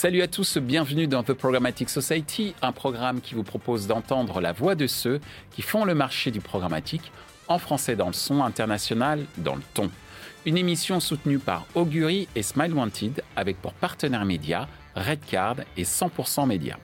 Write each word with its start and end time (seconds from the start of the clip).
Salut 0.00 0.22
à 0.22 0.28
tous, 0.28 0.56
bienvenue 0.56 1.06
dans 1.06 1.22
The 1.22 1.34
Programmatic 1.34 1.90
Society, 1.90 2.54
un 2.62 2.72
programme 2.72 3.20
qui 3.20 3.34
vous 3.34 3.42
propose 3.42 3.86
d'entendre 3.86 4.40
la 4.40 4.52
voix 4.52 4.74
de 4.74 4.86
ceux 4.86 5.20
qui 5.50 5.60
font 5.60 5.84
le 5.84 5.94
marché 5.94 6.30
du 6.30 6.40
programmatique 6.40 7.12
en 7.48 7.58
français 7.58 7.96
dans 7.96 8.06
le 8.06 8.14
son, 8.14 8.42
international 8.42 9.26
dans 9.36 9.56
le 9.56 9.62
ton. 9.74 9.90
Une 10.46 10.56
émission 10.56 11.00
soutenue 11.00 11.38
par 11.38 11.66
Augury 11.74 12.28
et 12.34 12.42
Smile 12.42 12.72
Wanted 12.72 13.22
avec 13.36 13.60
pour 13.60 13.74
partenaires 13.74 14.24
médias 14.24 14.68
Redcard 14.94 15.56
et 15.76 15.84
100% 15.84 16.46
Média. 16.46 16.78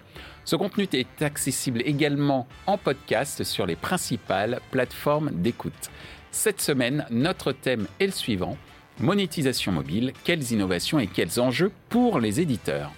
Ce 0.44 0.54
contenu 0.54 0.86
est 0.92 1.22
accessible 1.22 1.80
également 1.86 2.46
en 2.66 2.76
podcast 2.76 3.44
sur 3.44 3.64
les 3.64 3.76
principales 3.76 4.60
plateformes 4.70 5.30
d'écoute. 5.32 5.90
Cette 6.32 6.60
semaine, 6.60 7.06
notre 7.08 7.52
thème 7.52 7.86
est 7.98 8.08
le 8.08 8.12
suivant 8.12 8.58
monétisation 9.00 9.72
mobile, 9.72 10.12
quelles 10.24 10.52
innovations 10.52 10.98
et 10.98 11.06
quels 11.06 11.40
enjeux 11.40 11.72
pour 11.88 12.20
les 12.20 12.40
éditeurs? 12.40 12.92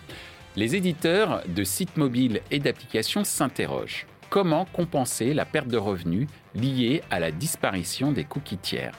Les 0.57 0.77
éditeurs 0.77 1.43
de 1.47 1.65
sites 1.65 1.97
mobiles 1.97 2.41
et 2.51 2.59
d'applications 2.59 3.25
s'interrogent. 3.25 4.07
Comment 4.31 4.67
compenser 4.67 5.35
la 5.35 5.45
perte 5.45 5.69
de 5.69 5.77
revenus 5.77 6.29
liée 6.55 7.03
à 7.11 7.21
la 7.21 7.31
disparition 7.31 8.13
des 8.13 8.25
cookies 8.25 8.59
tiers? 8.59 8.95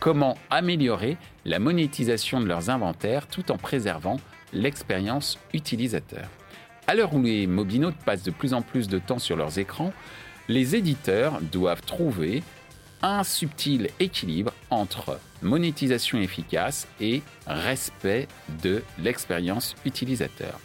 Comment 0.00 0.36
améliorer 0.50 1.16
la 1.44 1.58
monétisation 1.58 2.40
de 2.40 2.46
leurs 2.46 2.70
inventaires 2.70 3.28
tout 3.28 3.52
en 3.52 3.56
préservant 3.56 4.16
l'expérience 4.52 5.38
utilisateur? 5.54 6.28
À 6.86 6.94
l'heure 6.94 7.14
où 7.14 7.22
les 7.22 7.46
mobinautes 7.46 8.02
passent 8.04 8.24
de 8.24 8.32
plus 8.32 8.54
en 8.54 8.62
plus 8.62 8.88
de 8.88 8.98
temps 8.98 9.20
sur 9.20 9.36
leurs 9.36 9.58
écrans, 9.58 9.92
les 10.48 10.74
éditeurs 10.74 11.40
doivent 11.40 11.82
trouver 11.82 12.42
un 13.02 13.22
subtil 13.22 13.90
équilibre 14.00 14.52
entre 14.70 15.18
monétisation 15.42 16.18
efficace 16.20 16.86
et 17.00 17.22
respect 17.46 18.28
de 18.62 18.82
l'expérience 18.98 19.74
utilisateur. 19.84 20.58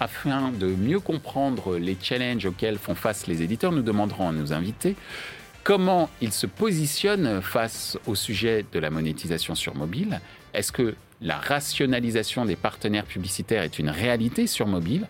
Afin 0.00 0.52
de 0.52 0.66
mieux 0.66 1.00
comprendre 1.00 1.76
les 1.76 1.96
challenges 2.00 2.46
auxquels 2.46 2.78
font 2.78 2.94
face 2.94 3.26
les 3.26 3.42
éditeurs, 3.42 3.72
nous 3.72 3.82
demanderons 3.82 4.28
à 4.28 4.32
nos 4.32 4.52
invités 4.52 4.94
comment 5.64 6.08
ils 6.20 6.32
se 6.32 6.46
positionnent 6.46 7.42
face 7.42 7.98
au 8.06 8.14
sujet 8.14 8.64
de 8.72 8.78
la 8.78 8.90
monétisation 8.90 9.54
sur 9.54 9.74
mobile. 9.74 10.20
Est-ce 10.54 10.72
que 10.72 10.94
la 11.20 11.36
rationalisation 11.36 12.44
des 12.44 12.56
partenaires 12.56 13.04
publicitaires 13.04 13.64
est 13.64 13.78
une 13.78 13.90
réalité 13.90 14.46
sur 14.46 14.66
mobile? 14.66 15.06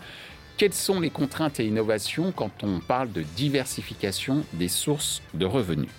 Quelles 0.56 0.72
sont 0.72 1.00
les 1.00 1.10
contraintes 1.10 1.60
et 1.60 1.66
innovations 1.66 2.32
quand 2.32 2.64
on 2.64 2.80
parle 2.80 3.12
de 3.12 3.22
diversification 3.36 4.44
des 4.54 4.68
sources 4.68 5.22
de 5.34 5.44
revenus? 5.44 5.90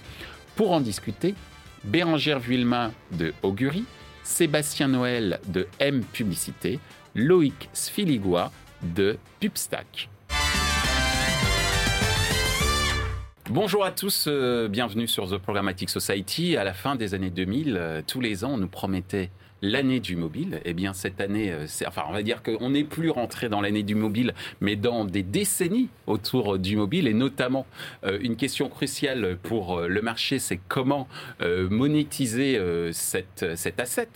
Pour 0.55 0.71
en 0.71 0.81
discuter, 0.81 1.35
Bérangère 1.83 2.39
Vuillemin 2.39 2.91
de 3.11 3.33
Augury, 3.41 3.85
Sébastien 4.23 4.88
Noël 4.88 5.39
de 5.47 5.67
M 5.80 6.03
Publicité, 6.03 6.80
Loïc 7.16 7.69
Sfiligois 7.73 8.52
de 8.81 9.17
Pubstack. 9.39 10.09
Bonjour 13.49 13.83
à 13.83 13.91
tous, 13.91 14.25
euh, 14.27 14.67
bienvenue 14.67 15.08
sur 15.08 15.27
The 15.27 15.39
Programmatic 15.39 15.89
Society. 15.89 16.55
À 16.55 16.63
la 16.63 16.73
fin 16.73 16.95
des 16.95 17.16
années 17.16 17.31
2000, 17.31 17.77
euh, 17.77 18.02
tous 18.05 18.21
les 18.21 18.43
ans, 18.43 18.52
on 18.53 18.58
nous 18.58 18.67
promettait 18.67 19.31
l'année 19.61 19.99
du 19.99 20.15
mobile. 20.15 20.61
Eh 20.65 20.73
bien, 20.73 20.93
cette 20.93 21.21
année, 21.21 21.52
euh, 21.52 21.65
enfin, 21.88 22.03
on 22.07 22.13
va 22.13 22.23
dire 22.23 22.41
qu'on 22.43 22.69
n'est 22.69 22.83
plus 22.83 23.09
rentré 23.09 23.49
dans 23.49 23.61
l'année 23.61 23.83
du 23.83 23.95
mobile, 23.95 24.33
mais 24.61 24.75
dans 24.75 25.05
des 25.05 25.23
décennies 25.23 25.89
autour 26.07 26.57
du 26.57 26.75
mobile, 26.75 27.07
et 27.07 27.13
notamment 27.13 27.65
euh, 28.03 28.19
une 28.21 28.35
question 28.35 28.69
cruciale 28.69 29.37
pour 29.41 29.77
euh, 29.77 29.87
le 29.87 30.02
marché, 30.02 30.39
c'est 30.39 30.59
comment 30.67 31.07
monétiser 31.69 32.59
cette, 32.91 33.55
cet 33.55 33.80
asset, 33.80 34.09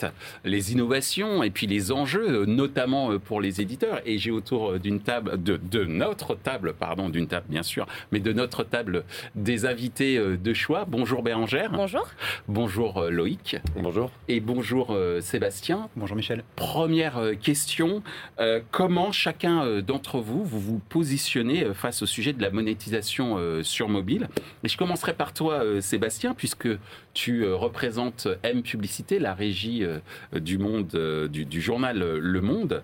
les 0.43 0.71
innovations 0.71 1.43
et 1.43 1.49
puis 1.49 1.67
les 1.67 1.91
enjeux, 1.91 2.45
notamment 2.45 3.17
pour 3.19 3.41
les 3.41 3.61
éditeurs. 3.61 4.01
Et 4.05 4.17
j'ai 4.17 4.31
autour 4.31 4.79
d'une 4.79 4.99
table, 4.99 5.41
de, 5.41 5.57
de, 5.57 5.85
notre 5.85 6.35
table, 6.35 6.73
pardon, 6.73 7.09
d'une 7.09 7.27
table 7.27 7.45
bien 7.49 7.63
sûr, 7.63 7.87
mais 8.11 8.19
de 8.19 8.33
notre 8.33 8.63
table 8.63 9.03
des 9.35 9.65
invités 9.65 10.17
de 10.17 10.53
choix. 10.53 10.85
Bonjour 10.87 11.23
Bérangère. 11.23 11.71
Bonjour. 11.71 12.07
Bonjour 12.47 13.05
Loïc. 13.09 13.57
Bonjour. 13.75 14.11
Et 14.27 14.39
bonjour 14.39 14.95
Sébastien. 15.33 15.89
Bonjour 15.95 16.15
Michel. 16.15 16.43
Première 16.55 17.17
euh, 17.17 17.33
question, 17.33 18.03
euh, 18.39 18.61
comment 18.69 19.11
chacun 19.11 19.65
euh, 19.65 19.81
d'entre 19.81 20.19
vous, 20.19 20.43
vous 20.43 20.59
vous 20.59 20.77
positionnez 20.89 21.73
face 21.73 22.03
au 22.03 22.05
sujet 22.05 22.33
de 22.33 22.41
la 22.43 22.51
monétisation 22.51 23.39
sur 23.63 23.89
mobile? 23.89 24.29
Et 24.63 24.67
je 24.67 24.77
commencerai 24.77 25.13
par 25.15 25.33
toi 25.33 25.81
Sébastien, 25.81 26.35
puisque 26.35 26.67
tu 27.13 27.45
représentes 27.45 28.27
M 28.43 28.63
Publicité, 28.63 29.19
la 29.19 29.33
régie 29.33 29.85
du 30.33 30.57
monde, 30.57 30.87
du, 31.31 31.61
journal 31.61 31.99
Le 31.99 32.41
Monde. 32.41 32.81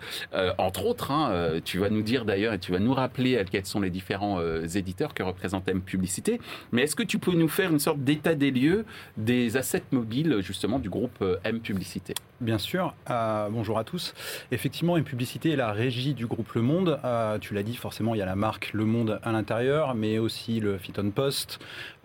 entre 0.57 0.85
autres, 0.85 1.11
hein, 1.11 1.59
tu 1.63 1.79
vas 1.79 1.89
nous 1.89 2.01
dire 2.01 2.25
d'ailleurs 2.25 2.53
et 2.53 2.59
tu 2.59 2.71
vas 2.71 2.79
nous 2.79 2.93
rappeler 2.93 3.43
quels 3.49 3.65
sont 3.65 3.81
les 3.81 3.89
différents 3.89 4.41
éditeurs 4.63 5.13
que 5.13 5.23
représente 5.23 5.67
M 5.67 5.81
Publicité. 5.81 6.39
Mais 6.71 6.83
est-ce 6.83 6.95
que 6.95 7.03
tu 7.03 7.19
peux 7.19 7.33
nous 7.33 7.47
faire 7.47 7.71
une 7.71 7.79
sorte 7.79 7.99
d'état 7.99 8.35
des 8.35 8.51
lieux 8.51 8.85
des 9.17 9.57
assets 9.57 9.83
mobiles 9.91 10.37
justement 10.41 10.79
du 10.79 10.89
groupe 10.89 11.23
M 11.43 11.59
Publicité? 11.59 12.13
Bien 12.41 12.57
sûr. 12.57 12.93
Euh, 13.09 13.49
bonjour 13.51 13.77
à 13.79 13.83
tous. 13.83 14.13
Effectivement, 14.51 14.95
une 14.95 15.03
publicité 15.03 15.51
est 15.51 15.55
la 15.57 15.73
régie 15.73 16.13
du 16.13 16.25
groupe 16.25 16.53
Le 16.53 16.61
Monde. 16.61 16.97
Euh, 17.03 17.37
tu 17.37 17.53
l'as 17.53 17.63
dit, 17.63 17.75
forcément, 17.75 18.15
il 18.15 18.19
y 18.19 18.21
a 18.21 18.25
la 18.25 18.37
marque 18.37 18.71
Le 18.71 18.85
Monde 18.85 19.19
à 19.23 19.33
l'intérieur, 19.33 19.93
mais 19.93 20.19
aussi 20.19 20.61
le 20.61 20.77
Fiton 20.77 21.11
Post, 21.11 21.59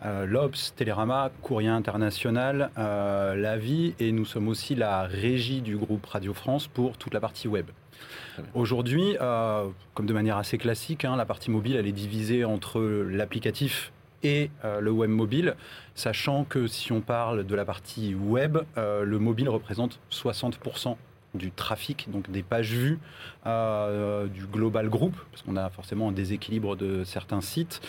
euh, 0.05 0.27
l'Obs, 0.27 0.75
Télérama, 0.77 1.31
Courrier 1.43 1.69
International, 1.69 2.71
La 2.77 3.57
Vie, 3.57 3.95
et 3.99 4.13
nous 4.13 4.25
sommes 4.25 4.49
aussi 4.49 4.75
la 4.75 5.03
régie 5.03 5.61
du 5.61 5.77
groupe 5.77 6.07
Radio 6.07 6.35
France 6.35 6.69
pour 6.69 6.99
toute 6.99 7.15
la 7.15 7.21
partie 7.21 7.49
web. 7.49 7.67
Aujourd'hui, 8.55 9.17
comme 9.95 10.07
de 10.07 10.13
manière 10.13 10.37
assez 10.37 10.59
classique, 10.59 11.05
hein, 11.05 11.17
la 11.17 11.25
partie 11.25 11.51
mobile, 11.51 11.77
elle 11.77 11.87
est 11.87 11.93
divisée 11.93 12.45
entre 12.45 12.81
l'applicatif 12.81 13.93
et 14.25 14.51
euh, 14.65 14.81
le 14.81 14.91
web 14.91 15.11
mobile, 15.11 15.55
sachant 15.95 16.45
que 16.45 16.67
si 16.67 16.91
on 16.91 17.01
parle 17.01 17.45
de 17.45 17.55
la 17.55 17.65
partie 17.65 18.15
web, 18.15 18.59
euh, 18.77 19.05
le 19.05 19.19
mobile 19.19 19.49
représente 19.49 20.01
60% 20.11 20.97
du 21.35 21.51
trafic, 21.51 22.11
donc 22.11 22.31
des 22.31 22.43
pages 22.43 22.73
vues 22.73 22.99
euh, 23.47 24.27
du 24.27 24.47
global 24.47 24.89
group, 24.89 25.15
parce 25.31 25.43
qu'on 25.43 25.57
a 25.57 25.69
forcément 25.71 26.09
un 26.09 26.13
déséquilibre 26.13 26.77
de 26.77 27.05
certains 27.05 27.41
sites, 27.41 27.81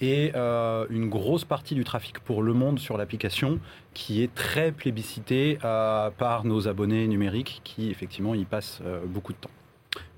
et 0.00 0.32
une 0.34 1.08
grosse 1.08 1.44
partie 1.44 1.74
du 1.74 1.84
trafic 1.84 2.20
pour 2.20 2.42
le 2.42 2.52
monde 2.52 2.78
sur 2.78 2.96
l'application 2.96 3.58
qui 3.94 4.22
est 4.22 4.34
très 4.34 4.72
plébiscité 4.72 5.58
par 5.60 6.44
nos 6.44 6.68
abonnés 6.68 7.06
numériques 7.06 7.60
qui 7.64 7.90
effectivement 7.90 8.34
y 8.34 8.44
passent 8.44 8.82
beaucoup 9.06 9.32
de 9.32 9.38
temps. 9.38 9.50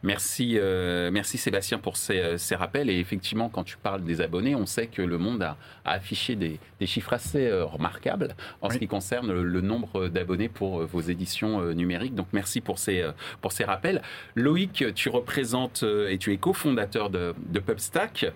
Merci, 0.04 0.58
euh, 0.58 1.10
merci 1.10 1.38
Sébastien 1.38 1.78
pour 1.78 1.96
ces, 1.96 2.36
ces, 2.36 2.54
rappels. 2.54 2.90
Et 2.90 2.98
effectivement, 2.98 3.48
quand 3.48 3.64
tu 3.64 3.78
parles 3.78 4.04
des 4.04 4.20
abonnés, 4.20 4.54
on 4.54 4.66
sait 4.66 4.86
que 4.86 5.00
le 5.00 5.16
monde 5.16 5.42
a, 5.42 5.56
affiché 5.86 6.36
des, 6.36 6.60
des, 6.78 6.86
chiffres 6.86 7.14
assez 7.14 7.46
euh, 7.46 7.64
remarquables 7.64 8.34
en 8.60 8.68
ce 8.68 8.76
qui 8.76 8.86
concerne 8.86 9.32
le, 9.32 9.60
nombre 9.62 10.08
d'abonnés 10.08 10.50
pour 10.50 10.82
euh, 10.82 10.84
vos 10.84 11.00
éditions 11.00 11.72
numériques. 11.72 12.14
Donc 12.14 12.26
merci 12.34 12.60
pour 12.60 12.78
ces, 12.78 13.02
pour 13.40 13.52
ces 13.52 13.64
rappels. 13.64 14.02
Loïc, 14.34 14.84
tu 14.94 15.08
représentes 15.08 15.82
et 15.82 16.18
tu 16.18 16.34
es 16.34 16.36
cofondateur 16.36 17.08
de, 17.08 17.34
de 17.48 17.58
Pubstack. 17.58 18.26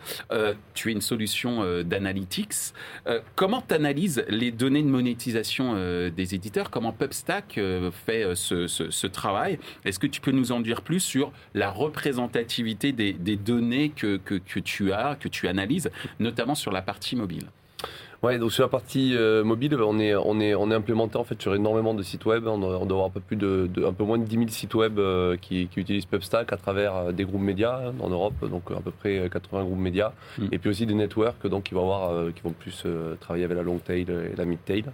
tu 0.73 0.89
es 0.89 0.93
une 0.93 1.03
solution 1.03 1.83
d'analytics. 1.83 2.73
comment 3.35 3.61
tu 3.61 3.75
analyses 3.75 4.25
les 4.29 4.50
données 4.53 4.83
de 4.83 4.89
monétisation 4.89 5.75
des 6.09 6.35
éditeurs? 6.35 6.71
Comment 6.71 6.93
Pubstack 6.93 7.61
fait 8.06 8.35
ce, 8.35 8.67
ce, 8.67 8.91
ce 8.91 9.06
travail? 9.06 9.59
Est-ce 9.85 9.99
que 9.99 10.06
tu 10.06 10.23
peux 10.23 10.31
nous 10.31 10.50
en 10.53 10.61
dire 10.61 10.81
plus 10.81 11.00
sur 11.00 11.31
la 11.59 11.71
représentativité 11.71 12.93
des, 12.93 13.37
données 13.37 13.91
que, 13.91 14.19
tu 14.19 14.93
as, 14.93 15.17
que 15.17 15.29
tu 15.29 15.49
analyses, 15.49 15.91
notamment 16.21 16.55
sur 16.55 16.73
la 16.73 16.83
partie 16.83 17.17
mobile. 17.17 17.47
Ouais, 18.25 18.37
donc 18.37 18.50
sur 18.50 18.65
la 18.65 18.69
partie 18.69 19.15
euh, 19.17 19.44
mobile, 19.44 19.76
on 19.81 20.00
est, 20.00 20.17
on, 20.17 20.41
est, 20.41 20.53
on 20.53 20.73
est 20.73 20.75
implémenté 20.75 21.17
en 21.17 21.23
fait 21.23 21.41
sur 21.41 21.55
énormément 21.55 21.94
de 21.94 22.03
sites 22.03 22.26
web. 22.26 22.49
On 22.49 22.59
doit, 22.59 22.75
avoir 22.75 23.06
un 23.06 23.11
peu, 23.11 23.20
plus 23.20 23.37
de, 23.37 23.70
un 23.87 23.93
peu 23.93 24.03
moins 24.03 24.19
de 24.19 24.25
10 24.25 24.35
000 24.35 24.49
sites 24.49 24.75
web 24.75 24.99
euh, 24.99 25.37
qui, 25.41 25.69
qui, 25.69 25.79
utilisent 25.79 26.06
PubStack 26.06 26.53
à 26.53 26.56
travers 26.56 26.97
euh, 26.97 27.12
des 27.12 27.25
groupes 27.25 27.43
médias 27.43 27.79
hein, 27.79 27.94
en 28.00 28.09
Europe, 28.09 28.35
donc 28.50 28.73
à 28.73 28.81
peu 28.81 28.91
près 28.91 29.31
80 29.31 29.62
groupes 29.62 29.79
médias. 29.79 30.11
Mm. 30.37 30.47
Et 30.50 30.59
puis 30.59 30.69
aussi 30.69 30.85
des 30.85 30.94
networks 30.94 31.47
donc, 31.47 31.62
qui, 31.62 31.75
vont 31.75 31.82
avoir, 31.82 32.32
qui 32.35 32.43
vont 32.43 32.50
plus 32.50 32.85
travailler 33.20 33.44
avec 33.44 33.56
la 33.56 33.62
long 33.62 33.79
tail 33.79 34.00
et 34.00 34.37
la 34.37 34.44
mid 34.44 34.59
tail. 34.65 34.85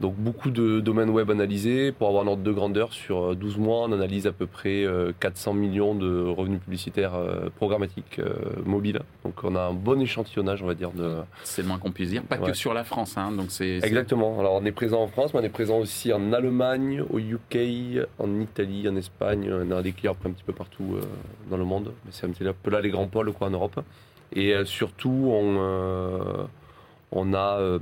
Donc 0.00 0.14
beaucoup 0.16 0.50
de 0.50 0.80
domaines 0.80 1.10
web 1.10 1.30
analysés. 1.30 1.90
Pour 1.90 2.08
avoir 2.08 2.24
un 2.24 2.26
ordre 2.26 2.42
de 2.42 2.52
grandeur, 2.52 2.92
sur 2.92 3.34
12 3.34 3.56
mois, 3.56 3.86
on 3.88 3.92
analyse 3.92 4.26
à 4.26 4.32
peu 4.32 4.46
près 4.46 4.84
400 5.20 5.54
millions 5.54 5.94
de 5.94 6.22
revenus 6.22 6.60
publicitaires 6.60 7.12
programmatiques 7.56 8.20
mobiles. 8.66 9.00
Donc 9.24 9.42
on 9.42 9.54
a 9.54 9.62
un 9.62 9.72
bon 9.72 10.00
échantillonnage, 10.00 10.62
on 10.62 10.66
va 10.66 10.74
dire. 10.74 10.90
De... 10.90 11.14
C'est 11.44 11.62
le 11.62 11.68
moins 11.68 11.78
qu'on 11.78 11.92
puisse 11.92 12.10
dire 12.10 12.22
que 12.46 12.52
sur 12.54 12.74
la 12.74 12.84
France. 12.84 13.16
Hein, 13.16 13.32
donc 13.32 13.46
c'est, 13.50 13.78
Exactement. 13.82 14.38
Alors 14.38 14.54
on 14.54 14.64
est 14.64 14.72
présent 14.72 15.02
en 15.02 15.08
France, 15.08 15.34
mais 15.34 15.40
on 15.40 15.44
est 15.44 15.48
présent 15.48 15.78
aussi 15.78 16.12
en 16.12 16.32
Allemagne, 16.32 17.02
au 17.10 17.18
UK, 17.18 18.06
en 18.18 18.40
Italie, 18.40 18.88
en 18.88 18.96
Espagne. 18.96 19.50
On 19.52 19.70
a 19.70 19.82
des 19.82 19.92
clients 19.92 20.16
un 20.24 20.30
petit 20.30 20.44
peu 20.44 20.52
partout 20.52 20.96
euh, 20.96 21.02
dans 21.50 21.56
le 21.56 21.64
monde. 21.64 21.92
Mais 22.04 22.10
c'est 22.12 22.26
un 22.26 22.30
petit 22.30 22.44
peu 22.62 22.70
là 22.70 22.80
les 22.80 22.90
grands 22.90 23.08
pôles 23.08 23.32
quoi, 23.32 23.48
en 23.48 23.50
Europe. 23.50 23.80
Et 24.34 24.54
euh, 24.54 24.64
surtout, 24.64 25.28
on, 25.30 25.56
euh, 25.58 26.44
on, 27.10 27.34
a, 27.34 27.78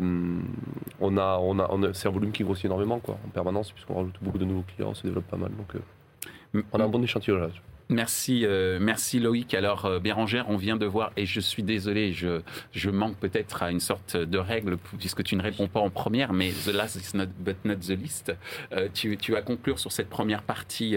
on, 1.00 1.16
a, 1.16 1.38
on, 1.40 1.58
a, 1.58 1.68
on 1.70 1.82
a, 1.82 1.94
c'est 1.94 2.08
un 2.08 2.12
volume 2.12 2.32
qui 2.32 2.42
grossit 2.42 2.66
énormément 2.66 2.98
quoi, 2.98 3.18
en 3.26 3.28
permanence, 3.30 3.72
puisqu'on 3.72 3.94
rajoute 3.94 4.16
beaucoup 4.20 4.38
de 4.38 4.44
nouveaux 4.44 4.64
clients, 4.74 4.90
on 4.90 4.94
se 4.94 5.04
développe 5.04 5.26
pas 5.26 5.36
mal. 5.36 5.50
Donc 5.50 6.64
on 6.72 6.80
a 6.80 6.84
un 6.84 6.88
bon 6.88 7.02
échantillonnage. 7.02 7.62
Merci, 7.90 8.46
euh, 8.46 8.78
merci 8.80 9.18
Loïc. 9.18 9.52
Alors 9.52 9.84
euh, 9.84 9.98
Bérangère, 9.98 10.46
on 10.48 10.56
vient 10.56 10.76
de 10.76 10.86
voir, 10.86 11.10
et 11.16 11.26
je 11.26 11.40
suis 11.40 11.64
désolé, 11.64 12.12
je, 12.12 12.40
je 12.70 12.88
manque 12.88 13.16
peut-être 13.16 13.64
à 13.64 13.72
une 13.72 13.80
sorte 13.80 14.16
de 14.16 14.38
règle 14.38 14.78
puisque 14.98 15.24
tu 15.24 15.34
ne 15.34 15.42
réponds 15.42 15.66
pas 15.66 15.80
en 15.80 15.90
première, 15.90 16.32
mais 16.32 16.52
the 16.64 16.72
last 16.72 16.94
is 16.94 17.16
not 17.16 17.26
but 17.40 17.56
not 17.64 17.76
the 17.76 18.00
least. 18.00 18.32
Euh, 18.72 18.88
tu, 18.94 19.16
tu, 19.16 19.32
vas 19.32 19.42
conclure 19.42 19.80
sur 19.80 19.90
cette 19.90 20.08
première 20.08 20.42
partie. 20.42 20.96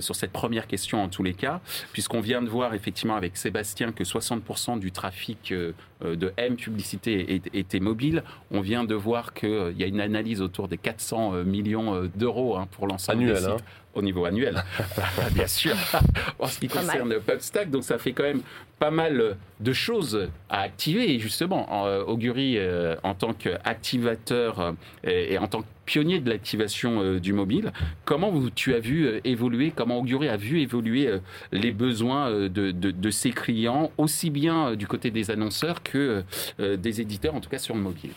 Sur 0.00 0.14
cette 0.14 0.32
première 0.32 0.66
question 0.66 1.02
en 1.02 1.08
tous 1.08 1.22
les 1.22 1.34
cas, 1.34 1.60
puisqu'on 1.92 2.20
vient 2.20 2.42
de 2.42 2.48
voir 2.48 2.74
effectivement 2.74 3.16
avec 3.16 3.36
Sébastien 3.36 3.92
que 3.92 4.04
60% 4.04 4.78
du 4.78 4.92
trafic 4.92 5.52
de 5.52 6.32
M 6.36 6.56
publicité 6.56 7.40
était 7.52 7.80
mobile. 7.80 8.22
On 8.50 8.60
vient 8.60 8.84
de 8.84 8.94
voir 8.94 9.34
qu'il 9.34 9.74
y 9.76 9.82
a 9.82 9.86
une 9.86 10.00
analyse 10.00 10.42
autour 10.42 10.68
des 10.68 10.78
400 10.78 11.44
millions 11.44 12.10
d'euros 12.14 12.56
hein, 12.56 12.68
pour 12.70 12.86
l'ensemble 12.86 13.26
des 13.26 13.36
sites. 13.36 13.48
Hein 13.48 13.56
au 13.94 14.02
niveau 14.02 14.24
annuel, 14.24 14.62
bien 15.32 15.46
sûr, 15.46 15.74
en 16.38 16.46
ce 16.46 16.58
qui 16.58 16.68
concerne 16.68 17.18
PubStack. 17.20 17.70
Donc 17.70 17.84
ça 17.84 17.98
fait 17.98 18.12
quand 18.12 18.22
même 18.22 18.42
pas 18.80 18.90
mal 18.90 19.36
de 19.60 19.72
choses 19.74 20.30
à 20.48 20.62
activer. 20.62 21.14
Et 21.14 21.20
justement, 21.20 21.86
euh, 21.86 22.02
Augury, 22.02 22.56
euh, 22.56 22.96
en 23.04 23.14
tant 23.14 23.34
qu'activateur 23.34 24.58
euh, 24.58 24.72
et, 25.04 25.38
en 25.38 25.46
tant 25.46 25.60
que 25.60 25.66
pionnier 25.84 26.18
de 26.18 26.30
l'activation 26.30 27.18
du 27.18 27.32
mobile, 27.32 27.72
comment 28.04 28.32
tu 28.54 28.74
as 28.74 28.80
vu 28.80 29.20
évoluer, 29.24 29.72
comment 29.74 29.98
Augury 29.98 30.28
a 30.28 30.36
vu 30.36 30.60
évoluer 30.60 31.10
les 31.52 31.72
besoins 31.72 32.30
de, 32.30 32.70
de, 32.70 33.10
ses 33.10 33.32
clients, 33.32 33.90
aussi 33.98 34.30
bien 34.30 34.76
du 34.76 34.86
côté 34.86 35.10
des 35.10 35.32
annonceurs 35.32 35.82
que 35.82 36.22
des 36.60 37.00
éditeurs, 37.00 37.34
en 37.34 37.40
tout 37.40 37.50
cas 37.50 37.58
sur 37.58 37.74
le 37.74 37.80
mobile? 37.80 38.12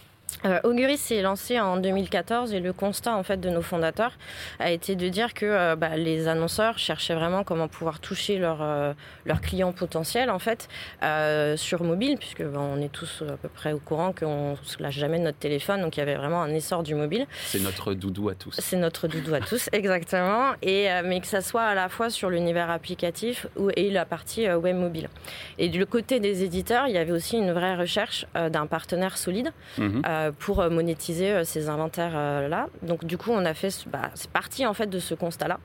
Euh, 0.45 0.59
Augury 0.63 0.97
s'est 0.97 1.21
lancé 1.21 1.59
en 1.59 1.77
2014 1.77 2.53
et 2.53 2.59
le 2.59 2.73
constat 2.73 3.15
en 3.15 3.23
fait 3.23 3.37
de 3.37 3.49
nos 3.49 3.61
fondateurs 3.61 4.17
a 4.59 4.71
été 4.71 4.95
de 4.95 5.09
dire 5.09 5.33
que 5.33 5.45
euh, 5.45 5.75
bah, 5.75 5.95
les 5.95 6.27
annonceurs 6.27 6.77
cherchaient 6.77 7.15
vraiment 7.15 7.43
comment 7.43 7.67
pouvoir 7.67 7.99
toucher 7.99 8.37
leurs 8.37 8.61
euh, 8.61 8.93
leurs 9.25 9.41
clients 9.41 9.71
potentiels 9.71 10.29
en 10.29 10.39
fait 10.39 10.67
euh, 11.01 11.57
sur 11.57 11.83
mobile 11.83 12.17
puisque 12.17 12.43
bah, 12.43 12.59
on 12.59 12.81
est 12.81 12.91
tous 12.91 13.23
à 13.27 13.37
peu 13.37 13.49
près 13.49 13.73
au 13.73 13.79
courant 13.79 14.13
qu'on 14.13 14.57
se 14.63 14.81
lâche 14.81 14.97
jamais 14.97 15.19
de 15.19 15.23
notre 15.23 15.37
téléphone 15.37 15.81
donc 15.81 15.97
il 15.97 15.99
y 15.99 16.03
avait 16.03 16.15
vraiment 16.15 16.41
un 16.41 16.53
essor 16.53 16.83
du 16.83 16.95
mobile. 16.95 17.25
C'est 17.45 17.61
notre 17.61 17.93
doudou 17.93 18.29
à 18.29 18.35
tous. 18.35 18.55
C'est 18.59 18.77
notre 18.77 19.07
doudou 19.07 19.33
à 19.33 19.39
tous 19.39 19.69
exactement 19.73 20.53
et 20.61 20.89
mais 21.03 21.21
que 21.21 21.27
ça 21.27 21.41
soit 21.41 21.63
à 21.63 21.75
la 21.75 21.89
fois 21.89 22.09
sur 22.09 22.29
l'univers 22.29 22.69
applicatif 22.69 23.47
ou, 23.55 23.69
et 23.75 23.89
la 23.89 24.05
partie 24.05 24.49
web 24.49 24.75
mobile. 24.75 25.09
Et 25.57 25.69
du 25.69 25.85
côté 25.85 26.19
des 26.19 26.43
éditeurs 26.43 26.87
il 26.87 26.93
y 26.93 26.97
avait 26.97 27.11
aussi 27.11 27.37
une 27.37 27.51
vraie 27.51 27.75
recherche 27.75 28.25
d'un 28.51 28.65
partenaire 28.65 29.17
solide. 29.17 29.51
Mhm 29.77 30.01
pour 30.31 30.59
euh, 30.59 30.69
monétiser 30.69 31.31
euh, 31.31 31.43
ces 31.43 31.69
inventaires 31.69 32.13
euh, 32.15 32.47
là. 32.47 32.67
Donc 32.81 33.05
du 33.05 33.17
coup, 33.17 33.31
on 33.31 33.45
a 33.45 33.53
fait, 33.53 33.85
bah, 33.87 34.11
c'est 34.15 34.29
parti 34.29 34.65
en 34.65 34.73
fait 34.73 34.87
de 34.87 34.99
ce 34.99 35.13
constat-là. 35.13 35.59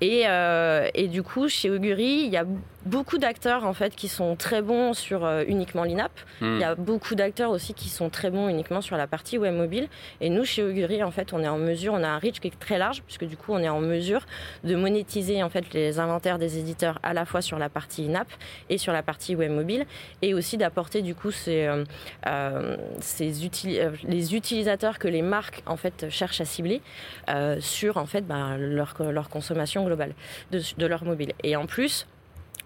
Et, 0.00 0.24
et, 0.94 1.08
du 1.08 1.22
coup, 1.22 1.48
chez 1.48 1.70
Augury, 1.70 2.22
il 2.24 2.30
y 2.30 2.36
a 2.36 2.44
beaucoup 2.84 3.18
d'acteurs 3.18 3.64
en 3.64 3.72
fait 3.72 3.94
qui 3.94 4.08
sont 4.08 4.36
très 4.36 4.62
bons 4.62 4.92
sur 4.94 5.28
uniquement 5.46 5.84
l'INAP. 5.84 6.12
Hmm. 6.40 6.56
Il 6.56 6.60
y 6.60 6.64
a 6.64 6.74
beaucoup 6.74 7.14
d'acteurs 7.14 7.50
aussi 7.50 7.74
qui 7.74 7.88
sont 7.88 8.10
très 8.10 8.30
bons 8.30 8.48
uniquement 8.48 8.80
sur 8.80 8.96
la 8.96 9.06
partie 9.06 9.38
web 9.38 9.54
mobile. 9.54 9.88
Et 10.20 10.30
nous, 10.30 10.44
chez 10.44 10.62
Augury, 10.62 11.02
en 11.02 11.10
fait, 11.10 11.32
on 11.32 11.42
est 11.42 11.48
en 11.48 11.58
mesure, 11.58 11.94
on 11.94 12.02
a 12.02 12.08
un 12.08 12.18
reach 12.18 12.40
qui 12.40 12.48
est 12.48 12.58
très 12.58 12.78
large 12.78 13.02
puisque 13.02 13.24
du 13.24 13.36
coup, 13.36 13.52
on 13.52 13.58
est 13.58 13.68
en 13.68 13.80
mesure 13.80 14.26
de 14.64 14.74
monétiser 14.76 15.42
en 15.42 15.50
fait 15.50 15.72
les 15.72 15.98
inventaires 15.98 16.38
des 16.38 16.58
éditeurs 16.58 16.98
à 17.02 17.12
la 17.14 17.24
fois 17.24 17.42
sur 17.42 17.58
la 17.58 17.68
partie 17.68 18.04
INAP 18.04 18.28
et 18.70 18.78
sur 18.78 18.92
la 18.92 19.02
partie 19.02 19.34
web 19.34 19.52
mobile, 19.52 19.86
et 20.22 20.34
aussi 20.34 20.56
d'apporter 20.56 21.02
du 21.02 21.14
coup 21.14 21.30
ces, 21.30 21.68
ces 23.00 23.44
outils 23.44 23.78
les 24.04 24.34
utilisateurs 24.34 24.98
que 24.98 25.08
les 25.08 25.22
marques 25.22 25.62
en 25.66 25.76
fait 25.76 26.06
cherchent 26.10 26.40
à 26.40 26.44
cibler 26.44 26.82
euh, 27.28 27.60
sur 27.60 27.96
en 27.96 28.06
fait 28.06 28.26
bah, 28.26 28.56
leur, 28.58 28.94
leur, 29.10 29.28
consommation 29.28 29.84
globale 29.84 30.14
de, 30.50 30.60
de 30.76 30.86
leur 30.86 31.04
mobile. 31.04 31.32
Et 31.42 31.56
en 31.56 31.66
plus, 31.66 32.06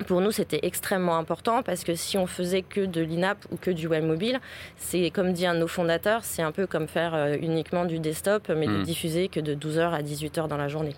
pour 0.06 0.20
nous, 0.20 0.30
c'était 0.30 0.60
extrêmement 0.62 1.18
important 1.18 1.62
parce 1.62 1.84
que 1.84 1.94
si 1.94 2.16
on 2.16 2.26
faisait 2.26 2.62
que 2.62 2.80
de 2.80 3.00
l'INAP 3.00 3.38
ou 3.50 3.56
que 3.56 3.70
du 3.70 3.86
web 3.86 4.04
mobile, 4.04 4.40
c'est 4.76 5.10
comme 5.10 5.32
dit 5.32 5.46
un 5.46 5.54
de 5.54 5.60
nos 5.60 5.68
fondateurs, 5.68 6.24
c'est 6.24 6.42
un 6.42 6.52
peu 6.52 6.66
comme 6.66 6.88
faire 6.88 7.14
euh, 7.14 7.36
uniquement 7.40 7.84
du 7.84 7.98
desktop, 7.98 8.48
mais 8.48 8.66
de 8.66 8.78
hmm. 8.78 8.82
diffuser 8.82 9.28
que 9.28 9.40
de 9.40 9.54
12h 9.54 9.92
à 9.92 10.02
18h 10.02 10.48
dans 10.48 10.56
la 10.56 10.68
journée. 10.68 10.94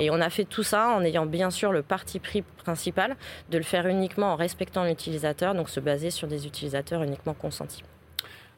Et 0.00 0.10
on 0.10 0.20
a 0.20 0.30
fait 0.30 0.44
tout 0.44 0.62
ça 0.62 0.88
en 0.88 1.02
ayant 1.02 1.26
bien 1.26 1.50
sûr 1.50 1.72
le 1.72 1.82
parti 1.82 2.18
pris 2.18 2.42
principal 2.42 3.16
de 3.50 3.58
le 3.58 3.64
faire 3.64 3.86
uniquement 3.86 4.32
en 4.32 4.36
respectant 4.36 4.84
l'utilisateur, 4.84 5.54
donc 5.54 5.68
se 5.68 5.80
baser 5.80 6.10
sur 6.10 6.26
des 6.28 6.46
utilisateurs 6.46 7.02
uniquement 7.02 7.34
consentis. 7.34 7.82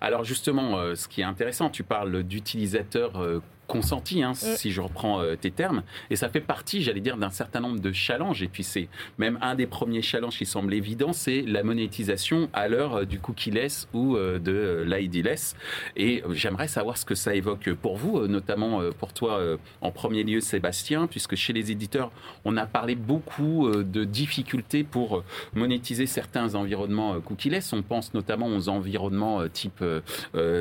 Alors 0.00 0.25
justement, 0.25 0.79
euh, 0.79 0.94
ce 0.94 1.08
qui 1.08 1.20
est 1.20 1.25
intéressant, 1.25 1.69
tu 1.69 1.82
parles 1.82 2.23
d'utilisateurs 2.23 3.23
euh, 3.23 3.43
consenti, 3.70 4.22
hein, 4.22 4.32
mm. 4.32 4.56
si 4.56 4.72
je 4.72 4.81
reprends 4.81 5.22
euh, 5.22 5.37
tes 5.37 5.52
termes. 5.52 5.82
Et 6.11 6.17
ça 6.17 6.28
fait 6.28 6.40
partie, 6.40 6.82
j'allais 6.82 7.00
dire, 7.00 7.17
d'un 7.17 7.31
certain 7.31 7.61
nombre 7.61 7.78
de 7.78 7.93
challenges. 7.93 8.43
Et 8.43 8.49
puis 8.49 8.64
c'est 8.64 8.88
même 9.19 9.38
un 9.40 9.55
des 9.55 9.67
premiers 9.67 10.02
challenges 10.02 10.37
qui 10.37 10.44
semble 10.44 10.75
évident, 10.75 11.12
c'est 11.12 11.43
la 11.43 11.62
monétisation 11.62 12.50
à 12.52 12.67
l'heure 12.67 12.96
euh, 12.96 13.05
du 13.05 13.20
cookie-less 13.20 13.88
ou 13.94 14.17
euh, 14.17 14.40
de 14.40 14.84
l'ID-less. 14.84 15.55
Et 15.96 16.25
j'aimerais 16.31 16.67
savoir 16.67 16.99
ce 16.99 17.05
que 17.05 17.14
ça 17.14 17.34
évoque 17.34 17.72
pour 17.75 17.96
vous, 17.96 18.26
notamment 18.26 18.81
pour 18.99 19.12
toi 19.12 19.40
en 19.81 19.90
premier 19.90 20.25
lieu, 20.25 20.40
Sébastien, 20.40 21.06
puisque 21.06 21.37
chez 21.37 21.52
les 21.52 21.70
éditeurs, 21.70 22.11
on 22.44 22.56
a 22.56 22.67
parlé 22.67 22.94
beaucoup 22.94 23.70
de 23.70 24.05
difficultés 24.05 24.82
pour 24.82 25.22
monétiser 25.55 26.06
certains 26.06 26.55
environnements 26.55 27.20
cookie-less. 27.20 27.72
On 27.72 27.82
pense 27.82 28.14
notamment 28.14 28.49
aux 28.49 28.69
environnements 28.69 29.46
type 29.49 29.84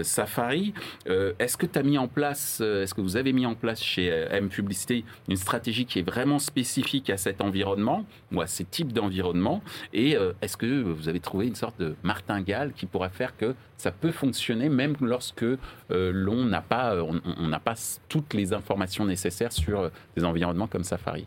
Safari. 0.04 0.74
Est-ce 1.06 1.58
que 1.58 1.66
tu 1.66 1.80
as 1.80 1.84
mis 1.84 1.98
en 1.98 2.08
place, 2.08 2.62
est-ce 2.62 2.94
vous 3.00 3.18
avez 3.18 3.34
mis 3.34 3.46
en 3.46 3.56
place 3.56 3.84
chez 3.84 4.12
euh, 4.12 4.28
M 4.30 4.50
Publicité 4.50 5.04
une 5.28 5.36
stratégie 5.36 5.86
qui 5.86 6.00
est 6.00 6.04
vraiment 6.04 6.40
spécifique 6.40 7.10
à 7.10 7.18
cet 7.18 7.42
environnement 7.42 8.06
ou 8.32 8.42
à 8.42 8.48
ces 8.48 8.66
types 8.66 8.94
d'environnement 8.94 9.62
Et 9.94 10.16
euh, 10.16 10.34
est-ce 10.42 10.58
que 10.58 10.82
vous 10.82 11.10
avez 11.10 11.20
trouvé 11.20 11.48
une 11.48 11.56
sorte 11.56 11.80
de 11.80 11.96
martingale 12.04 12.74
qui 12.74 12.86
pourrait 12.86 13.10
faire 13.10 13.36
que 13.38 13.56
ça 13.78 13.92
peut 13.92 14.12
fonctionner 14.12 14.70
même 14.70 14.96
lorsque 15.02 15.44
euh, 15.44 15.58
l'on 15.90 16.46
n'a 16.46 16.62
pas, 16.62 16.96
on 17.04 17.48
n'a 17.48 17.60
pas 17.60 17.76
toutes 18.08 18.34
les 18.34 18.54
informations 18.54 19.06
nécessaires 19.06 19.54
sur 19.54 19.90
des 20.16 20.24
environnements 20.24 20.68
comme 20.68 20.84
Safari? 20.84 21.26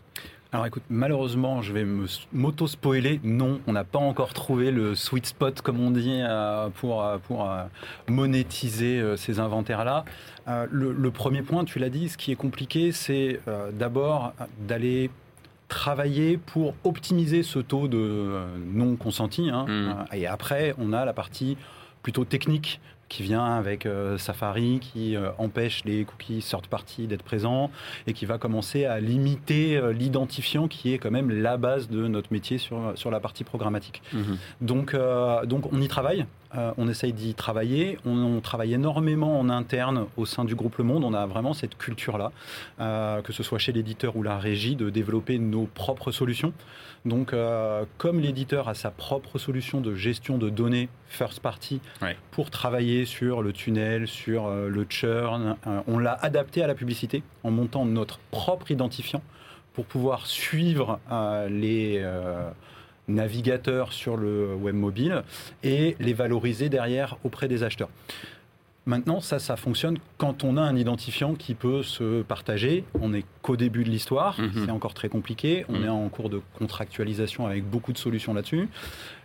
Alors 0.53 0.67
écoute, 0.67 0.83
malheureusement, 0.91 1.63
je 1.63 1.73
vais 1.73 1.87
m'auto-spoiler. 2.33 3.21
Non, 3.25 3.61
on 3.67 3.73
n'a 3.73 3.85
pas 3.85 3.99
encore 3.99 4.35
trouvé 4.35 4.71
le 4.71 4.95
sweet 4.95 5.25
spot, 5.25 5.63
comme 5.63 5.81
on 5.81 5.91
dit, 5.91 6.21
euh, 6.21 6.69
pour, 6.69 7.03
euh, 7.03 7.17
pour 7.17 7.51
euh, 7.51 7.65
monétiser 8.07 9.03
ces 9.17 9.41
inventaires-là. 9.41 10.05
Le, 10.71 11.11
premier 11.11 11.41
point, 11.41 11.65
tu 11.65 11.79
l'as 11.79 11.89
dit, 11.89 12.11
ce 12.11 12.19
qui 12.19 12.33
est 12.33 12.37
compliqué, 12.37 12.93
c'est 12.93 13.41
d'abord 13.73 14.35
d'aller 14.69 15.11
travailler 15.69 16.37
pour 16.37 16.75
optimiser 16.85 17.43
ce 17.43 17.59
taux 17.59 17.89
de 17.89 18.43
non 18.75 18.97
consenti. 18.97 19.49
Hein. 19.49 19.65
Mmh. 19.67 20.15
Et 20.15 20.27
après, 20.27 20.75
on 20.77 20.93
a 20.93 21.07
la 21.07 21.15
partie 21.15 21.57
plutôt 22.03 22.27
technique 22.27 22.81
qui 23.13 23.23
vient 23.23 23.45
avec 23.45 23.85
euh, 23.85 24.17
Safari, 24.17 24.81
qui 24.81 25.17
euh, 25.17 25.33
empêche 25.37 25.85
les 25.85 26.07
cookies 26.07 26.43
third 26.43 26.67
party 26.67 27.07
d'être 27.07 27.23
présents 27.23 27.71
et 28.07 28.15
qui 28.15 28.25
va 28.25 28.39
commencer 28.39 28.87
à 28.87 29.01
limiter 29.01 29.77
euh, 29.77 29.93
l'identifiant 29.93 30.67
qui 30.67 30.95
est 30.95 30.99
quand 30.99 31.11
même 31.11 31.31
la 31.31 31.59
base 31.59 31.91
de 31.91 32.09
notre 32.09 32.33
métier 32.33 32.57
sur, 32.57 32.93
sur 32.95 33.11
la 33.11 33.21
partie 33.21 33.45
programmatique. 33.45 34.01
Mhm. 34.15 34.39
Donc, 34.63 34.97
donc 35.45 35.71
on 35.71 35.81
y 35.83 35.89
travaille. 35.89 36.25
On 36.55 36.89
essaye 36.89 37.13
d'y 37.13 37.35
travailler. 37.35 37.99
On, 38.05 38.41
travaille 38.41 38.75
énormément 38.75 39.39
en 39.39 39.49
interne 39.49 40.07
au 40.17 40.27
sein 40.27 40.45
du 40.45 40.55
groupe 40.55 40.77
Le 40.79 40.85
Monde. 40.85 41.05
On 41.05 41.15
a 41.15 41.27
vraiment 41.27 41.55
cette 41.55 41.77
culture-là, 41.79 42.33
que 43.23 43.33
ce 43.33 43.43
soit 43.43 43.59
chez 43.59 43.73
l'éditeur 43.73 44.17
ou 44.17 44.23
la 44.23 44.39
régie, 44.39 44.77
de 44.77 44.91
développer 44.91 45.39
nos 45.39 45.67
propres 45.67 46.11
solutions. 46.11 46.53
Donc, 47.05 47.33
euh, 47.33 47.85
comme 47.99 48.21
l'éditeur 48.21 48.69
a 48.69 48.75
sa 48.75 48.91
propre 48.91 49.39
solution 49.39 49.81
de 49.81 49.95
gestion 49.95 50.39
de 50.39 50.51
données 50.51 50.89
first 51.09 51.41
party 51.41 51.81
pour 52.31 52.51
travailler 52.51 53.07
sur 53.07 53.43
le 53.43 53.53
tunnel, 53.53 54.07
sur 54.07 54.47
euh, 54.47 54.69
le 54.69 54.87
churn, 54.89 55.57
euh, 55.67 55.81
on 55.89 55.99
l'a 55.99 56.13
adapté 56.13 56.63
à 56.63 56.67
la 56.67 56.75
publicité 56.75 57.23
en 57.43 57.51
montant 57.51 57.85
notre 57.85 58.21
propre 58.31 58.71
identifiant 58.71 59.23
pour 59.75 59.87
pouvoir 59.87 60.27
suivre 60.27 61.01
les 61.49 62.05
navigateurs 63.15 63.93
sur 63.93 64.17
le 64.17 64.55
web 64.55 64.75
mobile 64.75 65.23
et 65.63 65.97
les 66.01 66.13
valoriser 66.13 66.69
derrière 66.69 67.17
auprès 67.25 67.49
des 67.49 67.63
acheteurs. 67.63 67.91
Maintenant, 68.85 69.21
ça, 69.21 69.39
ça 69.39 69.57
fonctionne 69.57 69.99
quand 70.19 70.43
on 70.43 70.57
a 70.57 70.61
un 70.61 70.75
identifiant 70.75 71.35
qui 71.35 71.55
peut 71.55 71.85
se 71.85 72.23
partager. 72.23 72.85
On 73.01 73.11
n'est 73.11 73.25
qu'au 73.41 73.57
début 73.57 73.85
de 73.85 73.91
l'histoire, 73.91 74.41
mhm. 74.41 74.65
c'est 74.65 74.71
encore 74.73 74.93
très 74.93 75.09
compliqué. 75.09 75.65
On 75.69 75.79
mhm. 75.79 75.85
est 75.85 75.89
en 75.89 76.09
cours 76.09 76.29
de 76.29 76.41
contractualisation 76.59 77.47
avec 77.47 77.65
beaucoup 77.65 77.93
de 77.93 77.99
solutions 77.99 78.35
là-dessus. 78.35 78.69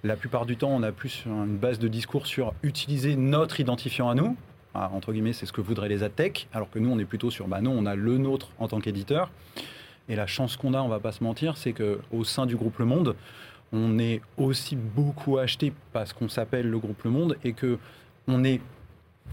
La 0.03 0.15
plupart 0.15 0.45
du 0.45 0.57
temps, 0.57 0.69
on 0.69 0.83
a 0.83 0.91
plus 0.91 1.23
une 1.25 1.57
base 1.57 1.79
de 1.79 1.87
discours 1.87 2.27
sur 2.27 2.53
utiliser 2.61 3.15
notre 3.15 3.59
identifiant 3.59 4.09
à 4.09 4.15
nous. 4.15 4.37
Ah, 4.75 4.91
entre 4.93 5.11
guillemets, 5.11 5.33
c'est 5.33 5.47
ce 5.47 5.53
que 5.53 5.61
voudraient 5.61 5.89
les 5.89 6.03
AdTech, 6.03 6.47
alors 6.53 6.69
que 6.69 6.77
nous, 6.77 6.91
on 6.91 6.99
est 6.99 7.05
plutôt 7.05 7.31
sur, 7.31 7.47
bah 7.47 7.61
non, 7.61 7.71
on 7.75 7.87
a 7.87 7.95
le 7.95 8.19
nôtre 8.19 8.49
en 8.59 8.67
tant 8.67 8.79
qu'éditeur. 8.79 9.31
Et 10.07 10.15
la 10.15 10.27
chance 10.27 10.55
qu'on 10.55 10.75
a, 10.75 10.81
on 10.81 10.87
va 10.87 10.99
pas 10.99 11.11
se 11.11 11.23
mentir, 11.23 11.57
c'est 11.57 11.73
qu'au 11.73 12.23
sein 12.23 12.45
du 12.45 12.55
groupe 12.55 12.77
Le 12.77 12.85
Monde, 12.85 13.15
on 13.73 13.99
est 13.99 14.21
aussi 14.37 14.75
beaucoup 14.75 15.37
acheté 15.37 15.73
parce 15.93 16.13
qu'on 16.13 16.29
s'appelle 16.29 16.69
le 16.69 16.79
groupe 16.79 17.03
Le 17.03 17.11
Monde 17.11 17.37
et 17.43 17.53
que 17.53 17.77
on 18.27 18.43
est 18.43 18.61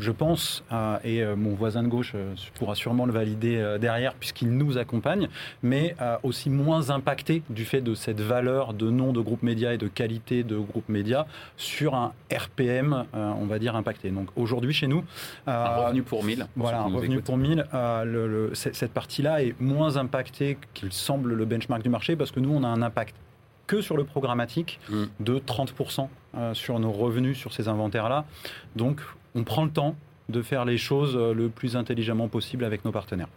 je 0.00 0.11
pense, 0.11 0.64
euh, 0.73 0.99
et 1.05 1.23
euh, 1.23 1.37
mon 1.37 1.55
voisin 1.55 1.83
de 1.83 1.88
gauche 1.88 2.12
euh, 2.14 2.35
pourra 2.55 2.75
sûrement 2.75 3.07
le 3.07 3.12
valider 3.12 3.76
derrière 3.81 4.14
puisqu'il 4.14 4.50
nous 4.50 4.79
accompagne, 4.79 5.29
mais 5.62 5.95
aussi 6.23 6.50
moins 6.50 6.91
impacté 6.91 7.43
du 7.50 7.64
fait 7.64 7.81
de 7.81 7.95
cette 7.95 8.21
valeur 8.21 8.75
de 8.75 8.91
nom 8.91 9.12
de 9.12 9.21
groupe 9.21 9.43
média 9.43 9.75
et 9.75 9.79
de 9.79 9.88
qualité 9.88 10.43
de 10.43 10.57
groupe 10.57 10.88
média 10.88 11.26
sur 11.57 11.95
un 11.95 12.12
RPM, 12.33 13.05
on 13.12 13.47
va 13.47 13.59
dire, 13.59 13.76
impacté. 13.76 14.11
Donc 14.11 14.29
aujourd'hui 14.37 14.73
chez 14.73 14.87
nous... 14.87 15.05
un 15.47 15.76
revenu 15.76 16.03
pour 16.03 16.25
1000. 16.25 16.47
Voilà, 16.57 16.81
un 16.81 16.93
revenu 16.93 17.21
pour 17.21 17.37
1000. 17.37 17.67
Le, 17.73 18.50
cette 18.55 18.93
partie-là 18.93 19.43
est 19.43 19.55
moins 19.61 19.97
impactée 19.97 20.59
qu'il 20.73 20.93
semble 20.93 21.35
le 21.35 21.45
benchmark 21.45 21.83
du 21.83 21.88
marché 21.88 22.17
parce 22.17 22.31
que 22.31 22.41
nous, 22.41 22.53
on 22.53 22.64
a 22.64 22.69
un 22.69 22.83
impact 22.83 23.14
que 23.66 23.80
sur 23.80 23.97
le 23.97 24.04
programmatique 24.04 24.80
mm. 24.88 25.04
de 25.21 25.38
30% 25.38 26.09
sur 26.52 26.80
nos 26.80 26.90
revenus 26.90 27.38
sur 27.38 27.52
ces 27.52 27.68
inventaires-là. 27.68 28.25
Donc 28.75 29.00
on 29.35 29.44
prend 29.44 29.64
le 29.64 29.71
temps 29.71 29.94
de 30.28 30.42
faire 30.42 30.64
les 30.64 30.78
choses 30.78 31.16
euh, 31.16 31.35
le 31.35 31.49
plus 31.49 31.76
intelligemment 31.76 32.28
possible 32.28 32.64
avec 32.64 32.85
nos 32.85 32.92
partenaires. 32.92 33.28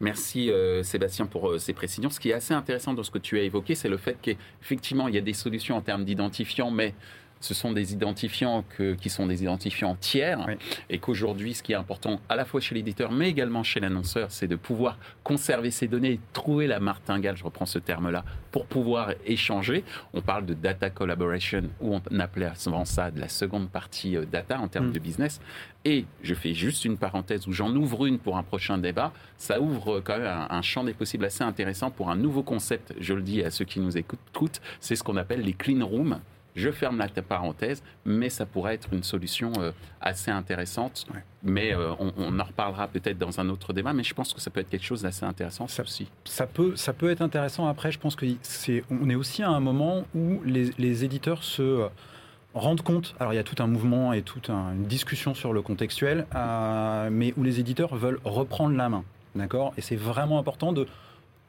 Merci 0.00 0.50
euh, 0.50 0.82
Sébastien 0.82 1.26
pour 1.26 1.50
euh, 1.50 1.58
ces 1.58 1.72
précisions. 1.72 2.08
Ce 2.08 2.20
qui 2.20 2.30
est 2.30 2.34
assez 2.34 2.54
intéressant 2.54 2.94
dans 2.94 3.02
ce 3.02 3.10
que 3.10 3.18
tu 3.18 3.38
as 3.38 3.42
évoqué, 3.42 3.74
c'est 3.74 3.88
le 3.88 3.98
fait 3.98 4.16
qu'effectivement, 4.22 5.08
il 5.08 5.14
y 5.14 5.18
a 5.18 5.22
des 5.22 5.32
solutions 5.32 5.76
en 5.76 5.82
termes 5.82 6.04
d'identifiants, 6.04 6.70
mais 6.70 6.94
ce 7.40 7.54
sont 7.54 7.72
des 7.72 7.92
identifiants 7.92 8.64
qui 9.00 9.08
sont 9.10 9.26
des 9.26 9.42
identifiants 9.42 9.96
tiers 9.96 10.46
et 10.88 10.98
qu'aujourd'hui, 10.98 11.54
ce 11.54 11.62
qui 11.62 11.72
est 11.72 11.76
important 11.76 12.20
à 12.28 12.36
la 12.36 12.44
fois 12.44 12.60
chez 12.60 12.74
l'éditeur 12.74 13.10
mais 13.12 13.28
également 13.28 13.62
chez 13.62 13.80
l'annonceur, 13.80 14.30
c'est 14.30 14.46
de 14.46 14.56
pouvoir 14.56 14.98
conserver 15.24 15.70
ces 15.70 15.88
données 15.88 16.12
et 16.12 16.20
trouver 16.32 16.66
la 16.66 16.80
martingale, 16.80 17.36
je 17.36 17.44
reprends 17.44 17.66
ce 17.66 17.78
terme-là, 17.78 18.24
pour 18.52 18.66
pouvoir 18.66 19.12
échanger. 19.26 19.84
On 20.12 20.20
parle 20.20 20.46
de 20.46 20.54
data 20.54 20.90
collaboration 20.90 21.62
ou 21.80 21.94
on 21.94 22.20
appelait 22.20 22.50
souvent 22.56 22.84
ça 22.84 23.10
de 23.10 23.20
la 23.20 23.28
seconde 23.28 23.70
partie 23.70 24.16
euh, 24.16 24.24
data 24.24 24.58
en 24.58 24.68
termes 24.68 24.88
mm. 24.88 24.92
de 24.92 24.98
business. 24.98 25.40
Et 25.84 26.04
je 26.22 26.34
fais 26.34 26.52
juste 26.52 26.84
une 26.84 26.98
parenthèse 26.98 27.46
où 27.46 27.52
j'en 27.52 27.74
ouvre 27.74 28.06
une 28.06 28.18
pour 28.18 28.36
un 28.36 28.42
prochain 28.42 28.76
débat. 28.76 29.12
Ça 29.38 29.60
ouvre 29.60 30.00
quand 30.00 30.18
même 30.18 30.26
un, 30.26 30.48
un, 30.50 30.62
champ 30.62 30.84
des 30.84 30.92
possibles 30.92 31.24
assez 31.24 31.42
intéressant 31.42 31.90
pour 31.90 32.10
un 32.10 32.16
nouveau 32.16 32.42
concept, 32.42 32.94
je 33.00 33.14
le 33.14 33.22
dis 33.22 33.42
à 33.42 33.50
ceux 33.50 33.64
qui 33.64 33.80
nous 33.80 33.96
écoutent, 33.96 34.60
c'est 34.80 34.96
ce 34.96 35.02
qu'on 35.02 35.16
appelle 35.16 35.40
les 35.40 35.54
clean 35.54 35.86
rooms. 35.86 36.20
Je 36.56 36.70
ferme 36.70 36.98
la 36.98 37.08
parenthèse, 37.22 37.82
mais 38.04 38.28
ça 38.28 38.46
pourrait 38.46 38.74
être 38.74 38.92
une 38.92 39.02
solution 39.02 39.52
euh, 39.58 39.72
assez 40.00 40.30
intéressante. 40.30 41.06
Mais 41.42 41.74
euh, 41.74 41.92
on, 41.98 42.38
en 42.38 42.44
reparlera 42.44 42.88
peut-être 42.88 43.18
dans 43.18 43.40
un 43.40 43.48
autre 43.48 43.72
débat, 43.72 43.92
mais 43.92 44.02
je 44.02 44.14
pense 44.14 44.34
que 44.34 44.40
ça 44.40 44.50
peut 44.50 44.60
être 44.60 44.68
quelque 44.68 44.84
chose 44.84 45.02
d'assez 45.02 45.24
intéressant 45.24 45.68
ça, 45.68 45.82
aussi. 45.82 46.08
Ça 46.24 46.46
peut, 46.46 46.76
ça 46.76 46.92
peut 46.92 47.10
être 47.10 47.22
intéressant. 47.22 47.66
Après, 47.66 47.92
je 47.92 47.98
pense 47.98 48.16
que 48.16 48.26
c'est, 48.42 48.84
on 48.90 49.08
est 49.08 49.14
aussi 49.14 49.42
à 49.42 49.48
un 49.48 49.60
moment 49.60 50.04
où 50.14 50.40
les, 50.44 51.04
éditeurs 51.04 51.44
se 51.44 51.62
euh, 51.62 51.88
rendent 52.54 52.82
compte, 52.82 53.14
alors 53.20 53.32
il 53.32 53.36
y 53.36 53.40
a 53.40 53.44
tout 53.44 53.62
un 53.62 53.66
mouvement 53.66 54.12
et 54.12 54.22
toute 54.22 54.50
une 54.50 54.84
discussion 54.84 55.34
sur 55.34 55.52
le 55.52 55.62
contextuel, 55.62 56.26
mais 57.10 57.32
où 57.36 57.44
les 57.44 57.60
éditeurs 57.60 57.94
veulent 57.94 58.20
reprendre 58.24 58.76
la 58.76 58.88
main. 58.88 59.04
D'accord? 59.36 59.72
Et 59.76 59.80
c'est 59.80 59.96
vraiment 59.96 60.40
important 60.40 60.72
de 60.72 60.86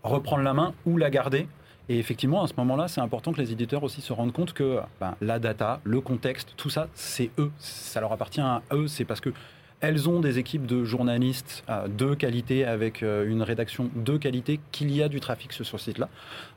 reprendre 0.03 0.43
la 0.43 0.53
main 0.53 0.73
ou 0.85 0.97
la 0.97 1.09
garder 1.09 1.47
et 1.91 1.99
effectivement, 1.99 2.41
à 2.41 2.47
ce 2.47 2.53
moment-là, 2.55 2.87
c'est 2.87 3.01
important 3.01 3.33
que 3.33 3.41
les 3.41 3.51
éditeurs 3.51 3.83
aussi 3.83 3.99
se 3.99 4.13
rendent 4.13 4.31
compte 4.31 4.53
que 4.53 4.79
ben, 5.01 5.15
la 5.19 5.39
data, 5.39 5.81
le 5.83 5.99
contexte, 5.99 6.53
tout 6.55 6.69
ça, 6.69 6.87
c'est 6.93 7.31
eux. 7.37 7.51
Ça 7.59 7.99
leur 7.99 8.13
appartient 8.13 8.39
à 8.39 8.61
eux. 8.71 8.87
C'est 8.87 9.03
parce 9.03 9.19
que 9.19 9.33
elles 9.81 10.07
ont 10.07 10.21
des 10.21 10.39
équipes 10.39 10.65
de 10.65 10.85
journalistes 10.85 11.65
euh, 11.69 11.89
de 11.89 12.13
qualité 12.13 12.63
avec 12.63 13.03
euh, 13.03 13.29
une 13.29 13.41
rédaction 13.41 13.89
de 13.93 14.15
qualité 14.15 14.61
qu'il 14.71 14.89
y 14.95 15.03
a 15.03 15.09
du 15.09 15.19
trafic 15.19 15.51
sur 15.51 15.65
ce 15.65 15.77
site-là. 15.77 16.07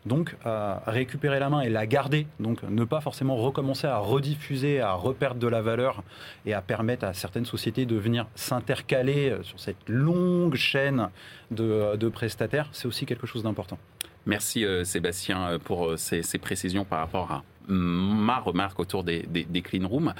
Donc, 0.07 0.37
euh, 0.47 0.76
récupérer 0.87 1.41
la 1.41 1.50
main 1.50 1.62
et 1.62 1.69
la 1.69 1.88
garder, 1.88 2.29
donc 2.38 2.62
ne 2.62 2.85
pas 2.85 3.00
forcément 3.00 3.35
recommencer 3.35 3.88
à 3.88 3.99
rediffuser, 3.99 4.81
à 4.81 4.93
reperdre 4.93 5.41
de 5.41 5.49
la 5.49 5.62
valeur 5.62 6.05
et 6.47 6.55
à 6.55 6.62
permettre 6.62 7.07
à 7.07 7.12
certaines 7.12 7.47
sociétés 7.47 7.87
de 7.87 7.97
venir 7.97 8.29
s'intercaler 8.37 9.37
sur 9.43 9.59
cette 9.59 9.88
longue 9.88 10.55
chaîne 10.55 11.09
de, 11.50 11.97
de 11.97 12.09
prestataires, 12.09 12.69
c'est 12.71 12.87
aussi 12.87 13.05
quelque 13.05 13.26
chose 13.26 13.43
d'important. 13.43 13.79
Merci 14.26 14.64
euh, 14.64 14.85
Sébastien 14.85 15.49
euh, 15.49 15.59
pour 15.59 15.87
euh, 15.87 15.97
ces, 15.97 16.23
précisions 16.38 16.85
par 16.85 17.00
rapport 17.00 17.31
à 17.31 17.43
ma 17.66 18.38
remarque 18.40 18.78
autour 18.78 19.04
des, 19.04 19.25
clean 19.64 19.88
rooms. 19.88 20.12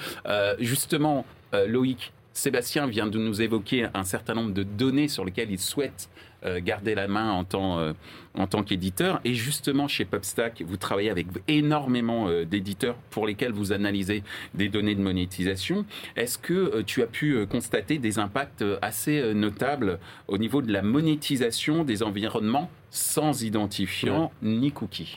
justement, 0.61 1.27
Loïc, 1.53 2.13
Sébastien 2.35 2.89
vient 2.89 3.07
de 3.07 3.19
nous 3.19 3.41
évoquer 3.43 3.87
un 3.95 4.03
certain 4.03 4.35
nombre 4.35 4.53
de 4.53 4.65
données 4.65 5.07
sur 5.07 5.25
lesquelles 5.25 5.53
il 5.53 5.61
souhaite 5.61 6.11
euh, 6.45 6.61
garder 6.61 6.97
la 6.97 7.07
main 7.07 7.31
en 7.31 7.45
tant, 7.45 7.79
euh, 7.79 7.93
en 8.35 8.49
tant 8.49 8.65
qu'éditeur. 8.65 9.21
Et 9.25 9.35
justement, 9.35 9.87
chez 9.87 10.05
PubStack, 10.05 10.63
vous 10.67 10.77
travaillez 10.77 11.11
avec 11.11 11.29
énormément 11.47 12.29
euh, 12.29 12.45
d'éditeurs 12.45 12.97
pour 13.11 13.27
lesquels 13.27 13.53
vous 13.53 13.73
analysez 13.73 14.25
des 14.53 14.69
données 14.69 14.97
de 14.97 15.01
monétisation. 15.01 15.87
Est-ce 16.17 16.37
que 16.37 16.83
tu 16.83 17.03
as 17.03 17.07
pu 17.07 17.47
constater 17.47 17.99
des 17.99 18.19
impacts 18.19 18.65
assez 18.83 19.33
notables 19.33 20.01
au 20.27 20.37
niveau 20.37 20.61
de 20.61 20.73
la 20.73 20.83
monétisation 20.83 21.85
des 21.85 22.03
environnements 22.03 22.69
sans 22.91 23.43
identifiant 23.43 24.33
ni 24.43 24.73
cookie? 24.73 25.17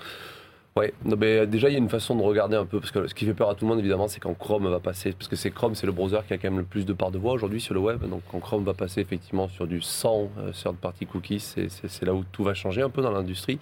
Ouais, 0.77 0.93
mais 1.03 1.47
déjà 1.47 1.69
il 1.69 1.73
y 1.73 1.75
a 1.75 1.79
une 1.79 1.89
façon 1.89 2.15
de 2.15 2.21
regarder 2.21 2.55
un 2.55 2.65
peu, 2.65 2.79
parce 2.79 2.91
que 2.91 3.07
ce 3.07 3.15
qui 3.15 3.25
fait 3.25 3.33
peur 3.33 3.49
à 3.49 3.55
tout 3.55 3.65
le 3.65 3.69
monde 3.69 3.79
évidemment, 3.79 4.07
c'est 4.07 4.19
quand 4.19 4.35
Chrome 4.35 4.69
va 4.69 4.79
passer, 4.79 5.11
parce 5.11 5.27
que 5.27 5.35
c'est 5.35 5.49
Chrome, 5.49 5.73
c'est 5.73 5.87
le 5.87 5.91
browser 5.91 6.19
qui 6.27 6.35
a 6.35 6.37
quand 6.37 6.49
même 6.51 6.59
le 6.59 6.65
plus 6.65 6.85
de 6.85 6.93
parts 6.93 7.09
de 7.09 7.17
voix 7.17 7.33
aujourd'hui 7.33 7.59
sur 7.59 7.73
le 7.73 7.79
web, 7.79 8.07
donc 8.07 8.21
quand 8.31 8.39
Chrome 8.39 8.63
va 8.63 8.75
passer 8.75 9.01
effectivement 9.01 9.47
sur 9.47 9.65
du 9.65 9.81
100 9.81 10.29
euh, 10.37 10.53
sur 10.53 10.73
de 10.73 11.05
cookies, 11.05 11.39
c'est 11.39 12.05
là 12.05 12.13
où 12.13 12.23
tout 12.31 12.43
va 12.43 12.53
changer 12.53 12.83
un 12.83 12.91
peu 12.91 13.01
dans 13.01 13.09
l'industrie. 13.09 13.57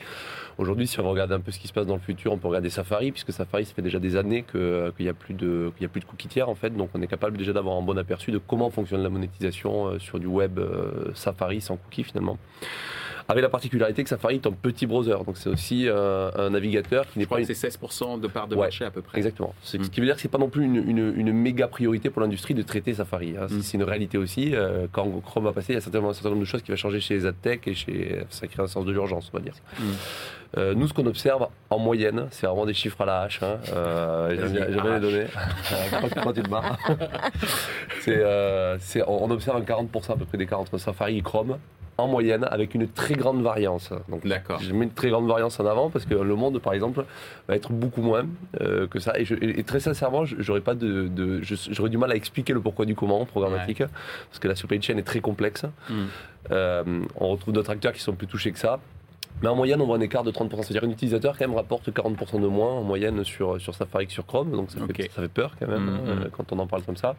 Aujourd'hui, 0.58 0.88
si 0.88 1.00
on 1.00 1.10
regarde 1.10 1.32
un 1.32 1.40
peu 1.40 1.52
ce 1.52 1.60
qui 1.60 1.70
se 1.70 1.74
passe 1.74 1.86
dans 1.86 1.96
le 1.96 2.02
futur, 2.02 2.34
on 2.34 2.38
peut 2.38 2.50
regarder 2.50 2.70
Safari, 2.70 3.14
puisque 3.14 3.32
Safari, 3.32 3.64
ça 3.64 3.74
fait 3.74 3.82
déjà 3.82 4.00
des 4.00 4.18
années 4.18 4.44
euh, 4.56 4.92
qu'il 4.98 5.06
n'y 5.06 5.10
a, 5.10 5.14
plus 5.14 5.36
de, 5.36 5.72
qu'il 5.78 5.84
y 5.84 5.86
a 5.86 5.90
plus 5.90 6.02
de 6.02 6.06
cookies 6.06 6.28
tiers 6.28 6.50
en 6.50 6.56
fait, 6.56 6.72
donc 6.72 6.90
on 6.96 7.02
est 7.02 7.08
capable 7.08 7.38
déjà 7.38 7.54
d'avoir 7.54 7.78
un 7.78 7.82
bon 7.82 7.98
aperçu 7.98 8.32
de 8.32 8.40
comment 8.40 8.70
fonctionne 8.70 9.04
la 9.04 9.10
monétisation 9.10 9.88
euh, 9.88 10.00
sur 10.00 10.20
du 10.20 10.28
web 10.28 10.60
Safari 11.14 11.62
sans 11.62 11.78
cookies 11.78 12.04
finalement 12.04 12.38
avec 13.28 13.42
la 13.42 13.50
particularité 13.50 14.04
que 14.04 14.10
Safari 14.10 14.36
est 14.36 14.48
un 14.48 14.52
petit 14.52 14.86
browser. 14.86 15.18
Donc 15.26 15.38
c'est 15.38 15.50
aussi 15.50 15.88
euh, 15.88 16.30
un 16.36 16.52
navigateur 16.52 17.08
qui 17.08 17.20
n'est 17.20 17.26
pas. 17.26 17.40
Une... 17.40 17.46
C'est 17.46 17.68
16% 17.68 18.20
de 18.20 18.28
part 18.28 18.48
de 18.48 18.56
marché 18.56 18.86
à 18.86 18.92
peu 18.92 19.02
près. 19.02 19.18
Exactement. 19.18 19.54
Ce 19.64 19.78
qui 19.78 20.00
veut 20.00 20.06
dire 20.06 20.16
que 20.16 20.22
c'est 20.22 20.28
pas 20.28 20.38
non 20.38 20.50
plus 20.50 20.64
une, 20.64 21.32
méga 21.32 21.68
priorité 21.68 22.10
pour 22.10 22.22
l'industrie 22.22 22.54
de 22.54 22.62
traiter 22.62 22.94
Safari. 22.94 23.36
Hein. 23.38 23.48
Mm. 23.50 23.62
C'est 23.62 23.78
une 23.78 23.84
réalité 23.84 24.18
aussi. 24.18 24.56
Euh, 24.56 24.88
quand 24.92 25.10
Chrome 25.22 25.46
va 25.46 25.54
passer, 25.54 25.74
il 25.74 25.76
y 25.76 25.78
a 25.78 25.82
certainement 25.82 26.10
un 26.10 26.14
certain 26.14 26.30
nombre 26.30 26.42
de 26.42 26.46
choses 26.46 26.62
qui 26.62 26.72
va 26.72 26.78
changer 26.78 27.00
chez 27.00 27.16
les 27.16 27.26
AdTech 27.26 27.68
et 27.68 27.74
chez. 27.74 28.24
Ça 28.30 28.48
crée 28.48 28.62
un 28.62 28.68
sens 28.68 28.86
de 28.86 28.92
l'urgence, 28.92 29.32
on 29.34 29.38
va 29.38 29.44
dire. 29.44 29.54
Mm. 29.80 29.84
Euh, 30.58 30.74
nous, 30.74 30.88
ce 30.88 30.94
qu'on 30.94 31.06
observe 31.08 31.48
en 31.70 31.80
moyenne, 31.80 32.28
c'est 32.30 32.46
vraiment 32.46 32.66
des 32.66 32.74
chiffres 32.74 33.02
à 33.02 33.06
la 33.06 33.22
hache. 33.22 33.42
Hein. 33.42 33.58
J'aime 34.30 34.52
bien 34.52 34.66
les 34.68 35.00
données. 35.00 35.26
c'est, 38.80 39.04
on 39.08 39.32
observe 39.32 39.58
un 39.58 39.62
40% 39.62 40.14
à 40.14 40.16
peu 40.16 40.26
près 40.26 40.38
d'écart 40.38 40.60
entre 40.60 40.78
Safari 40.78 41.18
et 41.18 41.22
Chrome 41.22 41.58
en 41.98 42.08
moyenne 42.08 42.46
avec 42.50 42.76
une 42.76 42.88
très 42.88 43.16
grande 43.16 43.42
variance. 43.42 43.92
Donc, 44.10 44.26
D'accord. 44.28 44.60
Je 44.60 44.74
mets 44.74 44.86
une 44.86 44.92
très 44.92 45.10
grande 45.10 45.28
variance 45.28 45.60
en 45.60 45.66
avant 45.66 45.90
parce 45.90 46.06
que 46.06 46.14
le 46.14 46.36
monde, 46.36 46.60
par 46.60 46.74
exemple, 46.74 47.06
va 47.48 47.56
être 47.56 47.72
beaucoup 47.72 48.02
moins 48.02 48.26
euh, 48.62 48.88
que 48.88 49.00
ça. 49.00 49.14
Et, 49.18 49.64
très 49.64 49.80
sincèrement, 49.80 50.26
j'aurais 50.26 50.62
pas 50.62 50.76
de, 50.76 51.42
j'aurais 51.42 51.90
du 51.90 51.98
mal 51.98 52.12
à 52.12 52.16
expliquer 52.16 52.54
le 52.54 52.60
pourquoi 52.60 52.86
du 52.86 52.96
comment 52.96 53.26
programmatique 53.26 53.80
parce 53.80 54.40
que 54.40 54.48
la 54.48 54.56
supply 54.56 54.82
chain 54.82 54.98
est 54.98 55.04
très 55.04 55.22
complexe. 55.22 55.64
Hmm. 55.90 56.06
Euh, 56.52 56.84
on 57.16 57.30
retrouve 57.30 57.54
d'autres 57.54 57.72
acteurs 57.72 57.94
qui 57.94 58.02
sont 58.02 58.14
plus 58.14 58.28
touchés 58.28 58.52
que 58.52 58.60
ça. 58.60 58.80
Mais 59.42 59.50
en 59.50 59.56
moyenne, 59.56 59.82
on 59.82 59.86
voit 59.86 59.98
un 59.98 60.02
écart 60.02 60.24
de 60.24 60.32
30%. 60.32 60.64
C'est-à-dire 60.64 60.84
un 60.84 60.92
utilisateur 60.92 61.38
quand 61.38 61.48
même 61.48 61.56
rapporte 61.56 61.90
40% 61.90 62.42
de 62.42 62.48
moins 62.48 62.72
en 62.72 62.84
moyenne 62.84 63.24
sur, 63.24 63.60
sur 63.60 63.76
Safari 63.76 64.08
que 64.08 64.14
sur 64.14 64.26
Chrome. 64.26 64.52
Donc 64.52 64.72
ça, 64.72 64.80
fait, 64.86 65.12
ça 65.12 65.22
fait, 65.22 65.28
peur 65.28 65.56
quand 65.60 65.68
même 65.68 65.86
hmm, 65.86 66.00
euh, 66.08 66.16
hmm. 66.16 66.30
quand 66.32 66.52
on 66.52 66.60
en 66.60 66.68
parle 66.68 66.84
comme 66.84 66.98
ça. 66.98 67.16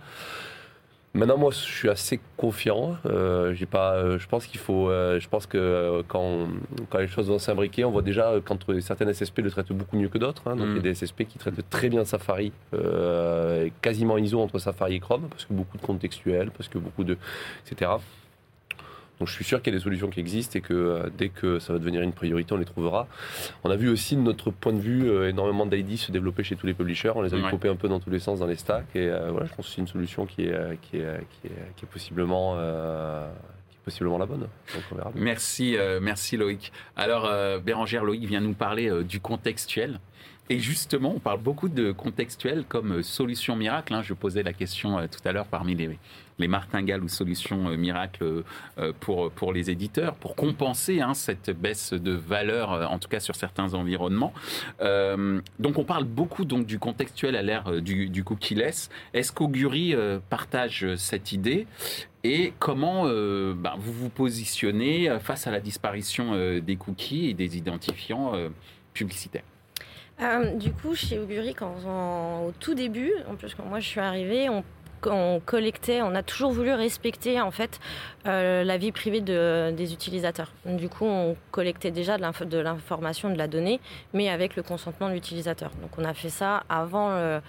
Maintenant, 1.17 1.39
moi, 1.39 1.51
je 1.51 1.57
suis 1.57 1.89
assez 1.89 2.21
confiant. 2.37 2.97
Euh, 3.07 3.55
j'ai 3.55 3.65
pas, 3.65 3.95
euh, 3.95 4.19
je 4.19 4.29
pense 4.29 4.47
qu'il 4.47 4.61
faut. 4.61 4.91
Euh, 4.91 5.19
je 5.19 5.29
pense 5.29 5.47
que 5.47 6.03
quand, 6.09 6.49
quand 6.91 6.99
les 6.99 7.09
choses 7.09 7.29
vont 7.29 7.39
s'imbriquer, 7.39 7.87
on 7.87 7.91
voit 7.91 8.03
déjà 8.03 8.35
qu'entre 8.45 8.79
certaines 8.81 9.13
SSP 9.13 9.39
le 9.39 9.51
traitent 9.51 9.73
beaucoup 9.73 9.97
mieux 9.97 10.11
que 10.11 10.19
d'autres. 10.19 10.43
Hein. 10.47 10.57
donc, 10.57 10.67
il 10.69 10.75
y 10.75 10.77
a 10.77 10.81
mm. 10.81 10.83
des 10.83 10.95
SSP 10.95 11.25
qui 11.25 11.39
traitent 11.39 11.69
très 11.71 11.89
bien 11.89 12.05
Safari, 12.05 12.53
quasiment 13.81 14.19
ISO 14.19 14.41
entre 14.41 14.59
Safari 14.59 14.97
et 14.97 15.01
Chrome, 15.01 15.29
parce 15.31 15.47
que 15.47 15.55
beaucoup 15.55 15.79
de 15.79 15.83
contextuels, 15.83 16.51
parce 16.51 16.69
que 16.69 16.79
beaucoup 16.79 17.05
de. 17.05 17.17
etc. 17.67 17.93
Donc 19.19 19.29
je 19.29 19.33
suis 19.33 19.45
sûr 19.45 19.63
qu'il 19.63 19.73
y 19.73 19.77
a 19.77 19.79
des 19.79 19.83
solutions 19.83 20.09
qui 20.09 20.21
existent 20.21 20.59
et 20.59 20.63
que 20.63 20.75
euh, 20.75 21.09
dès 21.17 21.31
que 21.31 21.59
ça 21.59 21.73
va 21.73 21.79
devenir 21.79 22.03
une 22.03 22.13
priorité, 22.13 22.53
on 22.53 22.59
les 22.59 22.67
trouvera. 22.67 23.09
On 23.65 23.71
a 23.71 23.77
vu 23.77 23.89
aussi 23.89 24.15
de 24.15 24.21
notre 24.21 24.51
point 24.51 24.73
de 24.73 24.81
vue 24.81 25.09
euh, 25.09 25.31
énormément 25.31 25.65
d'ID 25.65 25.97
se 25.97 26.13
développer 26.13 26.43
chez 26.43 26.57
tous 26.57 26.67
les 26.67 26.75
publishers. 26.75 27.13
On 27.15 27.23
les 27.23 27.33
a 27.33 27.37
ouais. 27.39 27.69
un 27.69 27.77
peu 27.77 27.89
dans 27.89 28.01
tous 28.01 28.11
les 28.11 28.19
sens 28.19 28.41
dans 28.41 28.47
les 28.47 28.57
stacks 28.57 28.85
et 28.95 29.09
euh, 29.09 29.31
voilà, 29.31 29.47
je 29.47 29.55
pense 29.55 29.67
que 29.67 29.73
c'est 29.73 29.81
une 29.81 29.87
solution 29.87 30.27
qui 30.27 30.43
est, 30.43 30.81
qui 30.83 30.99
est, 30.99 31.27
qui 31.31 31.47
est, 31.47 31.75
qui 31.77 31.85
est 31.85 31.89
possiblement 31.91 32.57
possiblement 33.85 34.19
la 34.19 34.27
bonne. 34.27 34.49
Merci, 35.15 35.77
merci 36.03 36.37
Loïc. 36.37 36.73
Alors, 36.97 37.31
Bérangère, 37.61 38.05
Loïc 38.05 38.25
vient 38.25 38.41
nous 38.41 38.55
parler 38.55 38.91
du 39.05 39.21
contextuel. 39.21 40.01
Et 40.49 40.59
justement, 40.59 41.15
on 41.17 41.21
parle 41.21 41.41
beaucoup 41.41 41.69
de 41.69 41.93
contextuel 41.93 42.65
comme 42.69 43.03
solution 43.03 43.57
miracle. 43.57 43.95
Hein. 43.95 44.03
Je 44.03 44.15
posais 44.15 44.43
la 44.43 44.53
question 44.53 45.07
tout 45.09 45.29
à 45.29 45.33
l'heure 45.33 45.47
parmi 45.47 45.75
les, 45.75 45.99
les 46.39 46.49
martingales 46.49 47.03
ou 47.03 47.09
solutions 47.09 47.69
euh, 47.69 47.77
miracles 47.77 48.25
euh, 48.25 48.43
euh, 48.79 48.93
pour, 48.99 49.31
pour 49.31 49.53
les 49.53 49.71
éditeurs, 49.71 50.15
pour 50.15 50.37
compenser 50.37 51.01
hein, 51.01 51.15
cette 51.15 51.51
baisse 51.51 51.93
de 51.93 52.13
valeur, 52.13 52.91
en 52.91 52.99
tout 52.99 53.09
cas 53.09 53.21
sur 53.21 53.35
certains 53.35 53.75
environnements. 53.75 54.33
donc 54.81 55.79
on 55.79 55.85
parle 55.85 56.05
beaucoup 56.05 56.45
donc, 56.45 56.67
du 56.67 56.79
contextuel 56.79 57.37
à 57.37 57.43
l'ère 57.43 57.81
du, 57.81 58.25
cookie-less. 58.25 58.91
Est-ce 59.15 59.33
qu'Augury 59.33 59.95
partage 60.29 60.95
cette 60.97 61.33
idée? 61.33 61.67
Et 62.25 62.53
comment 62.59 63.05
ben, 63.05 63.75
vous 63.79 63.93
vous 63.93 64.09
positionnez 64.09 65.17
face 65.21 65.47
à 65.47 65.51
la 65.51 65.61
disparition 65.61 66.59
des 66.61 66.77
cookies 66.77 67.31
et 67.31 67.35
des 67.35 67.57
identifiants 67.57 68.33
publicitaires? 68.93 69.45
Du 70.55 70.73
coup, 70.73 70.95
chez 70.95 71.19
Augury, 71.19 71.55
quand 71.55 71.75
au 72.47 72.53
tout 72.59 72.75
début, 72.75 73.13
en 73.31 73.35
plus 73.35 73.55
quand 73.55 73.65
moi 73.65 73.81
je 73.81 73.89
suis 73.89 74.01
arrivée, 74.01 74.49
on 74.49 75.41
collectait, 75.45 76.03
on 76.03 76.15
a 76.15 76.23
toujours 76.23 76.53
voulu 76.53 76.73
respecter 76.73 77.41
en 77.41 77.51
fait 77.51 77.81
euh, 78.27 78.65
la 78.65 78.77
vie 78.77 78.93
privée 78.93 79.21
des 79.21 79.93
utilisateurs. 79.93 80.53
Du 80.65 80.89
coup, 80.89 81.05
on 81.05 81.37
collectait 81.51 81.91
déjà 81.91 82.17
de 82.17 82.59
l'information, 82.59 83.31
de 83.31 83.39
la 83.39 83.49
donnée, 83.49 83.81
mais 84.13 84.29
avec 84.29 84.57
le 84.57 84.63
consentement 84.63 85.09
de 85.09 85.15
l'utilisateur. 85.15 85.71
Donc, 85.83 85.91
on 85.99 86.05
a 86.05 86.15
fait 86.15 86.31
ça 86.31 86.65
avant. 86.69 87.11
Euh, 87.11 87.41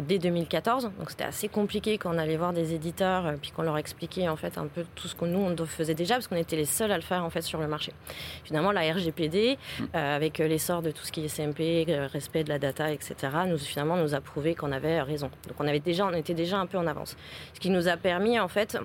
dès 0.00 0.18
2014. 0.18 0.90
Donc 0.98 1.10
c'était 1.10 1.24
assez 1.24 1.48
compliqué 1.48 1.98
quand 1.98 2.14
on 2.14 2.18
allait 2.18 2.36
voir 2.36 2.52
des 2.52 2.74
éditeurs 2.74 3.26
euh, 3.26 3.32
puis 3.40 3.50
qu'on 3.50 3.62
leur 3.62 3.76
expliquait 3.76 4.28
en 4.28 4.36
fait 4.36 4.58
un 4.58 4.66
peu 4.66 4.84
tout 4.94 5.08
ce 5.08 5.14
que 5.14 5.24
nous 5.24 5.38
on 5.38 5.66
faisait 5.66 5.94
déjà 5.94 6.14
parce 6.14 6.28
qu'on 6.28 6.36
était 6.36 6.56
les 6.56 6.64
seuls 6.64 6.92
à 6.92 6.96
le 6.96 7.02
faire 7.02 7.24
en 7.24 7.30
fait 7.30 7.42
sur 7.42 7.60
le 7.60 7.66
marché. 7.66 7.92
Finalement 8.44 8.72
la 8.72 8.80
RGPD 8.92 9.58
euh, 9.94 10.16
avec 10.16 10.38
l'essor 10.38 10.82
de 10.82 10.90
tout 10.90 11.04
ce 11.04 11.12
qui 11.12 11.24
est 11.24 11.40
euh, 11.40 12.06
respect 12.06 12.44
de 12.44 12.48
la 12.48 12.58
data, 12.58 12.90
etc. 12.90 13.14
nous 13.46 13.58
finalement 13.58 13.96
nous 13.96 14.14
a 14.14 14.20
prouvé 14.20 14.54
qu'on 14.54 14.72
avait 14.72 15.02
raison. 15.02 15.30
Donc 15.48 15.56
on 15.58 15.66
avait 15.66 15.80
déjà 15.80 16.06
on 16.06 16.12
était 16.12 16.34
déjà 16.34 16.58
un 16.58 16.66
peu 16.66 16.78
en 16.78 16.86
avance. 16.86 17.16
Ce 17.54 17.60
qui 17.60 17.70
nous 17.70 17.88
a 17.88 17.96
permis 17.96 18.38
en 18.38 18.48
fait 18.48 18.78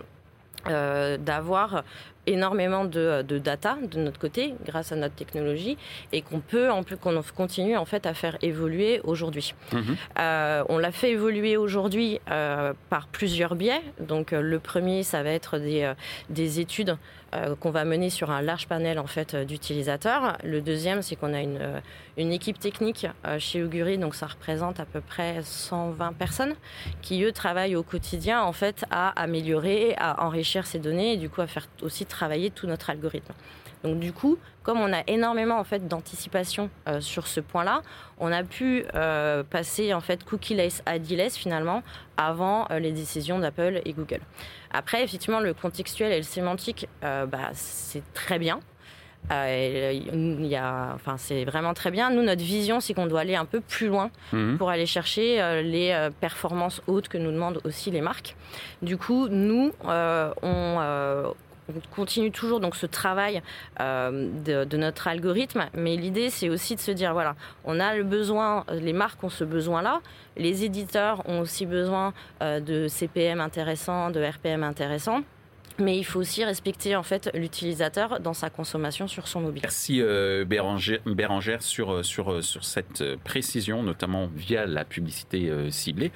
d'avoir 0.66 1.84
énormément 2.28 2.86
de, 2.86 3.24
data 3.40 3.78
de 3.82 4.00
notre 4.00 4.20
côté 4.20 4.54
grâce 4.66 4.92
à 4.92 4.96
notre 4.96 5.16
technologie 5.16 5.78
et 6.12 6.22
qu'on 6.22 6.40
peut 6.40 6.70
en 6.70 6.84
plus 6.84 6.98
qu'on 6.98 7.22
continue 7.36 7.78
en 7.78 7.86
fait 7.86 8.06
à 8.06 8.14
faire 8.14 8.38
évoluer 8.42 9.02
aujourd'hui. 9.04 9.56
Mhm. 9.74 9.96
Euh, 10.20 10.64
on 10.70 10.78
l'a 10.78 10.92
fait 10.92 11.12
évoluer 11.12 11.58
aujourd'hui 11.58 12.20
euh, 12.30 12.74
par 12.90 13.08
plusieurs 13.08 13.56
biais. 13.56 13.82
Donc 14.00 14.34
euh, 14.34 14.42
le 14.42 14.60
premier, 14.60 15.04
ça 15.04 15.24
va 15.24 15.32
être 15.32 15.58
des, 15.58 15.92
des 16.30 16.60
études 16.60 16.98
qu'on 17.60 17.72
va 17.72 17.84
mener 17.84 18.10
sur 18.10 18.32
un 18.32 18.42
large 18.42 18.68
panel 18.68 18.98
en 18.98 19.06
fait 19.06 19.36
d'utilisateurs. 19.36 20.38
Le 20.46 20.62
deuxième, 20.62 21.02
c'est 21.02 21.18
qu'on 21.18 21.34
a 21.34 21.42
une, 21.42 21.60
une 22.16 22.32
équipe 22.32 22.58
technique 22.58 23.06
chez 23.38 23.62
Augury, 23.62 23.98
donc 23.98 24.16
ça 24.16 24.28
représente 24.28 24.80
à 24.80 24.86
peu 24.86 25.02
près 25.02 25.42
120 25.44 26.14
personnes 26.14 26.56
qui 27.02 27.22
eux 27.24 27.34
travaillent 27.34 27.76
au 27.76 27.84
quotidien 27.84 28.42
en 28.42 28.54
fait 28.54 28.86
à 28.92 29.10
améliorer, 29.22 29.94
à 29.98 30.26
enrichir 30.26 30.66
ces 30.66 30.80
données 30.80 31.14
et 31.14 31.18
du 31.18 31.30
coup 31.30 31.42
à 31.42 31.48
faire 31.48 31.68
aussi 31.82 32.06
travailler 32.18 32.50
tout 32.50 32.68
notre 32.68 32.90
algorithme. 32.90 33.34
Donc 33.84 34.00
du 34.00 34.12
coup, 34.12 34.38
comme 34.64 34.80
on 34.80 34.92
a 34.92 35.04
énormément 35.08 35.60
en 35.60 35.64
fait 35.64 35.88
d'anticipation 35.88 36.70
euh, 36.88 37.00
sur 37.00 37.28
ce 37.28 37.40
point-là, 37.40 37.82
on 38.20 38.32
a 38.32 38.44
pu 38.44 38.86
euh, 38.96 39.44
passer 39.44 39.94
en 39.94 40.02
fait 40.02 40.24
cookie-less, 40.24 40.84
ID-less 40.88 41.38
finalement 41.38 41.84
avant 42.18 42.68
euh, 42.72 42.80
les 42.80 42.92
décisions 42.92 43.40
d'Apple 43.40 43.82
et 43.86 43.94
Google. 43.94 44.22
Après, 44.72 45.04
effectivement, 45.04 45.40
le 45.40 45.54
contextuel 45.54 46.12
et 46.12 46.18
le 46.18 46.24
sémantique, 46.24 46.90
bah, 47.02 47.50
c'est 47.54 48.04
très 48.14 48.38
bien. 48.38 48.60
il 49.32 50.46
y 50.46 50.56
a, 50.58 50.92
enfin, 50.94 51.16
c'est 51.18 51.46
vraiment 51.46 51.74
très 51.74 51.90
bien. 51.90 52.10
Nous, 52.10 52.22
notre 52.22 52.44
vision, 52.44 52.82
c'est 52.82 52.94
qu'on 52.94 53.08
doit 53.08 53.22
aller 53.22 53.36
un 53.36 53.46
peu 53.46 53.62
plus 53.62 53.88
loin 53.88 54.12
mhm. 54.34 54.58
pour 54.58 54.70
aller 54.70 54.86
chercher 54.86 55.62
les 55.64 56.10
performances 56.20 56.82
hautes 56.88 57.08
que 57.08 57.18
nous 57.18 57.32
demandent 57.32 57.62
aussi 57.64 57.90
les 57.92 58.02
marques. 58.02 58.36
Du 58.82 58.98
coup, 58.98 59.30
nous, 59.30 59.72
on, 59.86 61.34
on 61.70 61.96
continue 61.96 62.32
toujours 62.32 62.60
donc 62.60 62.76
ce 62.76 62.86
travail 62.86 63.42
euh, 63.80 64.30
de, 64.66 64.78
notre 64.78 65.08
algorithme, 65.08 65.66
mais 65.74 65.96
l'idée 65.96 66.30
c'est 66.30 66.50
aussi 66.50 66.76
de 66.76 66.80
se 66.80 66.92
dire 66.92 67.14
voilà, 67.14 67.36
on 67.66 67.80
a 67.80 67.96
le 67.96 68.04
besoin, 68.04 68.66
les 68.72 68.94
marques 68.94 69.24
ont 69.24 69.30
ce 69.30 69.44
besoin-là, 69.44 70.02
les 70.36 70.64
éditeurs 70.64 71.28
ont 71.28 71.40
aussi 71.42 71.66
besoin 71.66 72.14
euh, 72.42 72.60
de 72.60 72.88
CPM 72.88 73.42
intéressants, 73.42 74.12
de 74.12 74.24
RPM 74.24 74.64
intéressants. 74.64 75.22
Mais 75.80 75.96
il 75.96 76.04
faut 76.04 76.20
aussi 76.20 76.44
respecter 76.44 76.96
en 76.96 77.04
fait 77.04 77.30
l'utilisateur 77.36 78.20
dans 78.20 78.34
sa 78.34 78.50
consommation 78.50 79.08
sur 79.08 79.28
son 79.28 79.42
mobile. 79.42 79.62
Merci 79.62 80.02
euh, 80.02 80.44
Bérangère, 80.44 81.62
sur, 81.62 82.04
sur, 82.04 82.44
sur 82.44 82.64
cette 82.66 83.04
précision, 83.24 83.84
notamment 83.84 84.28
via 84.36 84.66
la 84.66 84.86
publicité 84.86 85.52
ciblée, 85.70 86.12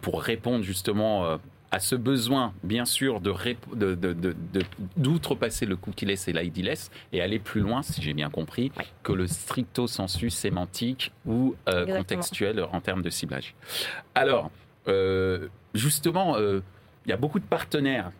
pour 0.00 0.20
répondre 0.20 0.64
justement 0.64 1.38
à 1.70 1.80
ce 1.80 1.94
besoin, 1.94 2.54
bien 2.62 2.84
sûr, 2.84 3.20
de, 3.20 3.34
d'outrepasser 4.96 5.66
le 5.66 5.76
cookie-less 5.76 6.28
et 6.28 6.32
l'ID-less 6.32 6.90
et 7.12 7.20
aller 7.20 7.38
plus 7.38 7.60
loin, 7.60 7.82
si 7.82 8.00
j'ai 8.00 8.14
bien 8.14 8.30
compris, 8.30 8.72
que 9.02 9.12
le 9.12 9.26
stricto 9.26 9.86
sensu 9.86 10.30
sémantique 10.30 11.12
ou 11.26 11.54
euh, 11.68 11.86
contextuel 11.86 12.64
en 12.72 12.80
termes 12.80 13.02
de 13.02 13.10
ciblage. 13.10 13.54
Alors, 14.14 14.50
euh, 14.86 15.48
justement, 15.74 16.36
euh, 16.36 16.60
il 17.04 17.10
y 17.10 17.12
a 17.12 17.18
beaucoup 17.18 17.38
de 17.38 17.44
partenaires 17.44 18.12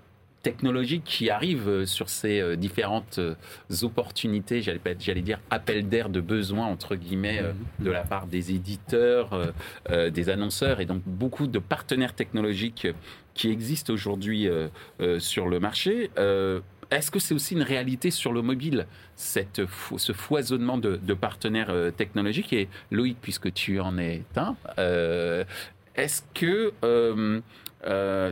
technologiques 0.43 1.05
qui 1.05 1.31
arrivent 1.31 1.85
sur 1.85 2.09
ces 2.09 2.57
différentes 2.57 3.19
opportunités, 3.83 4.63
j'allais 4.63 5.21
dire 5.21 5.41
appel 5.51 5.89
d'air 5.89 6.09
de 6.09 6.21
besoin 6.21 6.67
entre 6.67 6.95
guillemets 6.95 7.43
mhm. 7.43 7.85
de 7.85 7.91
la 7.91 8.03
part 8.03 8.29
des 8.29 8.53
éditeurs, 8.53 9.53
des 9.91 10.29
annonceurs 10.31 10.81
et 10.81 10.87
donc 10.87 11.03
beaucoup 11.05 11.49
de 11.49 11.59
partenaires 11.59 12.15
technologiques 12.15 12.87
qui 13.39 13.51
existe 13.51 13.89
aujourd'hui 13.89 14.49
euh, 14.49 14.69
euh, 15.01 15.21
sur 15.21 15.49
le 15.49 15.61
marché. 15.61 16.11
Euh, 16.19 16.61
est-ce 16.91 17.11
que 17.11 17.21
c'est 17.21 17.35
aussi 17.35 17.55
une 17.55 17.63
réalité 17.63 18.11
sur 18.11 18.33
le 18.33 18.43
mobile, 18.43 18.87
cette, 19.15 19.63
ce 19.97 20.13
foisonnement 20.13 20.77
de, 20.79 21.15
partenaires 21.15 21.73
technologiques? 21.97 22.55
Et 22.55 22.69
Loïc, 22.91 23.19
puisque 23.21 23.53
tu 23.53 23.79
en 23.79 23.99
es 23.99 24.25
un, 24.37 24.57
est-ce 25.95 26.23
que 26.33 26.73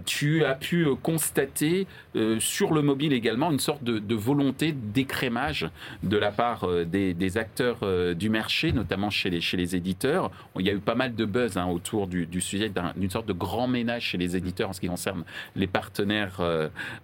tu 0.04 0.44
as 0.44 0.54
pu 0.54 0.86
euh, 0.86 0.94
constater 0.96 1.86
euh, 2.16 2.40
sur 2.40 2.72
le 2.72 2.82
mobile 2.82 3.12
également 3.12 3.50
une 3.50 3.60
sorte 3.60 3.84
de, 3.84 4.14
volonté 4.14 4.72
d'écrémage 4.72 5.68
de 6.02 6.16
la 6.16 6.32
part 6.32 6.66
des, 6.86 7.38
acteurs 7.38 7.78
du 8.14 8.30
marché, 8.30 8.72
notamment 8.72 9.10
chez 9.10 9.30
les, 9.30 9.76
éditeurs. 9.76 10.30
Il 10.58 10.66
y 10.66 10.70
a 10.70 10.72
eu 10.72 10.78
pas 10.78 10.94
mal 10.94 11.14
de 11.14 11.24
buzz 11.24 11.56
hein, 11.56 11.66
autour 11.66 12.06
du, 12.06 12.40
sujet 12.40 12.72
d'une 12.96 13.10
sorte 13.10 13.26
de 13.26 13.32
grand 13.32 13.68
ménage 13.68 14.02
chez 14.02 14.18
les 14.18 14.36
éditeurs 14.36 14.70
en 14.70 14.72
ce 14.72 14.80
qui 14.80 14.88
concerne 14.88 15.24
les 15.54 15.66
partenaires, 15.66 16.40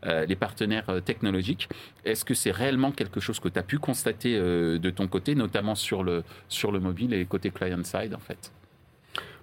les 0.04 0.36
partenaires 0.36 1.02
technologiques. 1.04 1.68
Est-ce 2.04 2.24
que 2.24 2.34
c'est 2.34 2.50
réellement 2.50 2.92
quelque 2.92 3.20
chose 3.20 3.40
que 3.40 3.48
tu 3.48 3.58
as 3.58 3.62
pu 3.62 3.78
constater 3.78 4.38
de 4.38 4.90
ton 4.90 5.06
côté, 5.06 5.34
notamment 5.34 5.74
sur 5.74 6.02
le, 6.02 6.24
sur 6.48 6.72
le 6.72 6.80
mobile 6.80 7.12
et 7.12 7.24
côté 7.26 7.50
client-side 7.50 8.14
en 8.14 8.20
fait? 8.20 8.52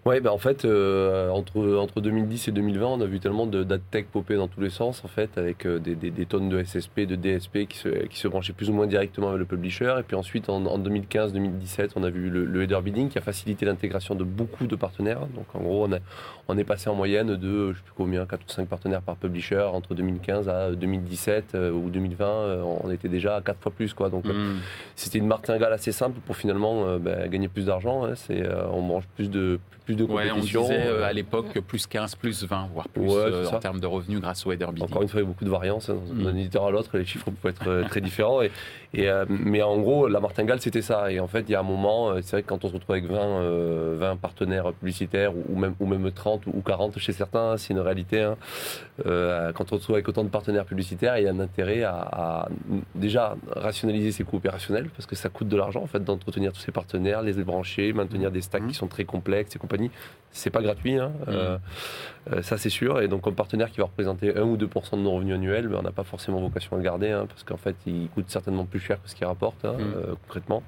Ouais, 0.05 0.21
bah 0.21 0.31
en 0.31 0.37
fait, 0.37 0.63
euh, 0.63 1.29
entre, 1.29 1.75
entre 1.75 1.99
2010 1.99 2.47
et 2.47 2.51
2020, 2.51 2.87
on 2.87 3.01
a 3.01 3.05
vu 3.05 3.19
tellement 3.19 3.45
de 3.45 3.63
tech 3.91 4.05
popper 4.05 4.37
dans 4.37 4.47
tous 4.47 4.61
les 4.61 4.69
sens, 4.69 5.03
en 5.03 5.09
fait, 5.09 5.37
avec 5.37 5.65
euh, 5.65 5.77
des, 5.77 5.93
des, 5.93 6.09
des, 6.09 6.25
tonnes 6.25 6.47
de 6.47 6.63
SSP, 6.63 7.01
de 7.01 7.15
DSP 7.15 7.67
qui 7.67 7.77
se, 7.77 7.89
qui 8.07 8.17
se 8.17 8.29
branchaient 8.29 8.53
plus 8.53 8.69
ou 8.69 8.73
moins 8.73 8.87
directement 8.87 9.27
avec 9.27 9.39
le 9.39 9.45
publisher. 9.45 9.95
Et 9.99 10.03
puis 10.03 10.15
ensuite, 10.15 10.47
en, 10.47 10.65
en 10.65 10.79
2015-2017, 10.79 11.91
on 11.97 12.03
a 12.03 12.09
vu 12.09 12.29
le, 12.29 12.45
le, 12.45 12.63
header 12.63 12.79
bidding 12.81 13.09
qui 13.09 13.17
a 13.17 13.21
facilité 13.21 13.65
l'intégration 13.65 14.15
de 14.15 14.23
beaucoup 14.23 14.67
de 14.67 14.75
partenaires. 14.77 15.19
Donc 15.35 15.53
en 15.53 15.59
gros, 15.59 15.85
on, 15.85 15.91
a, 15.91 15.97
on 16.47 16.57
est 16.57 16.63
passé 16.63 16.89
en 16.89 16.95
moyenne 16.95 17.35
de, 17.35 17.73
je 17.73 17.77
sais 17.77 17.83
plus 17.83 17.93
combien, 17.97 18.25
4 18.25 18.41
ou 18.41 18.49
5 18.49 18.69
partenaires 18.69 19.01
par 19.01 19.17
publisher 19.17 19.67
entre 19.73 19.95
2015 19.95 20.47
à 20.47 20.71
2017 20.71 21.55
euh, 21.55 21.71
ou 21.71 21.89
2020. 21.89 22.63
on 22.83 22.89
était 22.89 23.09
déjà 23.09 23.35
à 23.35 23.41
4 23.41 23.59
fois 23.59 23.71
plus, 23.73 23.93
quoi. 23.93 24.09
Donc 24.09 24.23
hmm. 24.23 24.59
c'était 24.95 25.17
une 25.17 25.27
martingale 25.27 25.73
assez 25.73 25.91
simple 25.91 26.21
pour 26.25 26.37
finalement 26.37 26.97
bah, 26.99 27.27
gagner 27.27 27.49
plus 27.49 27.65
d'argent. 27.65 28.05
Hein. 28.05 28.13
C'est, 28.15 28.47
on 28.71 28.81
mange 28.81 29.05
plus 29.17 29.29
de 29.29 29.59
de 29.95 30.03
Ouais, 30.03 30.31
on 30.31 30.39
disait 30.39 30.87
euh, 30.87 31.03
à 31.03 31.13
l'époque 31.13 31.59
plus 31.59 31.87
15, 31.87 32.15
plus 32.15 32.43
20, 32.43 32.69
voire 32.73 32.87
plus 32.89 33.09
euh, 33.09 33.47
en 33.47 33.59
termes 33.59 33.79
de 33.79 33.87
revenus 33.87 34.19
grâce 34.19 34.45
au 34.45 34.51
header 34.51 34.65
Encore 34.65 35.01
une 35.01 35.07
fois, 35.07 35.19
il 35.19 35.23
y 35.23 35.25
a 35.25 35.29
beaucoup 35.29 35.45
de 35.45 35.49
variances. 35.49 35.89
Hein, 35.89 35.97
d'un 36.11 36.31
mm. 36.33 36.37
éditeur 36.37 36.65
à 36.65 36.71
l'autre, 36.71 36.97
les 36.97 37.05
chiffres 37.05 37.31
peuvent 37.31 37.51
être 37.51 37.67
euh, 37.67 37.83
très 37.83 38.01
différents. 38.09 38.41
Et, 38.41 38.51
et 38.93 39.09
mais 39.27 39.61
en 39.61 39.77
gros, 39.79 40.07
la 40.07 40.19
martingale, 40.19 40.59
c'était 40.61 40.81
ça. 40.81 41.11
Et 41.11 41.19
en 41.19 41.27
fait, 41.27 41.41
il 41.41 41.51
y 41.51 41.55
a 41.55 41.59
un 41.59 41.63
moment, 41.63 42.15
c'est 42.21 42.31
vrai 42.31 42.43
que 42.43 42.47
quand 42.47 42.63
on 42.65 42.69
se 42.69 42.73
retrouve 42.73 42.95
avec 42.95 43.05
20, 43.05 43.97
20 43.97 44.15
partenaires 44.17 44.73
publicitaires, 44.73 45.31
ou, 45.35 45.57
même, 45.57 45.75
ou 45.79 45.85
même 45.85 46.11
30 46.11 46.47
ou 46.47 46.61
40 46.61 46.97
chez 46.97 47.13
certains, 47.13 47.57
c'est 47.57 47.73
une 47.73 47.79
réalité. 47.79 48.21
Hein. 48.21 48.35
quand 49.05 49.65
on 49.65 49.67
se 49.67 49.73
retrouve 49.75 49.95
avec 49.95 50.07
autant 50.07 50.23
de 50.23 50.29
partenaires 50.29 50.65
publicitaires, 50.65 51.17
il 51.17 51.25
y 51.25 51.27
a 51.27 51.31
un 51.31 51.39
intérêt 51.39 51.83
à, 51.83 51.95
à 52.11 52.49
déjà 52.95 53.35
rationaliser 53.55 54.11
ses 54.11 54.23
coûts 54.23 54.37
opérationnels, 54.37 54.89
parce 54.89 55.05
que 55.05 55.15
ça 55.15 55.29
coûte 55.29 55.47
de 55.47 55.57
l'argent 55.57 55.81
en 55.81 55.87
fait 55.87 56.03
d'entretenir 56.03 56.51
tous 56.51 56.61
ces 56.61 56.71
partenaires, 56.71 57.21
les 57.21 57.33
brancher, 57.43 57.93
maintenir 57.93 58.31
des 58.31 58.41
stacks 58.41 58.63
mm. 58.63 58.67
qui 58.67 58.73
sont 58.73 58.87
très 58.87 59.05
complexes 59.05 59.55
et 59.55 59.59
compagnie 59.59 59.91
c'est 60.31 60.49
pas 60.49 60.61
gratuit, 60.61 60.95
hein. 60.95 61.11
euh, 61.27 61.57
euh, 62.31 62.41
ça 62.41 62.57
c'est 62.57 62.69
sûr. 62.69 63.01
Et 63.01 63.07
donc, 63.07 63.21
comme 63.21 63.35
partenaire 63.35 63.71
qui 63.71 63.79
va 63.79 63.85
représenter 63.85 64.35
1 64.37 64.41
ou 64.41 64.57
2% 64.57 64.97
de 64.97 65.01
nos 65.01 65.11
revenus 65.11 65.35
annuels, 65.35 65.67
ben, 65.67 65.77
on 65.79 65.81
n'a 65.81 65.91
pas 65.91 66.03
forcément 66.03 66.39
vocation 66.39 66.75
à 66.75 66.77
le 66.77 66.83
garder, 66.83 67.09
hein, 67.09 67.25
parce 67.27 67.43
qu'en 67.43 67.57
fait, 67.57 67.75
il 67.87 68.07
coûte 68.09 68.25
certainement 68.27 68.65
plus 68.65 68.78
cher 68.79 69.01
que 69.01 69.09
ce 69.09 69.15
qu'il 69.15 69.25
rapporte, 69.25 69.65
hein, 69.65 69.75
euh, 69.79 70.15
concrètement. 70.25 70.63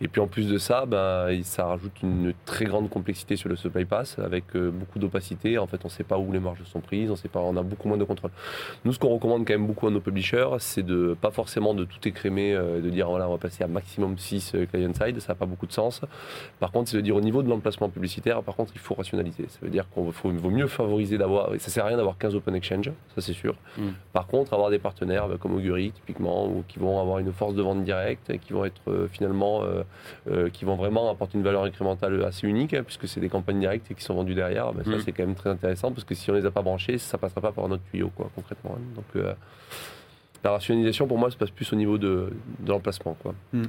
Et 0.00 0.08
puis, 0.08 0.20
en 0.20 0.26
plus 0.26 0.48
de 0.48 0.58
ça, 0.58 0.84
ben, 0.86 1.42
ça 1.42 1.66
rajoute 1.66 2.02
une 2.02 2.34
très 2.44 2.66
grande 2.66 2.90
complexité 2.90 3.36
sur 3.36 3.48
le 3.48 3.56
supply 3.56 3.84
pass, 3.84 4.18
avec 4.18 4.56
beaucoup 4.56 4.98
d'opacité. 4.98 5.58
En 5.58 5.66
fait, 5.66 5.78
on 5.84 5.88
ne 5.88 5.92
sait 5.92 6.04
pas 6.04 6.18
où 6.18 6.32
les 6.32 6.40
marges 6.40 6.62
sont 6.64 6.80
prises, 6.80 7.10
on, 7.10 7.16
sait 7.16 7.28
pas, 7.28 7.40
on 7.40 7.56
a 7.56 7.62
beaucoup 7.62 7.88
moins 7.88 7.96
de 7.96 8.04
contrôle. 8.04 8.30
Nous, 8.84 8.92
ce 8.92 8.98
qu'on 8.98 9.08
recommande 9.08 9.46
quand 9.46 9.54
même 9.54 9.66
beaucoup 9.66 9.86
à 9.86 9.90
nos 9.90 10.00
publishers, 10.00 10.56
c'est 10.58 10.84
de 10.84 11.16
pas 11.20 11.30
forcément 11.30 11.72
de 11.72 11.84
tout 11.84 12.06
écrémer, 12.06 12.54
de 12.54 12.90
dire 12.90 13.08
voilà, 13.08 13.28
on 13.28 13.32
va 13.32 13.38
passer 13.38 13.64
à 13.64 13.68
maximum 13.68 14.18
6 14.18 14.54
client-side, 14.70 15.20
ça 15.20 15.32
n'a 15.32 15.36
pas 15.36 15.46
beaucoup 15.46 15.66
de 15.66 15.72
sens. 15.72 16.02
Par 16.60 16.72
contre, 16.72 16.90
c'est 16.90 16.96
de 16.96 17.02
dire 17.02 17.16
au 17.16 17.20
niveau 17.20 17.42
de 17.42 17.48
l'emplacement 17.48 17.88
publicitaire, 17.88 18.42
par 18.42 18.54
contre, 18.54 18.72
il 18.74 18.80
faut 18.80 18.94
rationaliser. 18.94 19.46
Ça 19.48 19.58
veut 19.62 19.70
dire 19.70 19.86
qu'il 19.92 20.38
vaut 20.38 20.50
mieux 20.50 20.66
favoriser 20.66 21.18
d'avoir. 21.18 21.50
Ça 21.58 21.70
sert 21.70 21.84
à 21.84 21.88
rien 21.88 21.96
d'avoir 21.96 22.18
15 22.18 22.34
open 22.34 22.54
exchange, 22.54 22.90
ça 23.14 23.20
c'est 23.20 23.32
sûr. 23.32 23.54
Mm. 23.78 23.88
Par 24.12 24.26
contre, 24.26 24.52
avoir 24.52 24.70
des 24.70 24.78
partenaires 24.78 25.28
bah, 25.28 25.36
comme 25.38 25.54
Augury, 25.54 25.92
typiquement, 25.92 26.46
ou 26.46 26.64
qui 26.66 26.78
vont 26.78 27.00
avoir 27.00 27.18
une 27.18 27.28
force 27.36 27.54
de 27.54 27.62
vente 27.62 27.84
directe, 27.84 28.30
et 28.30 28.38
qui 28.38 28.52
vont 28.52 28.64
être 28.64 28.80
euh, 28.88 29.08
finalement. 29.08 29.62
Euh, 29.62 29.82
euh, 30.30 30.50
qui 30.50 30.64
vont 30.64 30.76
vraiment 30.76 31.10
apporter 31.10 31.38
une 31.38 31.44
valeur 31.44 31.64
incrémentale 31.64 32.24
assez 32.24 32.46
unique, 32.46 32.74
hein, 32.74 32.82
puisque 32.84 33.06
c'est 33.06 33.20
des 33.20 33.28
campagnes 33.28 33.60
directes 33.60 33.94
qui 33.94 34.02
sont 34.02 34.14
vendues 34.14 34.34
derrière, 34.34 34.72
bah, 34.72 34.82
ça 34.84 34.90
mm. 34.90 35.00
c'est 35.04 35.12
quand 35.12 35.24
même 35.24 35.34
très 35.34 35.50
intéressant, 35.50 35.92
parce 35.92 36.04
que 36.04 36.14
si 36.14 36.30
on 36.30 36.34
les 36.34 36.46
a 36.46 36.50
pas 36.50 36.62
branchés, 36.62 36.98
ça 36.98 37.18
passera 37.18 37.40
pas 37.40 37.52
par 37.52 37.68
notre 37.68 37.84
tuyau, 37.84 38.10
quoi, 38.14 38.30
concrètement. 38.34 38.76
Hein. 38.76 38.82
Donc 38.96 39.24
la 40.46 40.52
rationalisation, 40.52 41.08
pour 41.08 41.18
moi, 41.18 41.28
se 41.28 41.36
passe 41.36 41.50
plus 41.50 41.72
au 41.72 41.76
niveau 41.76 41.98
de, 41.98 42.30
l'emplacement. 42.64 43.16
Quoi. 43.20 43.34
Mmh, 43.52 43.62
mmh. 43.62 43.66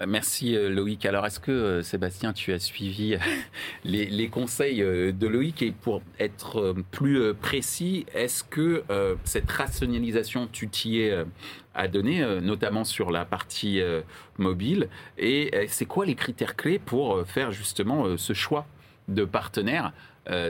Euh, 0.00 0.04
merci 0.08 0.56
euh, 0.56 0.70
Loïc. 0.70 1.04
Alors, 1.04 1.26
est-ce 1.26 1.38
que, 1.38 1.52
euh, 1.52 1.82
Sébastien, 1.82 2.32
tu 2.32 2.54
as 2.54 2.58
suivi 2.58 3.18
les, 3.84 4.28
conseils 4.28 4.78
de 4.78 5.26
Loïc? 5.26 5.60
Et 5.60 5.72
pour 5.72 6.00
être 6.18 6.74
plus 6.90 7.34
précis, 7.34 8.06
est-ce 8.14 8.42
que 8.42 8.82
cette 9.24 9.50
rationalisation, 9.50 10.48
tu 10.50 10.68
t'y 10.68 11.00
es 11.00 11.24
à 11.74 11.86
donner, 11.86 12.24
notamment 12.40 12.84
sur 12.84 13.10
la 13.10 13.24
partie 13.24 13.80
mobile? 14.38 14.88
Et 15.18 15.50
c'est 15.68 15.86
quoi 15.86 16.06
les 16.06 16.14
critères 16.14 16.56
clés 16.56 16.78
pour 16.78 17.24
faire 17.26 17.52
justement 17.52 18.16
ce 18.16 18.32
choix 18.32 18.66
de 19.08 19.24
partenaires 19.24 19.92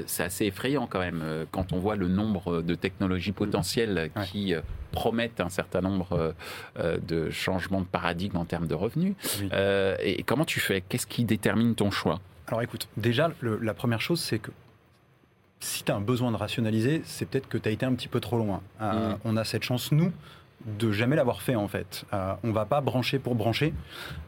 c'est 0.06 0.22
assez 0.22 0.46
effrayant 0.46 0.86
quand 0.86 1.00
même 1.00 1.46
quand 1.50 1.72
on 1.72 1.78
voit 1.78 1.96
le 1.96 2.08
nombre 2.08 2.62
de 2.62 2.74
technologies 2.74 3.32
potentielles 3.32 4.10
qui 4.30 4.54
promettent 4.96 5.40
un 5.40 5.50
certain 5.50 5.82
nombre 5.82 6.12
euh, 6.12 6.32
euh, 6.78 6.96
de 7.06 7.30
changements 7.30 7.82
de 7.82 7.86
paradigme 7.86 8.38
en 8.38 8.46
termes 8.46 8.66
de 8.66 8.74
revenus. 8.74 9.14
Euh, 9.52 9.94
et 10.00 10.22
comment 10.22 10.46
tu 10.46 10.58
fais? 10.58 10.80
Qu'est-ce 10.80 11.06
qui 11.06 11.24
détermine 11.24 11.74
ton 11.74 11.90
choix? 11.90 12.18
Alors 12.48 12.62
écoute, 12.62 12.88
déjà, 12.96 13.30
la 13.42 13.74
première 13.74 14.00
chose, 14.00 14.20
c'est 14.20 14.38
que 14.38 14.50
si 15.60 15.84
tu 15.84 15.92
as 15.92 15.96
un 15.96 16.00
besoin 16.00 16.32
de 16.32 16.36
rationaliser, 16.36 17.02
c'est 17.04 17.28
peut-être 17.28 17.48
que 17.48 17.58
tu 17.58 17.68
as 17.68 17.72
été 17.72 17.84
un 17.84 17.94
petit 17.94 18.08
peu 18.08 18.20
trop 18.20 18.38
loin. 18.38 18.62
Mm. 18.80 19.16
On 19.24 19.36
a 19.36 19.44
cette 19.44 19.64
chance, 19.64 19.92
nous, 19.92 20.12
de 20.64 20.90
jamais 20.90 21.16
l'avoir 21.16 21.42
fait 21.42 21.54
en 21.54 21.68
fait. 21.68 22.04
Euh, 22.12 22.34
on 22.42 22.52
va 22.52 22.64
pas 22.64 22.80
brancher 22.80 23.18
pour 23.18 23.34
brancher. 23.34 23.72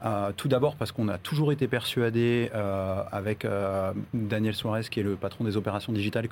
Euh, 0.05 0.33
tout 0.37 0.49
d'abord 0.49 0.77
parce 0.77 0.93
qu'on 0.93 1.09
a 1.09 1.19
toujours 1.19 1.53
été 1.53 1.69
persuadé 1.69 2.51
euh, 2.55 3.03
avec 3.11 3.45
euh, 3.45 3.93
Daniel 4.15 4.55
Suarez 4.55 4.83
qui 4.91 5.01
est 5.01 5.03
le 5.03 5.17
patron 5.17 5.45
des 5.45 5.57
opérations 5.57 5.93
digitales 5.93 6.29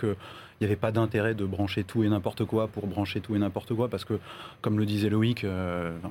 qu'il 0.59 0.67
n'y 0.67 0.73
avait 0.73 0.81
pas 0.81 0.93
d'intérêt 0.93 1.35
de 1.35 1.45
brancher 1.45 1.85
tout 1.85 2.05
et 2.05 2.09
n'importe 2.09 2.45
quoi 2.45 2.69
pour 2.69 2.87
brancher 2.87 3.21
tout 3.21 3.37
et 3.37 3.39
n'importe 3.39 3.75
quoi 3.75 3.89
parce 3.89 4.05
que 4.05 4.19
comme 4.61 4.79
le 4.79 4.87
disait 4.87 5.09
Loïc, 5.09 5.47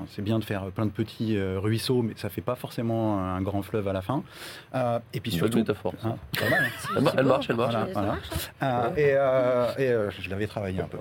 c'est 0.10 0.22
bien 0.22 0.40
de 0.40 0.44
faire 0.44 0.66
plein 0.68 0.86
de 0.86 0.92
petits 0.92 1.40
ruisseaux 1.40 2.02
mais 2.02 2.14
ça 2.16 2.30
fait 2.30 2.42
pas 2.42 2.56
forcément 2.56 3.20
un 3.20 3.42
grand 3.42 3.62
fleuve 3.62 3.88
à 3.88 3.94
la 3.94 4.02
fin. 4.02 4.24
et 5.14 5.20
puis 5.20 5.32
surtout, 5.32 5.58
métaphore. 5.58 5.94
Hein, 6.04 6.16
pas 6.38 6.50
mal, 6.50 6.64
hein. 6.66 7.12
elle, 7.18 7.26
marche, 7.26 7.50
elle 7.50 7.56
marche. 7.56 7.76
et, 8.98 9.12
et 9.82 9.96
je 10.20 10.30
l'avais 10.30 10.48
travaillé 10.48 10.82
un 10.82 10.88
peu. 10.88 10.98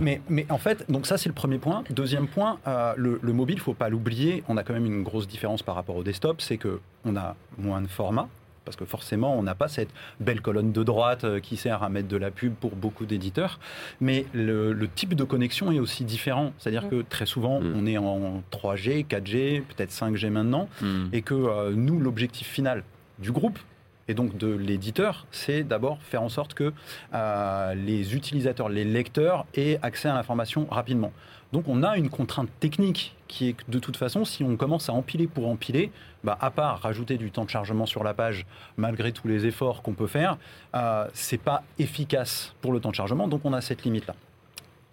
mais, 0.00 0.20
mais 0.28 0.46
en 0.48 0.58
fait, 0.58 0.90
donc 0.90 1.06
ça 1.06 1.18
c'est 1.18 1.28
le 1.28 1.34
premier 1.34 1.58
point. 1.58 1.84
Deuxième 1.90 2.28
point, 2.28 2.58
euh, 2.66 2.94
le, 2.96 3.32
mobile, 3.32 3.56
il 3.56 3.58
ne 3.58 3.64
faut 3.64 3.74
pas 3.74 3.88
l'oublier, 3.88 4.42
on 4.48 4.56
a 4.56 4.62
quand 4.62 4.72
même 4.72 4.86
une 4.86 5.02
grosse 5.02 5.26
différence 5.26 5.62
par 5.62 5.74
rapport 5.74 5.96
au 5.96 6.02
desktop, 6.02 6.40
c'est 6.40 6.58
qu'on 6.58 7.16
a 7.16 7.36
moins 7.58 7.80
de 7.80 7.86
formats, 7.86 8.28
parce 8.64 8.76
que 8.76 8.84
forcément, 8.84 9.36
on 9.38 9.42
n'a 9.42 9.54
pas 9.54 9.68
cette 9.68 9.90
belle 10.20 10.40
colonne 10.40 10.72
de 10.72 10.82
droite 10.82 11.24
euh, 11.24 11.40
qui 11.40 11.56
sert 11.56 11.82
à 11.82 11.88
mettre 11.88 12.08
de 12.08 12.16
la 12.16 12.30
pub 12.30 12.54
pour 12.54 12.76
beaucoup 12.76 13.06
d'éditeurs. 13.06 13.58
Mais 14.00 14.26
le, 14.32 14.72
type 14.94 15.14
de 15.14 15.24
connexion 15.24 15.72
est 15.72 15.78
aussi 15.78 16.04
différent. 16.04 16.52
C'est-à-dire 16.58 16.88
que 16.88 17.02
très 17.08 17.26
souvent, 17.26 17.60
mm. 17.60 17.74
on 17.76 17.86
est 17.86 17.98
en 17.98 18.42
3G, 18.52 19.06
4G, 19.06 19.62
peut-être 19.62 19.90
5G 19.90 20.28
maintenant, 20.30 20.68
mm. 20.80 21.06
et 21.12 21.22
que 21.22 21.34
euh, 21.34 21.72
nous, 21.74 21.98
l'objectif 21.98 22.48
final 22.48 22.84
du 23.18 23.32
groupe, 23.32 23.58
et 24.08 24.14
donc 24.14 24.36
de 24.36 24.48
l'éditeur, 24.48 25.26
c'est 25.30 25.62
d'abord 25.62 25.98
faire 26.02 26.22
en 26.22 26.28
sorte 26.28 26.54
que 26.54 26.72
les 27.12 28.14
utilisateurs, 28.14 28.68
les 28.68 28.84
lecteurs 28.84 29.46
aient 29.54 29.78
accès 29.82 30.08
à 30.08 30.14
l'information 30.14 30.66
rapidement. 30.70 31.12
Donc 31.52 31.68
on 31.68 31.82
a 31.82 31.98
une 31.98 32.08
contrainte 32.08 32.48
technique 32.60 33.14
qui 33.28 33.48
est 33.48 33.52
que 33.52 33.64
de 33.68 33.78
toute 33.78 33.96
façon, 33.96 34.24
si 34.24 34.42
on 34.42 34.56
commence 34.56 34.88
à 34.88 34.94
empiler 34.94 35.26
pour 35.26 35.48
empiler, 35.48 35.92
bah, 36.24 36.36
à 36.40 36.50
part 36.50 36.80
rajouter 36.80 37.18
du 37.18 37.30
temps 37.30 37.44
de 37.44 37.50
chargement 37.50 37.84
sur 37.84 38.02
la 38.02 38.14
page, 38.14 38.46
malgré 38.78 39.12
tous 39.12 39.28
les 39.28 39.44
efforts 39.46 39.82
qu'on 39.82 39.92
peut 39.92 40.06
faire, 40.06 40.38
euh, 40.74 41.06
c'est 41.12 41.40
pas 41.40 41.62
efficace 41.78 42.54
pour 42.62 42.72
le 42.72 42.80
temps 42.80 42.90
de 42.90 42.94
chargement. 42.94 43.28
Donc 43.28 43.42
on 43.44 43.52
a 43.52 43.60
cette 43.60 43.84
limite 43.84 44.06
là. 44.06 44.14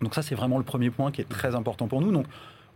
Donc 0.02 0.14
ça 0.14 0.22
c'est 0.22 0.36
vraiment 0.36 0.58
le 0.58 0.64
premier 0.64 0.90
point 0.90 1.12
qui 1.12 1.22
est 1.22 1.30
très 1.30 1.56
important 1.56 1.88
pour 1.88 2.02
nous. 2.02 2.12
Donc 2.12 2.26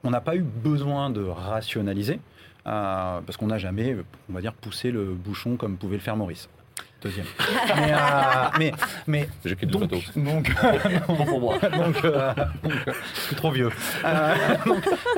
on 0.04 0.10
n'a 0.10 0.22
pas 0.22 0.36
eu 0.36 0.42
besoin 0.42 1.10
de 1.10 1.24
rationaliser 1.24 2.20
euh, 2.68 3.22
parce 3.22 3.38
qu'on 3.38 3.48
n'a 3.48 3.58
jamais, 3.58 3.96
on 4.30 4.34
va 4.34 4.42
dire, 4.42 4.54
poussé 4.54 4.92
le 4.92 5.14
bouchon 5.14 5.58
comme 5.58 5.78
pouvait 5.78 5.98
le 5.98 6.02
faire 6.02 6.16
Maurice 6.16 6.50
deuxième. 7.04 7.26
mais, 7.76 7.94
euh, 7.94 7.98
mais, 8.58 8.72
mais 9.08 9.30
je 9.46 9.54
quitte 9.54 9.70
donc, 9.70 9.90
donc, 10.16 10.56
pour 11.06 11.40
moi. 11.40 11.60
donc, 11.78 12.04
euh, 12.06 12.34
je 12.64 13.20
suis 13.20 13.36
trop 13.36 13.52
vieux. 13.52 13.70
Euh, 14.06 14.36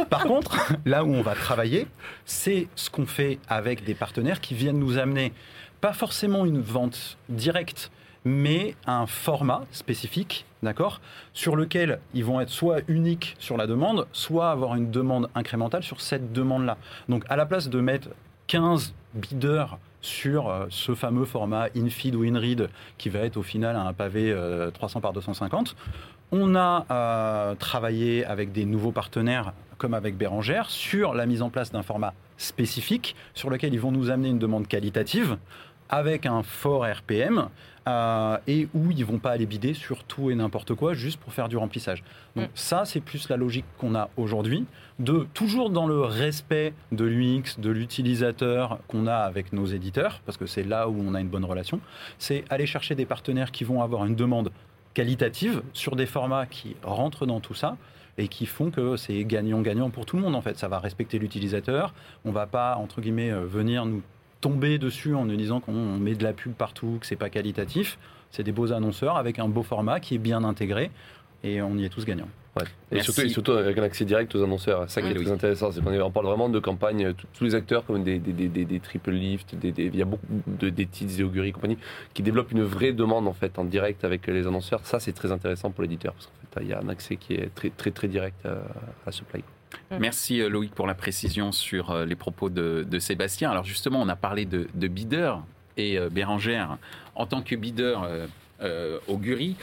par 0.10 0.24
contre, 0.24 0.74
là 0.86 1.04
où 1.04 1.14
on 1.14 1.22
va 1.22 1.36
travailler, 1.36 1.88
c'est 2.26 2.68
ce 2.76 2.90
qu'on 2.90 3.06
fait 3.06 3.40
avec 3.48 3.84
des 3.84 3.94
partenaires 3.94 4.42
qui 4.42 4.56
viennent 4.56 4.80
nous 4.80 4.98
amener 4.98 5.34
pas 5.82 5.94
forcément 5.94 6.46
une 6.46 6.62
vente 6.62 7.18
directe, 7.30 7.92
mais 8.24 8.76
un 8.88 9.06
format 9.06 9.66
spécifique, 9.72 10.46
d'accord, 10.65 10.99
sur 11.34 11.56
lequel 11.56 11.99
ils 12.13 12.25
vont 12.25 12.41
être 12.41 12.49
soit 12.49 12.82
uniques 12.88 13.36
sur 13.39 13.56
la 13.58 13.67
demande, 13.67 14.08
soit 14.12 14.51
avoir 14.51 14.75
une 14.75 14.91
demande 14.91 15.30
incrémentale 15.36 15.84
sur 15.84 16.01
cette 16.01 16.34
demande-là. 16.34 16.78
Donc, 17.08 17.23
à 17.30 17.36
la 17.38 17.45
place 17.45 17.69
de 17.69 17.80
mettre 17.80 18.10
15 18.47 18.93
bideurs 19.13 19.80
sur 20.01 20.49
euh, 20.49 20.65
ce 20.69 20.93
fameux 20.93 21.25
format 21.25 21.67
in-feed 21.75 22.15
ou 22.15 22.23
in-read 22.23 22.69
qui 22.97 23.10
va 23.10 23.19
être 23.19 23.38
au 23.38 23.43
final 23.43 23.75
un 23.75 23.93
pavé 23.93 24.36
300 24.73 24.99
euh, 24.99 25.01
par 25.01 25.13
250. 25.13 25.75
On 26.32 26.56
a 26.56 26.86
euh, 26.91 27.56
travaillé 27.56 28.25
avec 28.25 28.51
des 28.51 28.65
nouveaux 28.65 28.91
partenaires 28.91 29.54
comme 29.78 29.93
avec 29.93 30.15
Bérangère 30.17 30.69
sur 30.69 31.13
la 31.13 31.25
mise 31.25 31.41
en 31.41 31.49
place 31.49 31.71
d'un 31.71 31.84
format 31.84 32.13
spécifique 32.38 33.15
sur 33.34 33.49
lequel 33.49 33.73
ils 33.73 33.80
vont 33.80 33.91
nous 33.91 34.10
amener 34.10 34.30
une 34.30 34.39
demande 34.39 34.67
qualitative 34.67 35.38
avec 35.89 36.25
un 36.25 36.43
fort 36.43 36.86
RPM 36.86 37.49
euh, 37.88 38.38
et 38.48 38.67
où 38.74 38.91
ils 38.91 39.06
vont 39.06 39.19
pas 39.19 39.32
aller 39.32 39.45
bider 39.45 39.74
sur 39.74 40.04
tout 40.04 40.32
et 40.32 40.36
n'importe 40.36 40.74
quoi 40.74 40.93
juste 40.93 41.19
pour 41.19 41.34
faire 41.34 41.50
du 41.50 41.58
remplissage. 41.58 42.04
Donc 42.36 42.45
mm. 42.45 42.52
ça, 42.56 42.84
c'est 42.86 43.00
plus 43.00 43.30
la 43.30 43.38
logique 43.38 43.65
qu'on 43.78 43.95
a 43.95 44.10
aujourd'hui, 44.17 44.65
de 45.00 45.28
toujours 45.34 45.69
dans 45.69 45.86
le 45.86 46.02
respect 46.02 46.74
de 46.91 47.06
l'UX, 47.06 47.60
de 47.60 47.69
l'utilisateur 47.69 48.80
qu'on 48.88 49.08
a 49.08 49.15
avec 49.15 49.54
nos 49.54 49.65
éditeurs, 49.65 50.21
parce 50.26 50.38
que 50.38 50.45
c'est 50.45 50.63
là 50.63 50.89
où 50.89 50.95
on 51.00 51.13
a 51.13 51.21
une 51.21 51.28
bonne 51.28 51.45
relation, 51.45 51.80
c'est 52.17 52.43
aller 52.50 52.65
chercher 52.65 52.95
des 52.95 53.06
partenaires 53.06 53.52
qui 53.52 53.63
vont 53.63 53.82
avoir 53.82 54.06
une 54.06 54.15
demande 54.15 54.52
qualitative 54.93 55.62
sur 55.74 55.95
des 55.95 56.06
formats 56.06 56.45
qui 56.45 56.76
rentrent 56.82 57.26
dans 57.26 57.39
tout 57.39 57.54
ça 57.54 57.78
et 58.17 58.28
qui 58.28 58.45
font 58.45 58.71
que 58.71 58.95
c'est 58.95 59.24
gagnant-gagnant 59.26 59.89
pour 59.89 60.06
tout 60.06 60.15
le 60.15 60.24
monde 60.24 60.36
en 60.36 60.41
fait. 60.41 60.58
Ça 60.58 60.67
va 60.67 60.80
respecter 60.80 61.19
l'utilisateur, 61.19 61.93
on 62.24 62.32
va 62.32 62.48
pas 62.48 62.78
entre 62.78 63.02
guillemets 63.02 63.32
euh, 63.32 63.45
venir 63.45 63.86
nous 63.86 64.02
tomber 64.46 64.78
dessus 64.78 65.16
en 65.16 65.26
nous 65.26 65.36
disant 65.36 65.60
qu'on 65.60 65.98
met 65.98 66.14
de 66.14 66.24
la 66.24 66.32
pub 66.32 66.54
partout, 66.54 67.00
que 67.02 67.08
c'est 67.08 67.16
pas 67.16 67.32
qualitatif. 67.32 67.98
C'est 68.30 68.44
des 68.44 68.52
beaux 68.52 68.72
annonceurs 68.72 69.18
avec 69.18 69.40
un 69.40 69.48
beau 69.48 69.64
format 69.64 70.00
qui 70.00 70.14
est 70.14 70.20
bien 70.20 70.44
intégré 70.44 70.92
et 71.44 71.64
on 71.64 71.76
y 71.78 71.86
est 71.86 71.90
tous 71.90 72.06
gagnants. 72.06 72.30
Et, 72.92 73.02
surtout, 73.02 73.54
avec 73.54 73.78
un 73.80 73.84
accès 73.84 74.06
direct 74.06 74.36
aux 74.36 74.44
annonceurs. 74.44 74.84
C'est 74.88 75.02
ça 75.02 75.02
qui 75.02 75.12
est 75.12 75.16
très 75.16 75.32
intéressant. 75.32 75.72
C'est 75.72 75.82
qu'on 75.82 76.12
parle 76.12 76.28
vraiment 76.28 76.48
de 76.48 76.60
campagnes, 76.60 77.14
tous 77.34 77.44
les 77.44 77.56
acteurs 77.56 77.86
comme 77.86 78.04
des, 78.04 78.20
des, 78.20 78.48
des, 78.48 78.80
triple 78.80 79.12
lift, 79.12 79.56
il 79.64 79.96
y 79.96 80.02
a 80.02 80.06
beaucoup 80.06 80.26
de 80.48 80.70
des 80.70 80.86
titres, 80.86 81.18
des 81.18 81.24
auguries, 81.24 81.52
compagnie, 81.52 81.80
qui 82.14 82.22
développent 82.22 82.52
une 82.52 82.64
vraie 82.64 82.94
demande 82.94 83.28
en 83.28 83.34
fait 83.34 83.58
en 83.58 83.66
direct 83.66 84.06
avec 84.06 84.28
les 84.28 84.46
annonceurs. 84.46 84.86
Ça, 84.86 85.00
c'est 85.00 85.14
très 85.14 85.32
intéressant 85.32 85.72
pour 85.72 85.82
l'éditeur 85.82 86.14
parce 86.14 86.28
qu'en 86.28 86.60
fait, 86.60 86.66
il 86.66 86.70
y 86.70 86.74
a 86.74 86.80
un 86.80 86.90
accès 86.90 87.16
qui 87.18 87.34
est 87.34 87.54
très 87.56 87.72
très 87.72 87.92
très 87.92 88.08
direct 88.08 88.46
à, 88.46 88.60
à 89.08 89.12
ce 89.12 89.24
play. 89.24 89.42
Merci 90.00 90.42
euh, 90.42 90.50
Loïc 90.50 90.74
pour 90.74 90.88
la 90.88 90.96
précision 90.96 91.52
sur 91.52 91.92
euh, 91.92 92.06
les 92.06 92.16
propos 92.16 92.50
de, 92.50 92.86
Sébastien. 93.00 93.52
Alors 93.52 93.66
justement, 93.66 94.02
on 94.02 94.10
a 94.10 94.16
parlé 94.16 94.46
de, 94.46 94.68
de 94.74 94.88
bideur 94.88 95.44
et 95.78 95.98
euh, 95.98 96.10
Bérangère, 96.10 96.78
en 97.16 97.26
tant 97.26 97.42
que 97.42 97.56
bideur, 97.56 98.10
Augury. 99.08 99.58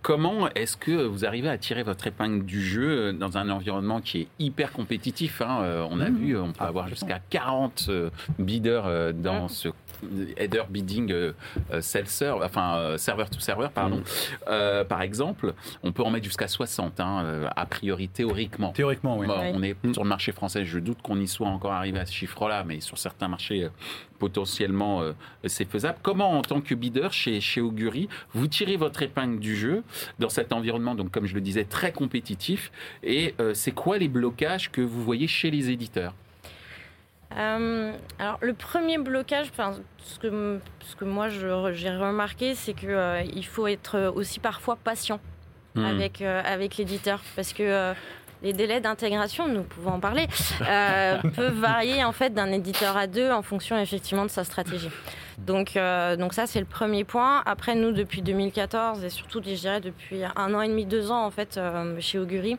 comment 0.00 0.48
est-ce 0.54 0.76
que 0.76 0.92
vous 0.92 1.26
arrivez 1.26 1.48
à 1.48 1.58
tirer 1.58 1.82
votre 1.82 2.06
épingle 2.06 2.44
du 2.44 2.62
jeu 2.62 3.12
dans 3.12 3.36
un 3.36 3.50
environnement 3.50 4.00
qui 4.00 4.22
est 4.22 4.28
hyper 4.38 4.72
compétitif 4.72 5.42
hein 5.42 5.86
On 5.90 6.00
a 6.00 6.08
mmh. 6.08 6.16
vu, 6.16 6.38
on 6.38 6.52
peut 6.52 6.64
avoir 6.64 6.88
jusqu'à 6.88 7.20
40 7.30 7.90
bidders 8.38 9.12
dans 9.14 9.48
ce 9.48 9.68
header 10.36 10.64
bidding 10.68 11.12
euh, 11.12 11.32
euh, 11.72 11.80
self-serve, 11.80 12.42
enfin 12.42 12.76
euh, 12.76 12.98
serveur 12.98 13.30
to 13.30 13.40
serveur, 13.40 13.70
pardon. 13.70 14.02
Mm. 14.46 14.84
par 14.88 15.02
exemple, 15.02 15.54
on 15.82 15.92
peut 15.92 16.02
en 16.02 16.10
mettre 16.10 16.24
jusqu'à 16.24 16.48
60, 16.48 17.00
hein, 17.00 17.48
a 17.54 17.66
priori 17.66 18.08
théoriquement. 18.08 18.72
Théoriquement, 18.72 19.18
oui. 19.18 19.26
On 19.28 19.62
est 19.62 19.76
sur 19.92 20.02
le 20.02 20.08
marché 20.08 20.32
français. 20.32 20.64
Je 20.64 20.78
doute 20.78 21.02
qu'on 21.02 21.18
y 21.18 21.28
soit 21.28 21.48
encore 21.48 21.72
arrivé 21.72 21.98
à 21.98 22.06
ce 22.06 22.12
chiffre-là, 22.12 22.64
mais 22.64 22.80
sur 22.80 22.98
certains 22.98 23.28
marchés 23.28 23.68
potentiellement 24.18 25.02
c'est 25.44 25.68
faisable. 25.68 25.98
Comment, 26.02 26.38
en 26.38 26.42
tant 26.42 26.60
que 26.60 26.74
bidder 26.74 27.08
chez, 27.12 27.40
chez 27.40 27.60
Augury, 27.60 28.08
vous 28.32 28.46
tirez 28.46 28.76
votre 28.76 29.02
épingle 29.02 29.38
du 29.38 29.56
jeu 29.56 29.82
dans 30.18 30.28
cet 30.28 30.52
environnement, 30.52 30.94
donc 30.94 31.10
comme 31.10 31.26
je 31.26 31.34
le 31.34 31.40
disais, 31.40 31.64
très 31.64 31.92
compétitif 31.92 32.72
Et 33.02 33.34
c'est 33.54 33.72
quoi 33.72 33.98
les 33.98 34.08
blocages 34.08 34.70
que 34.70 34.80
vous 34.80 35.02
voyez 35.02 35.26
chez 35.26 35.50
les 35.50 35.70
éditeurs? 35.70 36.14
Euh, 37.36 37.92
alors 38.18 38.38
le 38.40 38.54
premier 38.54 38.98
blocage, 38.98 39.50
ce 39.98 40.18
que, 40.18 40.60
ce 40.80 40.96
que 40.96 41.04
moi 41.04 41.28
j'ai 41.28 41.90
remarqué, 41.90 42.54
c'est 42.54 42.72
qu'il 42.72 42.90
euh, 42.90 43.22
il 43.22 43.44
faut 43.44 43.66
être 43.66 44.12
aussi 44.14 44.40
parfois 44.40 44.76
patient 44.76 45.20
hmm. 45.74 45.84
avec, 45.84 46.22
euh, 46.22 46.42
avec 46.44 46.76
l'éditeur 46.78 47.20
parce 47.36 47.52
que 47.52 47.94
les 48.42 48.52
délais 48.52 48.80
d'intégration, 48.80 49.48
nous 49.48 49.62
pouvons 49.62 49.94
en 49.94 50.00
parler, 50.00 50.26
peuvent 50.58 51.60
varier 51.60 52.02
en 52.04 52.12
fait 52.12 52.32
d'un 52.32 52.50
éditeur 52.52 52.96
à 52.96 53.06
deux 53.06 53.30
en 53.30 53.42
fonction 53.42 53.78
effectivement 53.78 54.24
de 54.24 54.30
sa 54.30 54.44
stratégie. 54.44 54.90
Donc, 55.46 55.76
euh, 55.76 56.16
donc 56.16 56.34
ça, 56.34 56.46
c'est 56.46 56.58
le 56.58 56.66
premier 56.66 57.04
point. 57.04 57.42
Après, 57.46 57.74
nous, 57.74 57.92
depuis 57.92 58.22
2014 58.22 59.04
et 59.04 59.08
surtout, 59.08 59.40
je 59.44 59.54
dirais 59.54 59.80
depuis 59.80 60.22
un 60.24 60.54
an 60.54 60.60
et 60.60 60.68
demi, 60.68 60.84
deux 60.84 61.10
ans, 61.10 61.24
en 61.24 61.30
fait, 61.30 61.56
euh, 61.56 61.96
chez 62.00 62.18
Augury, 62.18 62.56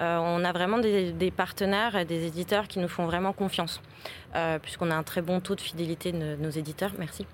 euh, 0.00 0.18
on 0.18 0.44
a 0.44 0.52
vraiment 0.52 0.78
des, 0.78 1.32
partenaires 1.36 1.96
et 1.96 2.04
des 2.04 2.26
éditeurs 2.26 2.68
qui 2.68 2.78
nous 2.78 2.88
font 2.88 3.04
vraiment 3.04 3.32
confiance. 3.32 3.80
puisqu'on 4.62 4.90
a 4.90 4.94
un 4.94 5.02
très 5.02 5.22
bon 5.22 5.40
taux 5.40 5.56
de 5.56 5.60
fidélité 5.60 6.12
de 6.12 6.36
nos 6.36 6.50
éditeurs, 6.50 6.92
merci. 6.98 7.26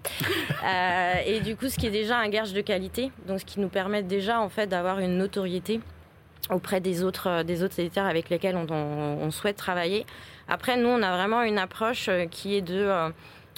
et 1.26 1.40
du 1.40 1.56
coup, 1.56 1.68
ce 1.68 1.76
qui 1.76 1.86
est 1.86 1.90
déjà 1.90 2.18
un 2.18 2.28
gage 2.28 2.52
de 2.52 2.60
qualité, 2.62 3.10
donc 3.26 3.40
ce 3.40 3.44
qui 3.44 3.60
nous 3.60 3.68
permet 3.68 4.02
déjà 4.02 4.40
en 4.40 4.48
fait 4.48 4.66
d'avoir 4.66 4.98
une 5.00 5.18
notoriété 5.18 5.80
auprès 6.50 6.80
des 6.80 7.02
autres, 7.02 7.42
des 7.42 7.62
autres 7.62 7.78
éditeurs 7.80 8.06
avec 8.06 8.30
lesquels 8.30 8.56
on, 8.56 8.66
on, 8.70 9.30
souhaite 9.30 9.56
travailler. 9.56 10.06
Après, 10.48 10.76
nous, 10.76 10.88
on 10.88 11.02
a 11.02 11.16
vraiment 11.16 11.42
une 11.42 11.58
approche 11.58 12.08
qui 12.30 12.54
est 12.56 12.62
de 12.62 13.12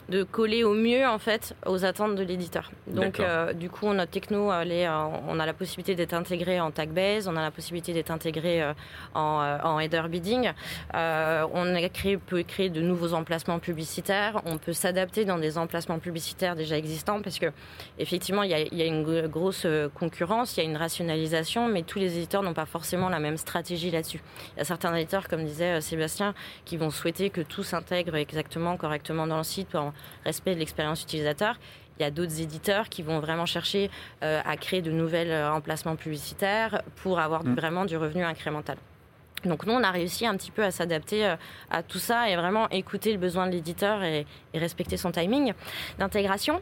de 0.08 0.22
coller 0.22 0.64
au 0.64 0.72
mieux 0.72 1.06
en 1.06 1.18
fait 1.18 1.54
aux 1.66 1.84
attentes 1.84 2.14
de 2.14 2.22
l'éditeur. 2.22 2.70
Donc 2.86 3.20
euh, 3.20 3.52
du 3.52 3.68
coup 3.68 3.92
notre 3.92 4.10
techno 4.10 4.50
euh, 4.50 5.08
on 5.28 5.38
a 5.38 5.46
la 5.46 5.52
possibilité 5.52 5.94
d'être 5.94 6.14
intégré 6.14 6.60
en 6.60 6.70
tag 6.70 6.90
base, 6.90 7.28
on 7.28 7.36
a 7.36 7.42
la 7.42 7.50
possibilité 7.50 7.92
d'être 7.92 8.10
intégré 8.10 8.62
euh, 8.62 8.72
en, 9.14 9.78
header 9.78 10.04
bidding, 10.08 10.50
on 10.94 11.74
a 11.74 11.88
créé, 11.90 12.16
peut 12.16 12.42
créer 12.42 12.70
de 12.70 12.80
nouveaux 12.80 13.12
emplacements 13.12 13.58
publicitaires, 13.58 14.40
on 14.46 14.56
peut 14.56 14.72
s'adapter 14.72 15.24
dans 15.24 15.38
des 15.38 15.58
emplacements 15.58 15.98
publicitaires 15.98 16.56
déjà 16.56 16.78
existants 16.78 17.20
parce 17.20 17.38
que 17.38 17.46
effectivement 17.98 18.42
il 18.42 18.50
y 18.50 18.54
a, 18.54 18.60
il 18.60 18.74
y 18.74 18.82
a 18.82 18.86
une 18.86 19.26
grosse 19.26 19.66
concurrence, 19.94 20.56
il 20.56 20.60
y 20.60 20.66
a 20.66 20.68
une 20.68 20.76
rationalisation, 20.76 21.68
mais 21.68 21.82
tous 21.82 21.98
les 21.98 22.16
éditeurs 22.16 22.42
n'ont 22.42 22.54
pas 22.54 22.66
forcément 22.66 23.10
la 23.10 23.18
même 23.18 23.36
stratégie 23.36 23.90
là-dessus. 23.90 24.20
Il 24.56 24.58
y 24.58 24.62
a 24.62 24.64
certains 24.64 24.94
éditeurs 24.94 25.28
comme 25.28 25.44
disait 25.44 25.80
Sébastien 25.82 26.34
qui 26.64 26.78
vont 26.78 26.90
souhaiter 26.90 27.28
que 27.28 27.42
tout 27.42 27.62
s'intègre 27.62 28.16
exactement 28.16 28.76
correctement 28.78 29.26
dans 29.26 29.38
le 29.38 29.44
site 29.44 29.76
respect 30.24 30.54
de 30.54 30.60
l'expérience 30.60 31.02
utilisateur. 31.02 31.58
Il 31.98 32.02
y 32.02 32.06
a 32.06 32.10
d'autres 32.10 32.40
éditeurs 32.40 32.88
qui 32.88 33.02
vont 33.02 33.18
vraiment 33.18 33.46
chercher 33.46 33.90
euh, 34.22 34.40
à 34.44 34.56
créer 34.56 34.82
de 34.82 34.92
nouvelles 34.92 35.32
euh, 35.32 35.52
emplacements 35.52 35.96
publicitaires 35.96 36.82
pour 36.96 37.18
avoir 37.18 37.44
mm. 37.44 37.54
vraiment 37.54 37.84
du 37.84 37.96
revenu 37.96 38.22
incrémental. 38.22 38.76
Donc 39.44 39.66
nous, 39.66 39.72
on 39.72 39.82
a 39.82 39.90
réussi 39.90 40.26
un 40.26 40.36
petit 40.36 40.50
peu 40.50 40.62
à 40.62 40.70
s'adapter 40.70 41.26
euh, 41.26 41.36
à 41.70 41.82
tout 41.82 41.98
ça 41.98 42.30
et 42.30 42.36
vraiment 42.36 42.68
écouter 42.70 43.12
le 43.12 43.18
besoin 43.18 43.46
de 43.46 43.52
l'éditeur 43.52 44.02
et 44.02 44.26
respecter 44.54 44.96
son 44.96 45.10
timing 45.10 45.52
d'intégration. 45.98 46.60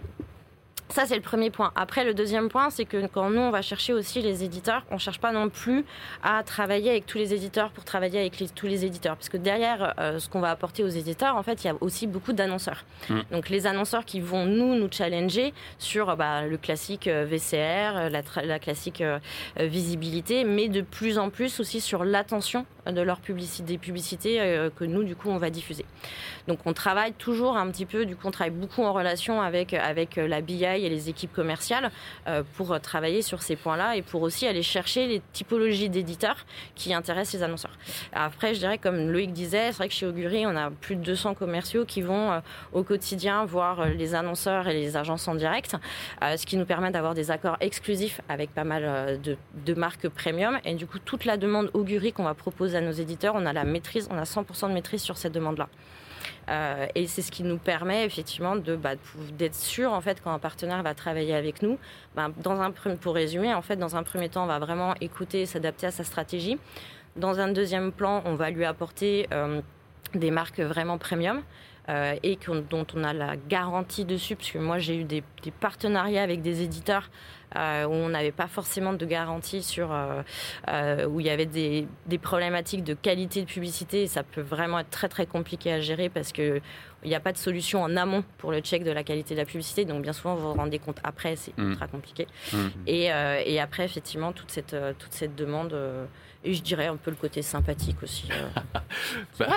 Ça, 0.88 1.04
c'est 1.04 1.16
le 1.16 1.22
premier 1.22 1.50
point. 1.50 1.72
Après, 1.74 2.04
le 2.04 2.14
deuxième 2.14 2.48
point, 2.48 2.70
c'est 2.70 2.84
que 2.84 3.06
quand 3.08 3.28
nous, 3.28 3.40
on 3.40 3.50
va 3.50 3.60
chercher 3.60 3.92
aussi 3.92 4.22
les 4.22 4.44
éditeurs, 4.44 4.84
on 4.90 4.94
ne 4.94 5.00
cherche 5.00 5.18
pas 5.18 5.32
non 5.32 5.48
plus 5.48 5.84
à 6.22 6.42
travailler 6.44 6.90
avec 6.90 7.06
tous 7.06 7.18
les 7.18 7.34
éditeurs 7.34 7.70
pour 7.70 7.84
travailler 7.84 8.20
avec 8.20 8.40
tous 8.54 8.66
les 8.66 8.84
éditeurs. 8.84 9.16
Parce 9.16 9.28
que 9.28 9.36
derrière 9.36 9.94
euh, 9.98 10.20
ce 10.20 10.28
qu'on 10.28 10.40
va 10.40 10.50
apporter 10.50 10.84
aux 10.84 10.88
éditeurs, 10.88 11.36
en 11.36 11.42
fait, 11.42 11.64
il 11.64 11.66
y 11.66 11.70
a 11.70 11.74
aussi 11.80 12.06
beaucoup 12.06 12.32
d'annonceurs. 12.32 12.84
Mm. 13.08 13.20
Donc, 13.32 13.48
les 13.48 13.66
annonceurs 13.66 14.04
qui 14.04 14.20
vont 14.20 14.46
nous, 14.46 14.74
nous 14.76 14.88
challenger 14.90 15.52
sur 15.78 16.16
bah, 16.16 16.46
le 16.46 16.56
classique 16.56 17.08
euh, 17.08 17.26
VCR, 17.28 18.08
la, 18.10 18.22
la 18.44 18.58
classique 18.60 19.00
euh, 19.00 19.18
visibilité, 19.58 20.44
mais 20.44 20.68
de 20.68 20.82
plus 20.82 21.18
en 21.18 21.30
plus 21.30 21.58
aussi 21.58 21.80
sur 21.80 22.04
l'attention 22.04 22.64
de 22.86 23.00
leur 23.00 23.18
publicité, 23.18 23.64
des 23.64 23.78
publicités 23.78 24.68
que 24.76 24.84
nous, 24.84 25.02
du 25.02 25.16
coup, 25.16 25.28
on 25.28 25.38
va 25.38 25.50
diffuser. 25.50 25.84
Donc, 26.46 26.60
on 26.66 26.72
travaille 26.72 27.12
toujours 27.12 27.56
un 27.56 27.68
petit 27.72 27.84
peu, 27.84 28.06
du 28.06 28.14
coup, 28.14 28.28
on 28.28 28.30
travaille 28.30 28.54
beaucoup 28.54 28.84
en 28.84 28.92
relation 28.92 29.40
avec, 29.40 29.74
avec 29.74 30.14
la 30.14 30.40
BI 30.40 30.64
et 30.84 30.88
les 30.88 31.08
équipes 31.08 31.32
commerciales 31.32 31.90
euh, 32.26 32.42
pour 32.56 32.78
travailler 32.80 33.22
sur 33.22 33.42
ces 33.42 33.56
points-là 33.56 33.96
et 33.96 34.02
pour 34.02 34.22
aussi 34.22 34.46
aller 34.46 34.62
chercher 34.62 35.06
les 35.06 35.22
typologies 35.32 35.88
d'éditeurs 35.88 36.46
qui 36.74 36.92
intéressent 36.94 37.40
les 37.40 37.42
annonceurs. 37.44 37.76
Après, 38.12 38.54
je 38.54 38.60
dirais, 38.60 38.78
comme 38.78 39.10
Loïc 39.10 39.32
disait, 39.32 39.72
c'est 39.72 39.78
vrai 39.78 39.88
que 39.88 39.94
chez 39.94 40.06
Augury, 40.06 40.46
on 40.46 40.56
a 40.56 40.70
plus 40.70 40.96
de 40.96 41.02
200 41.02 41.34
commerciaux 41.34 41.84
qui 41.84 42.02
vont 42.02 42.32
euh, 42.32 42.40
au 42.72 42.82
quotidien 42.82 43.44
voir 43.44 43.80
euh, 43.80 43.88
les 43.88 44.14
annonceurs 44.14 44.68
et 44.68 44.74
les 44.74 44.96
agences 44.96 45.28
en 45.28 45.34
direct, 45.34 45.76
ce 46.22 46.46
qui 46.46 46.56
nous 46.56 46.64
permet 46.64 46.90
d'avoir 46.90 47.14
des 47.14 47.30
accords 47.30 47.56
exclusifs 47.60 48.20
avec 48.28 48.52
pas 48.52 48.64
mal 48.64 49.20
de, 49.20 49.36
de 49.64 49.74
marques 49.74 50.08
premium. 50.08 50.58
Et 50.64 50.74
du 50.74 50.86
coup, 50.86 50.98
toute 50.98 51.24
la 51.24 51.36
demande 51.36 51.70
Augury 51.74 52.12
qu'on 52.12 52.24
va 52.24 52.34
proposer 52.34 52.78
à 52.78 52.80
nos 52.80 52.92
éditeurs, 52.92 53.34
on 53.36 53.46
a 53.46 53.52
la 53.52 53.64
maîtrise, 53.64 54.08
on 54.10 54.18
a 54.18 54.24
100% 54.24 54.68
de 54.68 54.74
maîtrise 54.74 55.02
sur 55.02 55.16
cette 55.16 55.32
demande-là. 55.32 55.68
Euh, 56.48 56.86
et 56.94 57.06
c'est 57.06 57.22
ce 57.22 57.32
qui 57.32 57.42
nous 57.42 57.58
permet 57.58 58.04
effectivement 58.04 58.54
bah, 58.56 58.92
d'être 59.32 59.56
sûr 59.56 59.92
en 59.92 60.00
fait 60.00 60.22
quand 60.22 60.32
un 60.32 60.38
partenaire 60.38 60.82
va 60.82 60.94
travailler 60.94 61.34
avec 61.34 61.62
nous. 61.62 61.78
Bah, 62.14 62.28
dans 62.36 62.60
un 62.60 62.70
pour 62.70 63.14
résumer, 63.14 63.52
en 63.54 63.62
fait, 63.62 63.76
dans 63.76 63.96
un 63.96 64.02
premier 64.02 64.28
temps, 64.28 64.44
on 64.44 64.46
va 64.46 64.58
vraiment 64.58 64.94
écouter 65.00 65.42
et 65.42 65.46
s'adapter 65.46 65.86
à 65.86 65.90
sa 65.90 66.04
stratégie. 66.04 66.58
Dans 67.16 67.40
un 67.40 67.48
deuxième 67.48 67.92
plan, 67.92 68.22
on 68.26 68.34
va 68.34 68.50
lui 68.50 68.64
apporter 68.64 69.26
euh, 69.32 69.60
des 70.14 70.30
marques 70.30 70.60
vraiment 70.60 70.98
premium. 70.98 71.42
Euh, 71.88 72.16
et 72.22 72.38
dont 72.68 72.86
on 72.94 73.04
a 73.04 73.12
la 73.12 73.36
garantie 73.36 74.04
dessus, 74.04 74.34
parce 74.34 74.50
que 74.50 74.58
moi 74.58 74.78
j'ai 74.78 74.96
eu 74.96 75.04
des, 75.04 75.22
des, 75.42 75.50
partenariats 75.52 76.22
avec 76.22 76.42
des 76.42 76.62
éditeurs 76.62 77.10
euh, 77.54 77.84
où 77.84 77.92
on 77.92 78.08
n'avait 78.08 78.32
pas 78.32 78.48
forcément 78.48 78.92
de 78.92 79.06
garantie 79.06 79.62
sur 79.62 79.90
euh, 79.92 81.06
où 81.06 81.20
il 81.20 81.26
y 81.26 81.30
avait 81.30 81.46
des, 81.46 81.86
problématiques 82.20 82.82
de 82.82 82.94
qualité 82.94 83.42
de 83.42 83.46
publicité. 83.46 84.02
Et 84.02 84.06
ça 84.08 84.24
peut 84.24 84.40
vraiment 84.40 84.80
être 84.80 84.90
très 84.90 85.08
très 85.08 85.26
compliqué 85.26 85.72
à 85.72 85.80
gérer 85.80 86.08
parce 86.08 86.32
que 86.32 86.60
il 87.06 87.08
n'y 87.08 87.14
a 87.14 87.20
pas 87.20 87.32
de 87.32 87.38
solution 87.38 87.82
en 87.82 87.96
amont 87.96 88.22
pour 88.36 88.52
le 88.52 88.60
check 88.60 88.84
de 88.84 88.90
la 88.90 89.02
qualité 89.02 89.34
de 89.34 89.40
la 89.40 89.46
publicité. 89.46 89.86
Donc, 89.86 90.02
bien 90.02 90.12
souvent, 90.12 90.34
vous 90.34 90.48
vous 90.48 90.54
rendez 90.54 90.78
compte 90.78 90.98
après, 91.02 91.36
c'est 91.36 91.56
mmh. 91.56 91.70
ultra 91.70 91.86
compliqué. 91.86 92.26
Mmh. 92.52 92.56
Et, 92.86 93.04
et, 93.46 93.60
après, 93.60 93.84
effectivement, 93.84 94.32
toute 94.32 94.50
cette, 94.50 94.76
toute 94.98 95.12
cette 95.12 95.34
demande 95.34 95.74
et 96.46 96.54
je 96.54 96.62
dirais 96.62 96.86
un 96.86 96.96
peu 96.96 97.10
le 97.10 97.16
côté 97.16 97.42
sympathique 97.42 98.02
aussi. 98.02 98.28
Bah, 99.38 99.48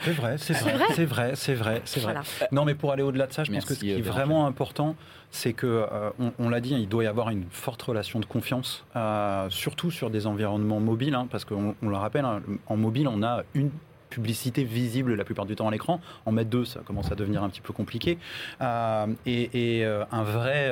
c'est 0.00 0.12
vrai, 0.12 0.38
c'est 0.38 0.54
vrai, 0.54 0.86
c'est 0.94 1.04
vrai, 1.04 1.32
c'est 1.34 1.54
vrai, 1.54 1.82
c'est 1.84 2.00
vrai. 2.00 2.14
Non, 2.50 2.64
mais 2.64 2.74
pour 2.74 2.92
aller 2.92 3.02
au-delà 3.02 3.26
de 3.26 3.32
ça, 3.32 3.44
je 3.44 3.52
pense 3.52 3.64
que 3.64 3.74
ce 3.74 3.80
qui 3.80 3.90
est 3.90 4.00
vraiment 4.00 4.46
important, 4.46 4.96
c'est 5.30 5.52
que, 5.52 5.66
euh, 5.66 6.10
on, 6.38 6.48
l'a 6.48 6.60
dit, 6.60 6.74
il 6.74 6.88
doit 6.88 7.04
y 7.04 7.06
avoir 7.06 7.30
une 7.30 7.44
forte 7.50 7.82
relation 7.82 8.18
de 8.18 8.24
confiance, 8.24 8.84
euh, 8.96 9.48
surtout 9.50 9.90
sur 9.90 10.10
des 10.10 10.26
environnements 10.26 10.80
mobiles, 10.80 11.14
hein, 11.14 11.28
parce 11.30 11.44
qu'on 11.44 11.74
le 11.82 11.96
rappelle, 11.96 12.24
hein, 12.24 12.40
en 12.66 12.76
mobile, 12.76 13.08
on 13.08 13.22
a 13.22 13.42
une 13.54 13.70
publicité 14.12 14.64
visible 14.64 15.14
la 15.14 15.24
plupart 15.24 15.46
du 15.46 15.56
temps 15.56 15.68
à 15.68 15.70
l'écran. 15.70 16.00
En 16.26 16.32
mettre 16.32 16.50
deux, 16.50 16.64
ça 16.64 16.80
commence 16.80 17.10
à 17.10 17.14
devenir 17.14 17.42
un 17.42 17.48
petit 17.48 17.60
peu 17.60 17.72
compliqué. 17.72 18.18
Euh, 18.60 19.06
et, 19.26 19.84
un 19.84 20.22
vrai 20.22 20.70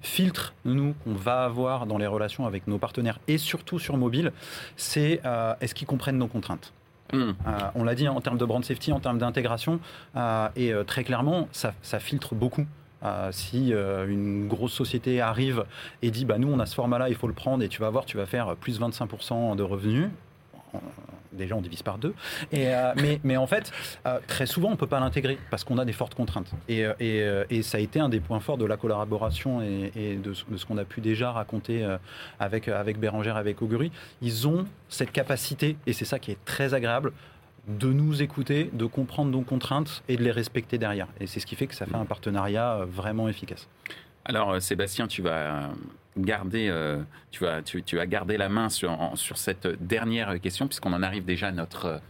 filtre, 0.00 0.54
nous, 0.64 0.94
qu'on 1.04 1.14
va 1.14 1.44
avoir 1.44 1.86
dans 1.86 1.98
les 1.98 2.06
relations 2.06 2.46
avec 2.46 2.66
nos 2.66 2.78
partenaires 2.78 3.18
et 3.28 3.38
surtout 3.38 3.78
sur 3.78 3.96
mobile, 3.96 4.32
c'est 4.76 5.20
est-ce 5.60 5.74
qu'ils 5.74 5.86
comprennent 5.86 6.18
nos 6.18 6.28
contraintes? 6.28 6.72
Hmm. 7.12 7.32
on 7.74 7.84
l'a 7.84 7.94
dit 7.94 8.08
en 8.08 8.20
termes 8.22 8.38
de 8.38 8.44
brand 8.44 8.64
safety, 8.64 8.92
en 8.92 9.00
termes 9.00 9.18
d'intégration, 9.18 9.80
et 10.56 10.72
très 10.86 11.04
clairement, 11.04 11.48
ça, 11.52 11.74
ça 11.82 11.98
filtre 11.98 12.34
beaucoup 12.34 12.66
euh, 13.04 13.30
si 13.32 13.74
euh, 13.74 14.06
une 14.06 14.46
grosse 14.46 14.72
société 14.72 15.20
arrive 15.20 15.64
et 16.02 16.12
dit 16.12 16.24
bah, 16.24 16.38
nous 16.38 16.48
on 16.48 16.60
a 16.60 16.66
ce 16.66 16.74
format 16.74 16.98
là, 16.98 17.08
il 17.08 17.16
faut 17.16 17.26
le 17.26 17.34
prendre 17.34 17.64
et 17.64 17.68
tu 17.68 17.80
vas 17.80 17.90
voir, 17.90 18.04
tu 18.04 18.16
vas 18.16 18.26
faire 18.26 18.54
plus 18.54 18.80
25% 18.80 19.56
de 19.56 19.62
revenus 19.62 20.08
déjà 21.32 21.56
on 21.56 21.60
divise 21.60 21.82
par 21.82 21.98
deux. 21.98 22.14
Euh, 22.54 22.92
mais, 23.24 23.36
en 23.36 23.46
fait, 23.46 23.72
très 24.26 24.46
souvent, 24.46 24.68
on 24.68 24.72
ne 24.72 24.76
peut 24.76 24.86
pas 24.86 25.00
l'intégrer 25.00 25.38
parce 25.50 25.64
qu'on 25.64 25.78
a 25.78 25.84
des 25.84 25.92
fortes 25.92 26.14
contraintes. 26.14 26.50
Et, 26.68 26.84
et, 27.00 27.62
ça 27.62 27.78
a 27.78 27.80
été 27.80 28.00
un 28.00 28.08
des 28.08 28.20
points 28.20 28.40
forts 28.40 28.58
de 28.58 28.64
la 28.64 28.76
collaboration 28.76 29.62
et, 29.62 30.16
de, 30.16 30.32
ce 30.34 30.66
qu'on 30.66 30.78
a 30.78 30.84
pu 30.84 31.00
déjà 31.00 31.32
raconter 31.32 31.86
avec, 32.38 32.68
avec 32.68 32.98
Bérangère, 32.98 33.36
avec 33.36 33.62
Augury. 33.62 33.90
Ils 34.20 34.48
ont 34.48 34.66
cette 34.88 35.12
capacité, 35.12 35.76
et 35.86 35.92
c'est 35.92 36.04
ça 36.04 36.18
qui 36.18 36.30
est 36.30 36.44
très 36.44 36.74
agréable, 36.74 37.12
de 37.68 37.92
nous 37.92 38.22
écouter, 38.22 38.70
de 38.72 38.86
comprendre 38.86 39.30
nos 39.30 39.42
contraintes 39.42 40.02
et 40.08 40.16
de 40.16 40.22
les 40.22 40.32
respecter 40.32 40.78
derrière. 40.78 41.08
Et 41.20 41.26
c'est 41.26 41.40
ce 41.40 41.46
qui 41.46 41.56
fait 41.56 41.66
que 41.66 41.74
ça 41.74 41.86
fait 41.86 41.94
un 41.94 42.04
partenariat 42.04 42.74
euh, 42.74 42.84
vraiment 42.84 43.28
efficace. 43.28 43.68
Alors, 44.24 44.60
Sébastien, 44.60 45.06
tu 45.06 45.22
vas 45.22 45.70
garder, 46.16 46.72
tu, 47.30 47.44
vas, 47.44 47.62
tu, 47.62 47.82
tu, 47.82 47.96
vas 47.96 48.06
garder 48.06 48.36
la 48.36 48.48
main 48.48 48.68
sur, 48.68 48.96
sur 49.14 49.38
cette 49.38 49.66
dernière 49.66 50.40
question, 50.40 50.66
puisqu'on 50.66 50.92
en 50.92 51.02
arrive 51.02 51.24
déjà 51.24 51.48
à 51.48 51.52
notre 51.52 52.00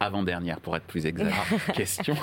avant-dernière, 0.00 0.60
pour 0.60 0.76
être 0.76 0.84
plus 0.84 1.06
exact, 1.06 1.34
question. 1.74 2.16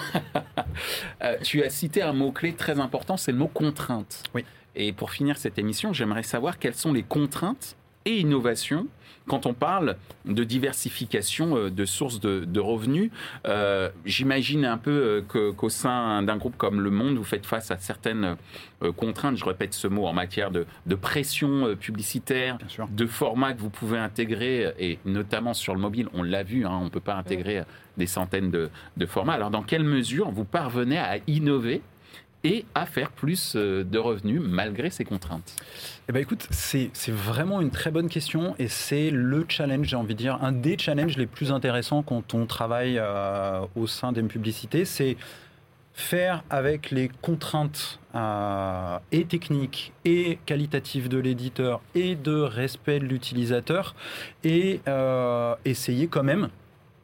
tu 1.44 1.64
as 1.64 1.70
cité 1.70 2.02
un 2.02 2.14
mot-clé 2.14 2.54
très 2.54 2.80
important, 2.80 3.18
c'est 3.18 3.32
le 3.32 3.38
mot 3.38 3.48
contrainte. 3.48 4.24
Oui. 4.34 4.46
Et 4.76 4.92
pour 4.92 5.12
finir 5.12 5.38
cette 5.38 5.58
émission, 5.58 5.94
j'aimerais 5.94 6.24
savoir 6.24 6.60
quelles 6.60 6.76
sont 6.76 6.94
les 6.94 7.04
contraintes 7.04 7.76
et 8.06 8.20
innovations 8.20 8.88
quand 9.28 9.46
on 9.46 9.54
parle 9.54 9.96
de 10.26 10.44
diversification 10.44 11.58
euh, 11.58 11.70
de 11.70 11.86
sources 11.86 12.20
de, 12.20 12.60
revenus. 12.60 13.12
Euh, 13.46 13.90
j'imagine 14.06 14.66
un 14.66 14.78
peu 14.78 15.24
euh, 15.36 15.52
qu'au 15.54 15.70
sein 15.70 16.24
d'un 16.24 16.38
groupe 16.38 16.58
comme 16.58 16.82
Le 16.82 16.90
Monde, 16.90 17.18
vous 17.18 17.24
faites 17.24 17.46
face 17.46 17.72
à 17.72 17.78
certaines 17.78 18.38
contraintes, 18.98 19.38
je 19.38 19.46
répète 19.46 19.74
ce 19.74 19.88
mot, 19.88 20.06
en 20.06 20.14
matière 20.14 20.52
de, 20.52 20.66
pression 20.96 21.76
publicitaire, 21.76 22.58
de 22.90 23.06
formats 23.06 23.54
que 23.54 23.60
vous 23.60 23.70
pouvez 23.70 23.98
intégrer, 23.98 24.74
et 24.80 25.00
notamment 25.06 25.54
sur 25.54 25.74
le 25.74 25.82
mobile, 25.82 26.08
on 26.14 26.24
l'a 26.24 26.44
vu, 26.44 26.66
hein, 26.66 26.78
on 26.82 26.86
ne 26.86 26.90
peut 26.90 27.00
pas 27.00 27.16
intégrer 27.16 27.64
des 27.98 28.08
centaines 28.08 28.52
de, 28.52 28.70
de 28.98 29.06
formats. 29.06 29.34
Alors 29.34 29.50
dans 29.50 29.64
quelle 29.64 29.84
mesure 29.84 30.30
vous 30.32 30.46
parvenez 30.46 30.98
à 30.98 31.18
innover 31.28 31.82
et 32.46 32.64
à 32.76 32.86
faire 32.86 33.12
plus 33.12 33.56
euh, 33.56 33.84
de 33.84 33.98
revenus 33.98 34.40
malgré 34.42 34.90
ces 34.92 35.04
contraintes. 35.04 35.56
Eh 36.08 36.14
ben 36.14 36.22
écoute, 36.22 36.48
c'est 36.52 36.92
vraiment 37.08 37.60
une 37.60 37.72
très 37.72 37.90
bonne 37.90 38.08
question 38.08 38.56
et 38.60 38.68
c'est 38.68 39.10
le 39.10 39.46
challenge, 39.50 39.88
j'ai 39.88 39.96
envie 39.96 40.14
de 40.14 40.20
dire, 40.20 40.38
un 40.44 40.52
des 40.52 40.78
challenges 40.78 41.18
les 41.18 41.26
plus 41.26 41.52
intéressants 41.52 42.04
quand 42.04 42.36
on 42.36 42.46
travaille 42.46 43.00
euh, 43.00 43.62
au 43.76 43.88
sein 43.88 44.12
d'une 44.12 44.28
publicité, 44.28 44.86
c'est 44.86 45.18
faire 45.94 46.44
avec 46.50 46.92
les 46.92 47.10
contraintes 47.22 48.00
euh, 48.14 49.00
et 49.12 49.26
techniques 49.26 49.94
et 50.04 50.38
qualitatives 50.46 51.10
de 51.10 51.18
l'éditeur 51.18 51.82
et 51.96 52.16
de 52.16 52.36
respect 52.36 53.00
de 53.00 53.06
l'utilisateur 53.06 53.96
et 54.44 54.82
essayer 55.66 56.08
quand 56.08 56.24
même 56.24 56.50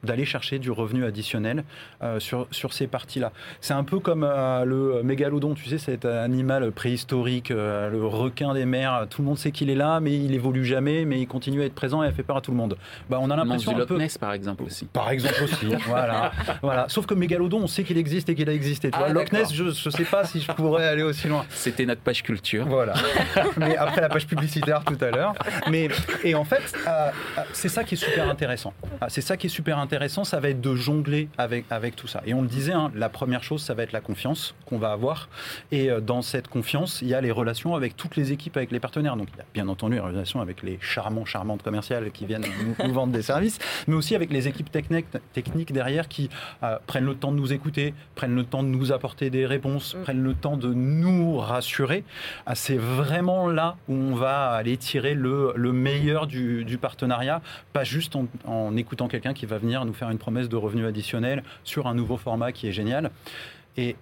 d'aller 0.03 0.25
chercher 0.25 0.59
du 0.59 0.71
revenu 0.71 1.05
additionnel 1.05 1.63
euh, 2.01 2.19
sur, 2.19 2.47
sur 2.51 2.73
ces 2.73 2.87
parties-là. 2.87 3.31
C'est 3.59 3.73
un 3.73 3.83
peu 3.83 3.99
comme 3.99 4.23
euh, 4.23 4.65
le 4.65 5.03
mégalodon, 5.03 5.53
tu 5.53 5.69
sais, 5.69 5.77
cet 5.77 6.05
animal 6.05 6.71
préhistorique, 6.71 7.51
euh, 7.51 7.89
le 7.89 8.05
requin 8.05 8.53
des 8.53 8.65
mers. 8.65 9.07
Tout 9.09 9.21
le 9.21 9.27
monde 9.27 9.37
sait 9.37 9.51
qu'il 9.51 9.69
est 9.69 9.75
là, 9.75 9.99
mais 9.99 10.13
il 10.13 10.33
évolue 10.33 10.65
jamais, 10.65 11.05
mais 11.05 11.19
il 11.21 11.27
continue 11.27 11.61
à 11.61 11.65
être 11.65 11.75
présent 11.75 12.03
et 12.03 12.07
à 12.07 12.11
faire 12.11 12.25
peur 12.25 12.37
à 12.37 12.41
tout 12.41 12.51
le 12.51 12.57
monde. 12.57 12.77
Bah, 13.09 13.19
on 13.21 13.29
a 13.29 13.35
l'impression 13.35 13.77
un 13.77 13.85
peu... 13.85 13.97
Ness, 13.97 14.17
par 14.17 14.33
exemple 14.33 14.63
aussi. 14.63 14.85
Par 14.85 15.09
exemple 15.11 15.43
aussi. 15.43 15.67
voilà, 15.87 16.31
voilà. 16.61 16.85
Sauf 16.89 17.05
que 17.05 17.13
mégalodon, 17.13 17.59
on 17.59 17.67
sait 17.67 17.83
qu'il 17.83 17.97
existe 17.97 18.29
et 18.29 18.35
qu'il 18.35 18.49
a 18.49 18.53
existé. 18.53 18.89
Ah, 18.93 19.09
Loch 19.09 19.31
Ness, 19.31 19.53
je 19.53 19.63
ne 19.65 19.71
sais 19.71 20.05
pas 20.05 20.25
si 20.25 20.41
je 20.41 20.51
pourrais 20.51 20.87
aller 20.87 21.03
aussi 21.03 21.27
loin. 21.27 21.45
C'était 21.49 21.85
notre 21.85 22.01
page 22.01 22.23
culture. 22.23 22.65
Voilà. 22.67 22.93
mais 23.57 23.77
après 23.77 24.01
la 24.01 24.09
page 24.09 24.25
publicitaire 24.25 24.83
tout 24.83 24.97
à 25.03 25.11
l'heure. 25.11 25.33
Mais 25.69 25.89
et 26.23 26.35
en 26.35 26.43
fait, 26.43 26.73
c'est 27.53 27.69
ça 27.69 27.83
qui 27.83 27.95
est 27.95 27.97
super 27.97 28.29
intéressant. 28.29 28.73
C'est 29.07 29.21
ça 29.21 29.37
qui 29.37 29.47
est 29.47 29.49
super 29.49 29.77
intéressant 29.77 29.90
intéressant, 29.91 30.23
ça 30.23 30.39
va 30.39 30.47
être 30.47 30.61
de 30.61 30.73
jongler 30.73 31.27
avec, 31.37 31.65
avec 31.69 31.97
tout 31.97 32.07
ça. 32.07 32.21
Et 32.25 32.33
on 32.33 32.41
le 32.41 32.47
disait, 32.47 32.71
hein, 32.71 32.93
la 32.95 33.09
première 33.09 33.43
chose, 33.43 33.61
ça 33.61 33.73
va 33.73 33.83
être 33.83 33.91
la 33.91 33.99
confiance 33.99 34.55
qu'on 34.65 34.77
va 34.77 34.93
avoir. 34.93 35.27
Et 35.73 35.91
euh, 35.91 35.99
dans 35.99 36.21
cette 36.21 36.47
confiance, 36.47 37.01
il 37.01 37.09
y 37.09 37.13
a 37.13 37.19
les 37.19 37.29
relations 37.29 37.75
avec 37.75 37.97
toutes 37.97 38.15
les 38.15 38.31
équipes, 38.31 38.55
avec 38.55 38.71
les 38.71 38.79
partenaires. 38.79 39.17
Donc, 39.17 39.27
il 39.33 39.37
y 39.37 39.41
a 39.41 39.45
bien 39.53 39.67
entendu 39.67 39.95
les 39.95 39.99
relations 39.99 40.39
avec 40.39 40.63
les 40.63 40.79
charmants, 40.79 41.25
charmantes 41.25 41.61
commerciales 41.61 42.09
qui 42.11 42.25
viennent 42.25 42.45
nous, 42.85 42.93
vendre 42.93 43.11
des 43.11 43.21
services, 43.21 43.59
mais 43.85 43.95
aussi 43.95 44.15
avec 44.15 44.31
les 44.31 44.47
équipes 44.47 44.71
techniques, 44.71 45.07
techniques 45.33 45.73
derrière 45.73 46.07
qui 46.07 46.29
euh, 46.63 46.77
prennent 46.87 47.03
le 47.03 47.15
temps 47.15 47.33
de 47.33 47.37
nous 47.37 47.51
écouter, 47.51 47.93
prennent 48.15 48.35
le 48.35 48.45
temps 48.45 48.63
de 48.63 48.69
nous 48.69 48.93
apporter 48.93 49.29
des 49.29 49.45
réponses, 49.45 49.95
mm. 49.95 50.03
prennent 50.03 50.23
le 50.23 50.35
temps 50.35 50.55
de 50.55 50.73
nous 50.73 51.37
rassurer. 51.37 52.05
Ah, 52.45 52.55
c'est 52.55 52.77
vraiment 52.77 53.49
là 53.49 53.75
où 53.89 53.93
on 53.93 54.15
va 54.15 54.51
aller 54.51 54.77
tirer 54.77 55.15
le, 55.15 55.51
le 55.57 55.73
meilleur 55.73 56.27
du, 56.27 56.63
du, 56.63 56.77
partenariat, 56.77 57.41
pas 57.73 57.83
juste 57.83 58.15
en, 58.15 58.27
en 58.45 58.77
écoutant 58.77 59.09
quelqu'un 59.09 59.33
qui 59.33 59.45
va 59.45 59.57
venir 59.57 59.80
nous 59.85 59.93
faire 59.93 60.09
une 60.09 60.17
promesse 60.17 60.49
de 60.49 60.55
revenus 60.55 60.85
additionnels 60.85 61.43
sur 61.63 61.87
un 61.87 61.93
nouveau 61.93 62.17
format 62.17 62.51
qui 62.51 62.67
est 62.67 62.71
génial. 62.71 63.11
Et 63.77 63.95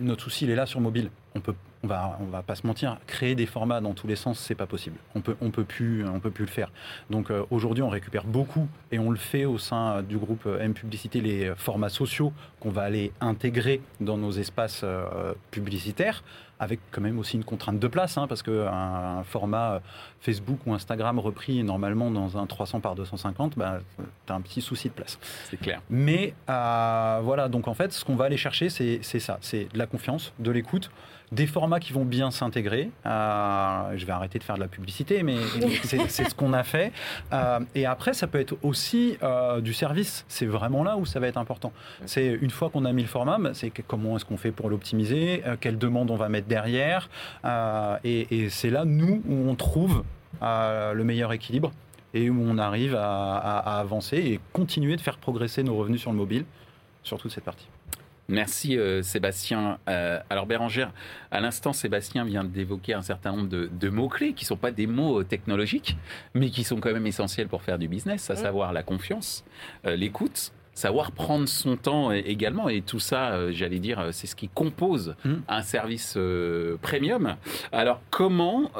notre 0.00 0.24
souci, 0.24 0.44
il 0.44 0.50
est 0.50 0.56
là 0.56 0.66
sur 0.66 0.80
mobile. 0.80 1.10
On 1.34 1.40
peut, 1.40 1.54
on 1.84 1.86
va, 1.86 2.18
on 2.20 2.24
va 2.24 2.42
pas 2.42 2.54
se 2.54 2.66
mentir, 2.66 2.98
créer 3.06 3.34
des 3.34 3.46
formats 3.46 3.80
dans 3.80 3.92
tous 3.92 4.06
les 4.06 4.16
sens, 4.16 4.38
c'est 4.38 4.54
pas 4.54 4.66
possible. 4.66 4.96
On 5.14 5.20
peut, 5.20 5.36
on 5.40 5.50
peut 5.50 5.64
plus, 5.64 6.04
on 6.06 6.18
peut 6.18 6.30
plus 6.30 6.46
le 6.46 6.50
faire. 6.50 6.70
Donc 7.10 7.30
euh, 7.30 7.44
aujourd'hui, 7.50 7.82
on 7.82 7.90
récupère 7.90 8.24
beaucoup 8.24 8.66
et 8.90 8.98
on 8.98 9.10
le 9.10 9.18
fait 9.18 9.44
au 9.44 9.58
sein 9.58 10.02
du 10.02 10.16
groupe 10.16 10.48
M 10.60 10.72
Publicité, 10.72 11.20
les 11.20 11.52
formats 11.56 11.90
sociaux 11.90 12.32
qu'on 12.60 12.70
va 12.70 12.82
aller 12.82 13.12
intégrer 13.20 13.82
dans 14.00 14.16
nos 14.16 14.32
espaces 14.32 14.80
euh, 14.82 15.34
publicitaires 15.50 16.22
avec 16.60 16.80
quand 16.90 17.00
même 17.00 17.18
aussi 17.18 17.36
une 17.36 17.44
contrainte 17.44 17.78
de 17.78 17.88
place, 17.88 18.16
hein, 18.16 18.26
parce 18.26 18.42
qu'un 18.42 19.22
format 19.24 19.80
Facebook 20.20 20.60
ou 20.66 20.72
Instagram 20.72 21.18
repris 21.18 21.62
normalement 21.62 22.10
dans 22.10 22.38
un 22.38 22.46
300 22.46 22.80
par 22.80 22.94
250, 22.94 23.58
bah, 23.58 23.80
tu 24.26 24.32
as 24.32 24.36
un 24.36 24.40
petit 24.40 24.60
souci 24.60 24.88
de 24.88 24.94
place. 24.94 25.18
C'est 25.50 25.58
clair. 25.58 25.82
Mais 25.90 26.34
euh, 26.48 27.20
voilà, 27.22 27.48
donc 27.48 27.68
en 27.68 27.74
fait, 27.74 27.92
ce 27.92 28.04
qu'on 28.04 28.16
va 28.16 28.26
aller 28.26 28.36
chercher, 28.36 28.68
c'est 28.70 29.02
ça, 29.02 29.38
c'est 29.40 29.72
de 29.72 29.78
la 29.78 29.86
confiance, 29.86 30.32
de 30.38 30.50
l'écoute, 30.50 30.90
des 31.34 31.46
formats 31.46 31.80
qui 31.80 31.92
vont 31.92 32.04
bien 32.04 32.30
s'intégrer. 32.30 32.90
Euh, 33.06 33.96
je 33.96 34.06
vais 34.06 34.12
arrêter 34.12 34.38
de 34.38 34.44
faire 34.44 34.56
de 34.56 34.60
la 34.60 34.68
publicité, 34.68 35.22
mais 35.22 35.36
c'est 35.84 36.28
ce 36.28 36.34
qu'on 36.34 36.52
a 36.52 36.62
fait. 36.62 36.92
Euh, 37.32 37.60
et 37.74 37.86
après, 37.86 38.14
ça 38.14 38.26
peut 38.26 38.40
être 38.40 38.56
aussi 38.62 39.18
du 39.62 39.74
service. 39.74 40.24
C'est 40.28 40.46
vraiment 40.46 40.84
là 40.84 40.96
où 40.96 41.06
ça 41.06 41.20
va 41.20 41.28
être 41.28 41.38
important. 41.38 41.72
C'est 42.06 42.26
une 42.40 42.50
fois 42.50 42.70
qu'on 42.70 42.84
a 42.84 42.92
mis 42.92 43.02
le 43.02 43.08
format, 43.08 43.38
bah, 43.38 43.50
c'est 43.52 43.70
comment 43.70 44.16
est-ce 44.16 44.24
qu'on 44.24 44.36
fait 44.36 44.52
pour 44.52 44.68
l'optimiser, 44.70 45.42
quelles 45.60 45.78
demandes 45.78 46.10
on 46.10 46.16
va 46.16 46.28
mettre 46.28 46.46
derrière. 46.46 47.08
et, 48.04 48.26
et 48.30 48.50
c'est 48.50 48.70
là, 48.70 48.84
nous, 48.84 49.22
où 49.28 49.48
on 49.48 49.54
trouve 49.54 50.04
le 50.40 51.02
meilleur 51.02 51.32
équilibre 51.32 51.72
et 52.14 52.30
où 52.30 52.40
on 52.40 52.58
arrive 52.58 52.94
à, 52.94 53.58
avancer 53.78 54.16
et 54.16 54.40
continuer 54.52 54.96
de 54.96 55.00
faire 55.00 55.18
progresser 55.18 55.62
nos 55.62 55.76
revenus 55.76 56.00
sur 56.00 56.12
le 56.12 56.16
mobile 56.16 56.44
sur 57.02 57.18
toute 57.18 57.32
cette 57.32 57.44
partie. 57.44 57.66
Merci 58.28 58.78
euh, 58.78 59.02
Sébastien. 59.02 59.78
Euh, 59.88 60.18
alors 60.30 60.46
Bérangère, 60.46 60.92
à 61.30 61.40
l'instant, 61.40 61.72
Sébastien 61.72 62.24
vient 62.24 62.44
d'évoquer 62.44 62.94
un 62.94 63.02
certain 63.02 63.32
nombre 63.32 63.48
de, 63.48 63.88
mots-clés 63.88 64.32
qui 64.32 64.44
ne 64.44 64.48
sont 64.48 64.56
pas 64.56 64.70
des 64.70 64.86
mots 64.86 65.20
euh, 65.20 65.24
technologiques, 65.24 65.96
mais 66.34 66.50
qui 66.50 66.64
sont 66.64 66.80
quand 66.80 66.92
même 66.92 67.06
essentiels 67.06 67.48
pour 67.48 67.62
faire 67.62 67.78
du 67.78 67.88
business, 67.88 68.30
à 68.30 68.36
savoir 68.36 68.72
la 68.72 68.82
confiance, 68.82 69.44
l'écoute, 69.84 70.52
savoir 70.72 71.12
prendre 71.12 71.46
son 71.46 71.76
temps 71.76 72.12
également. 72.12 72.68
Et 72.68 72.80
tout 72.80 72.98
ça, 72.98 73.50
j'allais 73.52 73.78
dire, 73.78 74.08
c'est 74.12 74.26
ce 74.26 74.34
qui 74.34 74.48
compose 74.48 75.14
mmh. 75.24 75.34
un 75.48 75.62
service 75.62 76.18
premium. 76.82 77.36
Alors 77.72 78.00
comment 78.10 78.70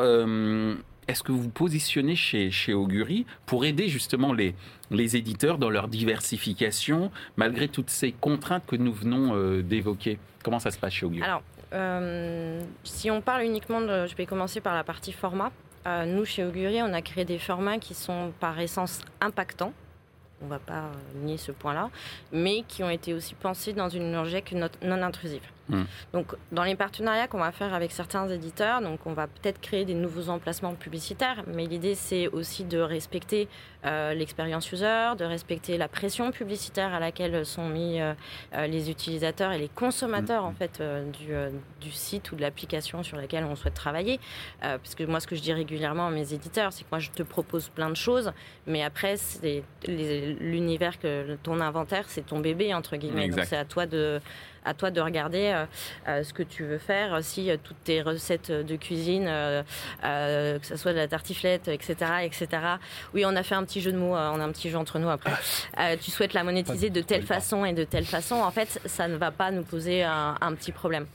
est-ce 1.08 1.22
que 1.22 1.32
vous 1.32 1.42
vous 1.42 1.50
positionnez 1.50 2.16
chez, 2.16 2.50
chez 2.50 2.74
Augury 2.74 3.26
pour 3.46 3.64
aider 3.64 3.88
justement 3.88 4.32
les, 4.32 4.54
les 4.90 5.16
éditeurs 5.16 5.58
dans 5.58 5.70
leur 5.70 5.88
diversification, 5.88 7.10
malgré 7.36 7.68
toutes 7.68 7.90
ces 7.90 8.12
contraintes 8.12 8.64
que 8.66 8.76
nous 8.76 8.92
venons 8.92 9.34
euh, 9.34 9.62
d'évoquer? 9.62 10.18
Comment 10.42 10.58
ça 10.58 10.70
se 10.70 10.78
passe 10.78 10.92
chez 10.92 11.06
Augury? 11.06 11.22
Alors, 11.22 11.42
euh, 11.72 12.62
si 12.84 13.10
on 13.10 13.20
parle 13.20 13.42
uniquement 13.42 13.80
de... 13.80 14.06
Je 14.06 14.14
vais 14.16 14.26
commencer 14.26 14.60
par 14.60 14.74
la 14.74 14.84
partie 14.84 15.12
format. 15.12 15.50
Euh, 15.86 16.04
nous, 16.06 16.24
chez 16.24 16.44
Augury, 16.44 16.80
on 16.82 16.92
a 16.92 17.02
créé 17.02 17.24
des 17.24 17.38
formats 17.38 17.78
qui 17.78 17.94
sont 17.94 18.32
par 18.40 18.58
essence 18.58 19.00
impactants 19.20 19.72
on 20.42 20.46
ne 20.46 20.50
va 20.50 20.58
pas 20.58 20.90
nier 21.14 21.38
ce 21.38 21.52
point-là, 21.52 21.90
mais 22.32 22.64
qui 22.68 22.82
ont 22.82 22.90
été 22.90 23.14
aussi 23.14 23.34
pensés 23.34 23.72
dans 23.72 23.88
une 23.88 24.12
logique 24.12 24.52
non 24.52 25.02
intrusive. 25.02 25.42
Hmm. 25.68 25.84
Donc, 26.12 26.34
dans 26.52 26.64
les 26.64 26.76
partenariats 26.76 27.26
qu'on 27.26 27.38
va 27.38 27.50
faire 27.50 27.72
avec 27.72 27.90
certains 27.90 28.28
éditeurs, 28.28 28.82
donc 28.82 29.06
on 29.06 29.14
va 29.14 29.26
peut-être 29.26 29.60
créer 29.60 29.84
des 29.84 29.94
nouveaux 29.94 30.28
emplacements 30.28 30.74
publicitaires, 30.74 31.42
mais 31.46 31.66
l'idée 31.66 31.94
c'est 31.94 32.28
aussi 32.28 32.64
de 32.64 32.78
respecter 32.78 33.48
euh, 33.86 34.12
l'expérience 34.14 34.70
user, 34.72 35.12
de 35.18 35.24
respecter 35.24 35.78
la 35.78 35.88
pression 35.88 36.30
publicitaire 36.32 36.92
à 36.92 37.00
laquelle 37.00 37.46
sont 37.46 37.68
mis 37.68 38.00
euh, 38.00 38.12
euh, 38.54 38.66
les 38.66 38.90
utilisateurs 38.90 39.52
et 39.52 39.58
les 39.58 39.68
consommateurs 39.68 40.44
hmm. 40.44 40.46
en 40.46 40.52
fait 40.52 40.82
du, 41.18 41.32
du, 41.80 41.90
site 41.90 42.32
ou 42.32 42.36
de 42.36 42.42
l'application 42.42 43.02
sur 43.02 43.16
laquelle 43.16 43.44
on 43.44 43.56
souhaite 43.56 43.74
travailler. 43.74 44.20
parce 44.60 44.94
que 44.94 45.04
moi, 45.04 45.20
ce 45.20 45.26
que 45.26 45.36
je 45.36 45.42
dis 45.42 45.52
régulièrement 45.52 46.08
à 46.08 46.10
mes 46.10 46.32
éditeurs, 46.32 46.72
c'est 46.72 46.84
que 46.84 46.88
moi 46.90 46.98
je 46.98 47.10
te 47.10 47.22
propose 47.22 47.68
plein 47.68 47.88
de 47.88 47.96
choses, 47.96 48.32
mais 48.66 48.82
après 48.82 49.16
c'est 49.16 49.62
l'univers 49.86 50.98
que 50.98 51.36
ton 51.42 51.60
inventaire, 51.60 52.04
c'est 52.08 52.26
ton 52.26 52.40
bébé 52.40 52.74
entre 52.74 52.96
guillemets. 52.96 53.28
Donc 53.28 53.44
c'est 53.44 53.56
à 53.56 53.64
toi 53.64 53.86
de 53.86 54.20
à 54.64 54.74
toi 54.74 54.90
de 54.90 55.00
regarder 55.00 55.52
euh, 55.52 55.66
euh, 56.08 56.22
ce 56.22 56.32
que 56.32 56.42
tu 56.42 56.64
veux 56.64 56.78
faire. 56.78 57.22
Si 57.22 57.50
euh, 57.50 57.56
toutes 57.62 57.82
tes 57.84 58.02
recettes 58.02 58.50
de 58.50 58.76
cuisine, 58.76 59.24
que 59.24 60.66
ce 60.66 60.76
soit 60.76 60.92
de 60.92 60.98
la 60.98 61.08
tartiflette, 61.08 61.68
etc., 61.68 61.94
etc. 62.22 62.48
Oui, 63.14 63.24
on 63.26 63.36
a 63.36 63.42
fait 63.42 63.54
un 63.54 63.64
petit 63.64 63.80
jeu 63.80 63.92
de 63.92 63.98
mots, 63.98 64.14
on 64.14 64.40
a 64.40 64.44
un 64.44 64.52
petit 64.52 64.70
jeu 64.70 64.78
entre 64.78 64.98
nous 64.98 65.08
après. 65.08 65.32
tu 66.02 66.10
souhaites 66.10 66.34
la 66.34 66.44
monétiser 66.44 66.90
de 66.90 67.00
telle 67.00 67.22
façon 67.22 67.64
et 67.64 67.72
de 67.72 67.84
telle 67.84 68.04
façon, 68.04 68.36
en 68.36 68.50
fait, 68.50 68.80
ça 68.84 69.08
ne 69.08 69.16
va 69.16 69.30
pas 69.30 69.50
nous 69.50 69.62
poser 69.62 70.02
un, 70.02 70.54
petit 70.54 70.72
problème. 70.72 71.06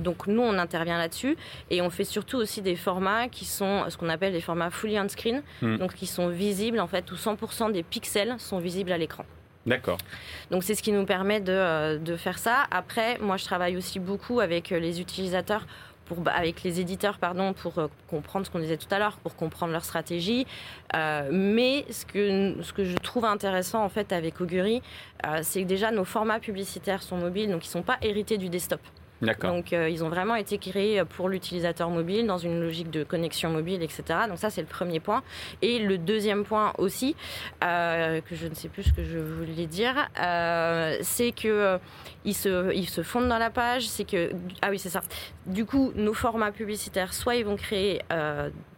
donc 0.00 0.26
nous, 0.26 0.42
on 0.42 0.58
intervient 0.58 0.98
là-dessus 0.98 1.36
et 1.70 1.80
on 1.82 1.90
fait 1.90 2.04
surtout 2.04 2.38
aussi 2.38 2.62
des 2.62 2.76
formats 2.76 3.28
qui 3.28 3.44
sont 3.44 3.84
ce 3.88 3.96
qu'on 3.96 4.08
appelle 4.08 4.32
des 4.32 4.40
formats 4.40 4.70
fully 4.70 4.98
on 4.98 5.08
screen, 5.08 5.42
hmm. 5.62 5.76
donc 5.78 5.94
qui 5.94 6.06
sont 6.06 6.28
visibles 6.28 6.80
en 6.80 6.86
fait 6.86 7.10
où 7.10 7.14
100% 7.14 7.72
des 7.72 7.82
pixels 7.82 8.36
sont 8.38 8.58
visibles 8.58 8.92
à 8.92 8.98
l'écran. 8.98 9.24
D'accord. 9.66 9.98
Donc 10.50 10.62
c'est 10.62 10.74
ce 10.74 10.82
qui 10.82 10.92
nous 10.92 11.06
permet 11.06 11.40
de, 11.40 11.52
euh, 11.52 11.98
de, 11.98 12.16
faire 12.16 12.38
ça. 12.38 12.64
Après, 12.70 13.18
moi 13.18 13.36
je 13.36 13.44
travaille 13.44 13.76
aussi 13.76 13.98
beaucoup 13.98 14.40
avec 14.40 14.72
euh, 14.72 14.78
les 14.78 15.00
utilisateurs 15.00 15.66
bah, 16.18 16.32
avec 16.36 16.62
les 16.62 16.80
éditeurs 16.80 17.16
pardon, 17.16 17.54
pour 17.54 17.78
euh, 17.78 17.86
comprendre 18.10 18.44
ce 18.44 18.50
qu'on 18.50 18.58
disait 18.58 18.76
tout 18.76 18.88
à 18.90 18.98
l'heure, 18.98 19.16
pour 19.22 19.36
comprendre 19.36 19.72
leur 19.72 19.84
stratégie. 19.84 20.46
Mais 20.92 21.86
ce 21.90 22.04
que, 22.04 22.62
ce 22.62 22.74
que 22.74 22.84
je 22.84 22.96
trouve 22.96 23.24
intéressant 23.24 23.82
en 23.82 23.88
fait 23.88 24.12
avec 24.12 24.40
Augury, 24.40 24.82
c'est 25.42 25.62
que 25.62 25.66
déjà 25.66 25.90
nos 25.90 26.04
formats 26.04 26.40
publicitaires 26.40 27.02
sont 27.02 27.16
mobiles, 27.16 27.50
donc 27.50 27.64
ils 27.64 27.68
ne 27.68 27.72
sont 27.72 27.82
pas 27.82 27.96
hérités 28.02 28.36
du 28.36 28.50
desktop. 28.50 28.80
Donc 29.22 29.72
euh, 29.72 29.88
ils 29.88 30.04
ont 30.04 30.08
vraiment 30.08 30.34
été 30.34 30.58
créés 30.58 31.02
pour 31.04 31.28
l'utilisateur 31.28 31.88
mobile 31.90 32.26
dans 32.26 32.38
une 32.38 32.60
logique 32.60 32.90
de 32.90 33.04
connexion 33.04 33.50
mobile, 33.50 33.82
etc. 33.82 34.02
Donc 34.28 34.38
ça 34.38 34.50
c'est 34.50 34.60
le 34.60 34.66
premier 34.66 35.00
point. 35.00 35.22
Et 35.62 35.78
le 35.78 35.98
deuxième 35.98 36.44
point 36.44 36.72
aussi, 36.78 37.16
euh, 37.62 38.20
que 38.20 38.34
je 38.34 38.46
ne 38.46 38.54
sais 38.54 38.68
plus 38.68 38.84
ce 38.84 38.92
que 38.92 39.04
je 39.04 39.18
voulais 39.18 39.66
dire, 39.66 40.08
euh, 40.20 40.98
c'est 41.02 41.32
que 41.32 41.78
ils 42.24 42.34
se, 42.34 42.74
ils 42.74 42.88
se 42.88 43.02
fondent 43.02 43.28
dans 43.28 43.38
la 43.38 43.50
page. 43.50 43.86
C'est 43.86 44.04
que 44.04 44.32
ah 44.62 44.70
oui 44.70 44.78
c'est 44.78 44.90
ça. 44.90 45.00
Du 45.46 45.64
coup 45.64 45.92
nos 45.94 46.14
formats 46.14 46.52
publicitaires, 46.52 47.14
soit 47.14 47.36
ils 47.36 47.44
vont 47.44 47.56
créer 47.56 48.02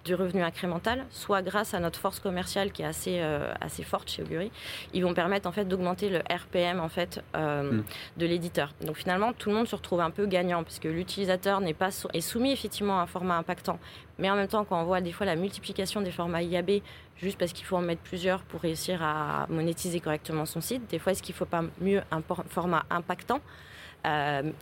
du 0.06 0.14
revenu 0.14 0.42
incrémental, 0.42 1.04
soit 1.10 1.42
grâce 1.42 1.74
à 1.74 1.80
notre 1.80 1.98
force 1.98 2.20
commerciale 2.20 2.70
qui 2.70 2.82
est 2.82 2.86
assez, 2.86 3.18
euh, 3.20 3.52
assez 3.60 3.82
forte 3.82 4.08
chez 4.08 4.22
Augury, 4.22 4.52
ils 4.94 5.02
vont 5.02 5.14
permettre 5.14 5.48
en 5.48 5.52
fait 5.52 5.64
d'augmenter 5.64 6.08
le 6.08 6.20
RPM 6.20 6.80
en 6.80 6.88
fait 6.88 7.22
euh, 7.34 7.72
mm. 7.72 7.84
de 8.16 8.26
l'éditeur. 8.26 8.72
Donc 8.80 8.96
finalement, 8.96 9.32
tout 9.32 9.50
le 9.50 9.56
monde 9.56 9.66
se 9.66 9.74
retrouve 9.74 10.00
un 10.00 10.10
peu 10.10 10.26
gagnant 10.26 10.62
puisque 10.62 10.84
l'utilisateur 10.84 11.60
n'est 11.60 11.74
pas 11.74 11.90
est 12.12 12.20
soumis 12.20 12.52
effectivement 12.52 13.00
à 13.00 13.02
un 13.02 13.06
format 13.06 13.36
impactant, 13.36 13.80
mais 14.18 14.30
en 14.30 14.36
même 14.36 14.48
temps 14.48 14.64
quand 14.64 14.80
on 14.80 14.84
voit 14.84 15.00
des 15.00 15.12
fois 15.12 15.26
la 15.26 15.36
multiplication 15.36 16.00
des 16.00 16.12
formats 16.12 16.42
IAB 16.42 16.82
juste 17.16 17.38
parce 17.38 17.52
qu'il 17.52 17.66
faut 17.66 17.76
en 17.76 17.82
mettre 17.82 18.02
plusieurs 18.02 18.42
pour 18.42 18.60
réussir 18.60 19.02
à 19.02 19.46
monétiser 19.48 19.98
correctement 19.98 20.46
son 20.46 20.60
site, 20.60 20.88
des 20.88 21.00
fois 21.00 21.12
est-ce 21.12 21.22
qu'il 21.22 21.34
ne 21.34 21.38
faut 21.38 21.46
pas 21.46 21.64
mieux 21.80 22.02
un 22.12 22.22
format 22.48 22.84
impactant 22.90 23.40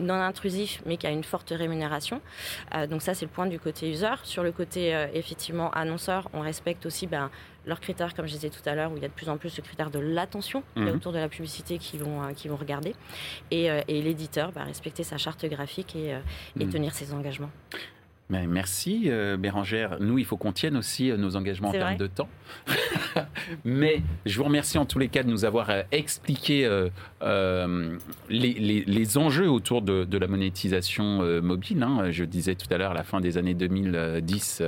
non 0.00 0.14
intrusif, 0.14 0.82
mais 0.86 0.96
qui 0.96 1.06
a 1.06 1.10
une 1.10 1.24
forte 1.24 1.50
rémunération. 1.50 2.20
Euh, 2.74 2.86
donc 2.86 3.02
ça, 3.02 3.14
c'est 3.14 3.24
le 3.24 3.30
point 3.30 3.46
du 3.46 3.58
côté 3.58 3.90
user. 3.90 4.14
Sur 4.22 4.42
le 4.42 4.52
côté, 4.52 4.94
euh, 4.94 5.06
effectivement, 5.12 5.70
annonceur, 5.70 6.28
on 6.32 6.40
respecte 6.40 6.86
aussi 6.86 7.06
ben, 7.06 7.30
leurs 7.66 7.80
critères, 7.80 8.14
comme 8.14 8.26
je 8.26 8.32
disais 8.32 8.50
tout 8.50 8.66
à 8.66 8.74
l'heure, 8.74 8.92
où 8.92 8.96
il 8.96 9.02
y 9.02 9.04
a 9.06 9.08
de 9.08 9.12
plus 9.12 9.28
en 9.28 9.36
plus 9.36 9.50
ce 9.50 9.60
critère 9.60 9.90
de 9.90 9.98
l'attention 9.98 10.62
mhm. 10.76 10.88
autour 10.88 11.12
de 11.12 11.18
la 11.18 11.28
publicité 11.28 11.78
qui 11.78 11.98
vont, 11.98 12.32
qui 12.34 12.48
vont 12.48 12.56
regarder. 12.56 12.94
Et, 13.50 13.68
l'éditeur, 13.88 14.50
va 14.50 14.62
ben, 14.62 14.66
respecter 14.66 15.02
sa 15.02 15.18
charte 15.18 15.44
graphique 15.46 15.96
et, 15.96 16.10
et 16.58 16.64
mhm. 16.64 16.70
tenir 16.70 16.94
ses 16.94 17.12
engagements. 17.12 17.50
Merci 18.30 19.02
euh, 19.06 19.36
Bérangère. 19.36 19.98
Nous, 20.00 20.18
il 20.18 20.24
faut 20.24 20.38
qu'on 20.38 20.52
tienne 20.52 20.78
aussi 20.78 21.10
euh, 21.10 21.18
nos 21.18 21.36
engagements 21.36 21.68
en 21.68 21.72
termes 21.72 21.98
de 21.98 22.06
temps. 22.06 22.28
Mais 23.64 24.02
je 24.24 24.38
vous 24.38 24.44
remercie 24.44 24.78
en 24.78 24.86
tous 24.86 24.98
les 24.98 25.08
cas 25.08 25.22
de 25.22 25.28
nous 25.28 25.44
avoir 25.44 25.68
euh, 25.68 25.82
expliqué 25.92 26.66
les, 28.30 29.18
enjeux 29.18 29.50
autour 29.50 29.82
de, 29.82 30.18
la 30.18 30.26
monétisation 30.26 31.42
mobile. 31.42 31.82
Hein. 31.82 32.10
Je 32.10 32.24
disais 32.24 32.54
tout 32.54 32.66
à 32.70 32.78
l'heure, 32.78 32.92
à 32.92 32.94
la 32.94 33.04
fin 33.04 33.20
des 33.20 33.36
années 33.36 33.54
2010, 33.54 34.62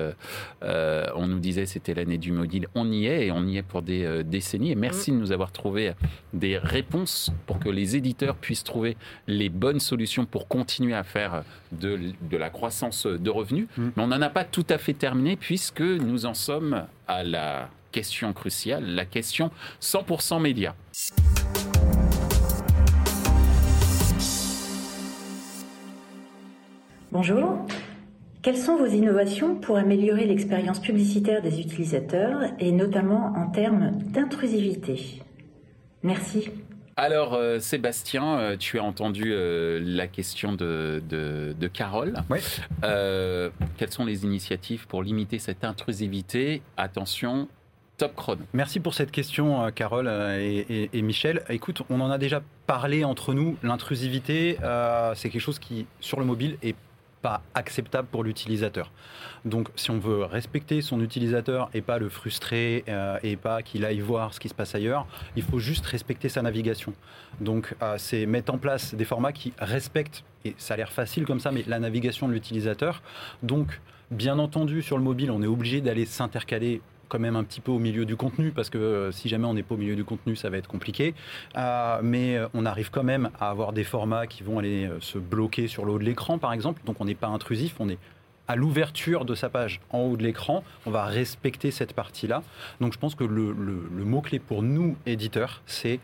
on 0.63 1.27
nous 1.27 1.39
disait 1.39 1.67
c'était 1.67 1.95
l'année 1.95 2.19
du 2.19 2.33
mobile. 2.33 2.67
On 2.75 2.91
y 2.91 3.07
est 3.07 3.27
et 3.27 3.33
on 3.33 3.47
y 3.47 3.57
est 3.57 3.63
pour 3.63 3.83
des 3.83 4.23
décennies. 4.25 4.73
Et 4.73 4.75
merci 4.75 5.13
de 5.13 5.17
nous 5.17 5.33
avoir 5.33 5.53
trouvé 5.53 5.93
des 6.35 6.59
réponses 6.59 7.33
pour 7.47 7.59
que 7.59 7.69
les 7.69 7.97
éditeurs 7.97 8.37
puissent 8.37 8.65
trouver 8.65 8.97
les 9.27 9.49
bonnes 9.49 9.81
solutions 9.81 10.27
pour 10.27 10.49
continuer 10.49 10.95
à 10.95 11.05
faire 11.05 11.45
de, 11.73 11.99
de 12.21 12.37
la 12.37 12.51
croissance 12.51 13.07
de 13.07 13.31
revenus 13.31 13.46
Mm. 13.53 13.93
Mais 13.97 14.03
on 14.03 14.09
n'en 14.09 14.23
a 14.23 14.31
pas 14.31 14.45
tout 14.45 14.67
à 14.69 14.79
fait 14.79 14.95
terminé 14.95 15.37
puisque 15.37 15.81
nous 15.81 16.27
en 16.27 16.35
sommes 16.35 16.87
à 17.07 17.25
la 17.25 17.69
question 17.93 18.33
cruciale, 18.33 18.85
la 18.85 19.05
question 19.05 19.51
100% 19.81 20.41
médias. 20.41 20.75
Bonjour. 27.13 27.67
Quelles 28.43 28.59
sont 28.59 28.77
vos 28.77 28.87
innovations 28.87 29.57
pour 29.57 29.77
améliorer 29.77 30.25
l'expérience 30.27 30.81
publicitaire 30.81 31.43
des 31.43 31.61
utilisateurs 31.61 32.43
et 32.61 32.71
notamment 32.71 33.33
en 33.37 33.51
termes 33.51 33.93
d'intrusivité? 34.13 35.23
Merci. 36.03 36.51
Alors, 36.99 37.35
euh, 37.35 37.61
Sébastien, 37.61 38.39
euh, 38.39 38.57
tu 38.57 38.79
as 38.79 38.83
entendu 38.83 39.25
euh, 39.27 39.79
la 39.85 40.07
question 40.07 40.55
de, 40.55 41.03
de, 41.07 41.67
Carole. 41.69 42.15
Oui. 42.31 42.39
quelles 43.77 43.93
sont 43.93 44.07
les 44.07 44.25
initiatives 44.25 44.87
pour 44.87 45.03
limiter 45.03 45.39
cette 45.39 45.63
intrusivité? 45.65 46.63
Attention, 46.79 47.49
top 47.99 48.15
chrono. 48.17 48.43
Merci 48.55 48.81
pour 48.81 48.95
cette 48.95 49.11
question, 49.11 49.71
Carole 49.73 50.09
et, 50.09 50.89
et, 50.91 51.03
Michel. 51.03 51.43
Écoute, 51.51 51.83
on 51.91 52.01
en 52.01 52.11
a 52.11 52.17
déjà 52.17 52.41
parlé 52.67 53.05
entre 53.05 53.35
nous. 53.35 53.59
L'intrusivité, 53.63 54.57
c'est 55.17 55.29
quelque 55.29 55.43
chose 55.43 55.59
qui, 55.59 55.87
sur 56.01 56.19
le 56.19 56.25
mobile, 56.25 56.57
est 56.63 56.77
acceptable 57.55 58.09
pour 58.11 58.25
l'utilisateur. 58.25 58.91
Donc 59.45 59.69
si 59.77 59.91
on 59.91 59.99
veut 59.99 60.25
respecter 60.25 60.81
son 60.83 61.01
utilisateur 61.01 61.71
et 61.75 61.83
pas 61.83 61.99
le 61.99 62.09
frustrer 62.09 62.85
euh, 62.89 63.19
et 63.23 63.37
pas 63.37 63.63
qu'il 63.63 63.85
aille 63.85 64.01
voir 64.01 64.35
ce 64.35 64.41
qui 64.41 64.49
se 64.49 64.55
passe 64.55 64.75
ailleurs, 64.75 65.07
il 65.37 65.43
faut 65.43 65.59
juste 65.59 65.87
respecter 65.87 66.29
sa 66.29 66.43
navigation. 66.43 66.93
Donc 67.41 67.75
euh, 67.83 67.97
c'est 67.99 68.27
mettre 68.27 68.53
en 68.53 68.59
place 68.59 68.95
des 68.95 69.05
formats 69.05 69.33
qui 69.33 69.53
respectent, 69.59 70.25
et 70.45 70.55
ça 70.59 70.75
a 70.75 70.77
l'air 70.77 70.93
facile 70.93 71.27
comme 71.27 71.41
ça, 71.41 71.53
mais 71.53 71.65
la 71.67 71.79
navigation 71.79 72.29
de 72.29 72.33
l'utilisateur. 72.33 73.03
Donc 73.43 73.81
bien 74.11 74.39
entendu 74.39 74.83
sur 74.83 74.97
le 74.97 75.05
mobile, 75.05 75.31
on 75.31 75.43
est 75.43 75.47
obligé 75.47 75.81
d'aller 75.81 76.07
s'intercaler 76.07 76.81
quand 77.09 77.19
même 77.19 77.37
un 77.37 77.45
petit 77.45 77.61
peu 77.61 77.73
au 77.73 77.79
milieu 77.79 78.05
du 78.05 78.17
contenu, 78.17 78.51
parce 78.51 78.71
que 78.71 78.79
euh, 78.79 79.13
si 79.13 79.29
jamais 79.29 79.47
on 79.47 79.55
n'est 79.55 79.63
pas 79.63 79.75
au 79.75 79.79
milieu 79.79 79.97
du 79.97 80.05
contenu, 80.05 80.37
ça 80.37 80.51
va 80.51 80.57
être 80.57 80.69
compliqué. 80.69 81.15
Euh, 81.57 82.01
mais 82.03 82.37
euh, 82.37 82.49
on 82.55 82.67
arrive 82.67 82.91
quand 82.91 83.05
même 83.05 83.31
à 83.39 83.51
avoir 83.51 83.73
des 83.73 83.85
formats 83.85 84.27
qui 84.27 84.43
vont 84.43 84.59
aller 84.59 84.91
se 85.01 85.19
bloquer 85.19 85.69
sur 85.69 85.85
le 85.85 85.93
haut 85.93 85.99
de 85.99 86.05
l'écran, 86.05 86.39
par 86.39 86.53
exemple. 86.53 86.83
Donc 86.85 87.01
on 87.01 87.05
n'est 87.05 87.15
pas 87.15 87.29
intrusif, 87.29 87.77
on 87.79 87.89
est 87.89 87.99
à 88.49 88.55
l'ouverture 88.55 89.25
de 89.25 89.35
sa 89.35 89.49
page 89.49 89.81
en 89.91 90.01
haut 90.01 90.17
de 90.17 90.23
l'écran, 90.23 90.63
on 90.87 90.91
va 90.91 91.05
respecter 91.05 91.71
cette 91.71 91.95
partie-là. 91.95 92.43
Donc 92.81 92.93
je 92.93 92.99
pense 92.99 93.15
que 93.15 93.25
le, 93.25 93.53
le 93.53 94.05
mot-clé 94.05 94.39
pour 94.39 94.63
nous, 94.63 94.97
éditeurs, 95.05 95.63
c'est 95.67 95.99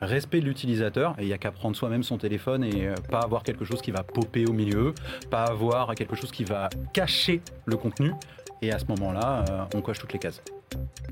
respect 0.00 0.40
de 0.40 0.46
l'utilisateur, 0.46 1.14
et 1.18 1.22
il 1.22 1.26
n'y 1.26 1.32
a 1.32 1.38
qu'à 1.38 1.52
prendre 1.52 1.76
soi-même 1.76 2.02
son 2.02 2.18
téléphone 2.18 2.64
et 2.64 2.88
pas 3.10 3.20
avoir 3.20 3.42
quelque 3.42 3.64
chose 3.64 3.80
qui 3.80 3.92
va 3.92 4.02
popper 4.02 4.46
au 4.46 4.52
milieu, 4.52 4.94
pas 5.30 5.44
avoir 5.44 5.94
quelque 5.94 6.16
chose 6.16 6.32
qui 6.32 6.44
va 6.44 6.68
cacher 6.92 7.40
le 7.66 7.76
contenu. 7.76 8.12
Et 8.64 8.70
à 8.70 8.78
ce 8.78 8.84
moment-là, 8.86 9.44
euh, 9.50 9.64
on 9.74 9.80
coche 9.80 9.98
toutes 9.98 10.12
les 10.12 10.20
cases. 10.20 10.40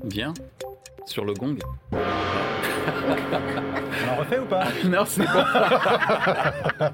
Bien. 0.05 0.33
Sur 1.05 1.25
le 1.25 1.33
gong. 1.33 1.57
on 1.91 1.97
en 4.09 4.15
refait 4.15 4.39
ou 4.39 4.45
pas? 4.45 4.69
Non, 4.85 5.03
c'est 5.05 5.25
pas. 5.25 6.93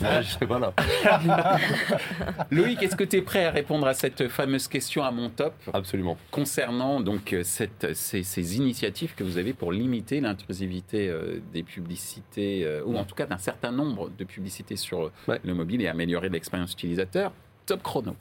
je 0.20 0.28
sais 0.28 0.46
pas 0.46 0.58
là. 0.58 0.74
Loïc, 2.50 2.82
est-ce 2.82 2.96
que 2.96 3.04
tu 3.04 3.18
es 3.18 3.22
prêt 3.22 3.44
à 3.44 3.52
répondre 3.52 3.86
à 3.86 3.94
cette 3.94 4.26
fameuse 4.26 4.66
question 4.66 5.04
à 5.04 5.12
mon 5.12 5.30
top? 5.30 5.54
Absolument. 5.72 6.16
Concernant 6.32 7.00
donc 7.00 7.36
cette, 7.44 7.94
ces, 7.94 8.56
initiatives 8.56 9.14
que 9.14 9.22
vous 9.22 9.38
avez 9.38 9.52
pour 9.52 9.70
limiter 9.70 10.20
l'intrusivité 10.20 11.08
euh, 11.08 11.38
des 11.52 11.62
publicités, 11.62 12.64
euh, 12.64 12.82
ou 12.84 12.96
en 12.96 13.04
tout 13.04 13.14
cas 13.14 13.26
d'un 13.26 13.38
certain 13.38 13.70
nombre 13.70 14.10
de 14.10 14.24
publicités 14.24 14.74
sur 14.74 15.12
le 15.28 15.54
mobile 15.54 15.82
et 15.82 15.86
améliorer 15.86 16.30
l'expérience 16.30 16.72
utilisateur. 16.72 17.30
Top 17.64 17.84
chrono. 17.84 18.16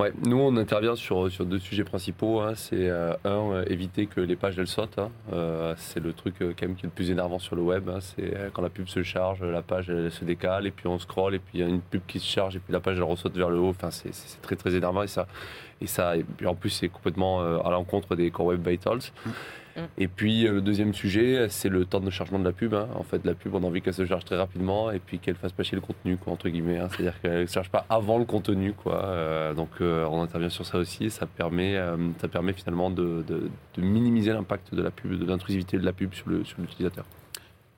Ouais, 0.00 0.14
nous 0.26 0.38
on 0.38 0.56
intervient 0.56 0.96
sur, 0.96 1.30
sur 1.30 1.44
deux 1.44 1.58
sujets 1.58 1.84
principaux. 1.84 2.40
Hein. 2.40 2.54
C'est 2.54 2.88
euh, 2.88 3.12
un, 3.26 3.52
euh, 3.52 3.64
éviter 3.66 4.06
que 4.06 4.22
les 4.22 4.34
pages 4.34 4.58
elles 4.58 4.66
sautent. 4.66 4.98
Hein. 4.98 5.10
Euh, 5.34 5.74
c'est 5.76 6.00
le 6.00 6.14
truc 6.14 6.36
quand 6.38 6.62
même 6.62 6.74
qui 6.74 6.86
est 6.86 6.88
le 6.88 6.90
plus 6.90 7.10
énervant 7.10 7.38
sur 7.38 7.54
le 7.54 7.60
web. 7.60 7.86
Hein. 7.90 7.98
C'est 8.00 8.50
quand 8.54 8.62
la 8.62 8.70
pub 8.70 8.88
se 8.88 9.02
charge, 9.02 9.42
la 9.42 9.60
page 9.60 9.90
elle, 9.90 10.10
se 10.10 10.24
décale 10.24 10.66
et 10.66 10.70
puis 10.70 10.86
on 10.86 10.98
scrolle 10.98 11.34
et 11.34 11.38
puis 11.38 11.58
il 11.58 11.60
y 11.60 11.62
a 11.62 11.66
une 11.66 11.82
pub 11.82 12.00
qui 12.06 12.18
se 12.18 12.26
charge 12.26 12.56
et 12.56 12.60
puis 12.60 12.72
la 12.72 12.80
page 12.80 12.96
elle 12.96 13.02
ressaute 13.02 13.36
vers 13.36 13.50
le 13.50 13.58
haut. 13.58 13.68
Enfin, 13.68 13.90
c'est 13.90 14.40
très 14.40 14.56
très 14.56 14.74
énervant 14.74 15.02
et 15.02 15.06
ça, 15.06 15.26
et 15.82 15.86
ça 15.86 16.16
et 16.16 16.24
puis 16.24 16.46
en 16.46 16.54
plus 16.54 16.70
c'est 16.70 16.88
complètement 16.88 17.42
à 17.60 17.70
l'encontre 17.70 18.16
des 18.16 18.30
core 18.30 18.46
web 18.46 18.66
vitals. 18.66 19.00
Mm. 19.26 19.30
Et 19.98 20.08
puis 20.08 20.46
euh, 20.46 20.52
le 20.52 20.60
deuxième 20.60 20.94
sujet, 20.94 21.48
c'est 21.48 21.68
le 21.68 21.84
temps 21.84 22.00
de 22.00 22.10
chargement 22.10 22.38
de 22.38 22.44
la 22.44 22.52
pub. 22.52 22.74
Hein. 22.74 22.88
En 22.94 23.02
fait, 23.02 23.24
la 23.24 23.34
pub, 23.34 23.54
on 23.54 23.62
a 23.62 23.66
envie 23.66 23.82
qu'elle 23.82 23.94
se 23.94 24.04
charge 24.04 24.24
très 24.24 24.36
rapidement 24.36 24.90
et 24.90 24.98
puis 24.98 25.18
qu'elle 25.18 25.34
fasse 25.34 25.52
passer 25.52 25.76
le 25.76 25.82
contenu, 25.82 26.18
entre 26.26 26.48
guillemets. 26.48 26.78
Hein. 26.78 26.88
C'est-à-dire 26.90 27.20
qu'elle 27.22 27.42
ne 27.42 27.46
se 27.46 27.52
charge 27.52 27.70
pas 27.70 27.86
avant 27.88 28.18
le 28.18 28.24
contenu, 28.24 28.72
quoi. 28.72 29.04
Euh, 29.04 29.54
donc, 29.54 29.70
euh, 29.80 30.06
on 30.06 30.22
intervient 30.22 30.48
sur 30.48 30.66
ça 30.66 30.78
aussi. 30.78 31.10
Ça 31.10 31.26
permet, 31.26 31.78
ça 32.20 32.28
permet 32.28 32.52
finalement 32.52 32.90
de, 32.90 33.24
minimiser 33.78 34.32
l'impact 34.32 34.74
de 34.74 34.82
la 34.82 34.90
pub, 34.90 35.18
de 35.18 35.26
l'intrusivité 35.26 35.78
de 35.78 35.84
la 35.84 35.92
pub 35.92 36.14
sur 36.14 36.28
l'utilisateur. 36.30 37.04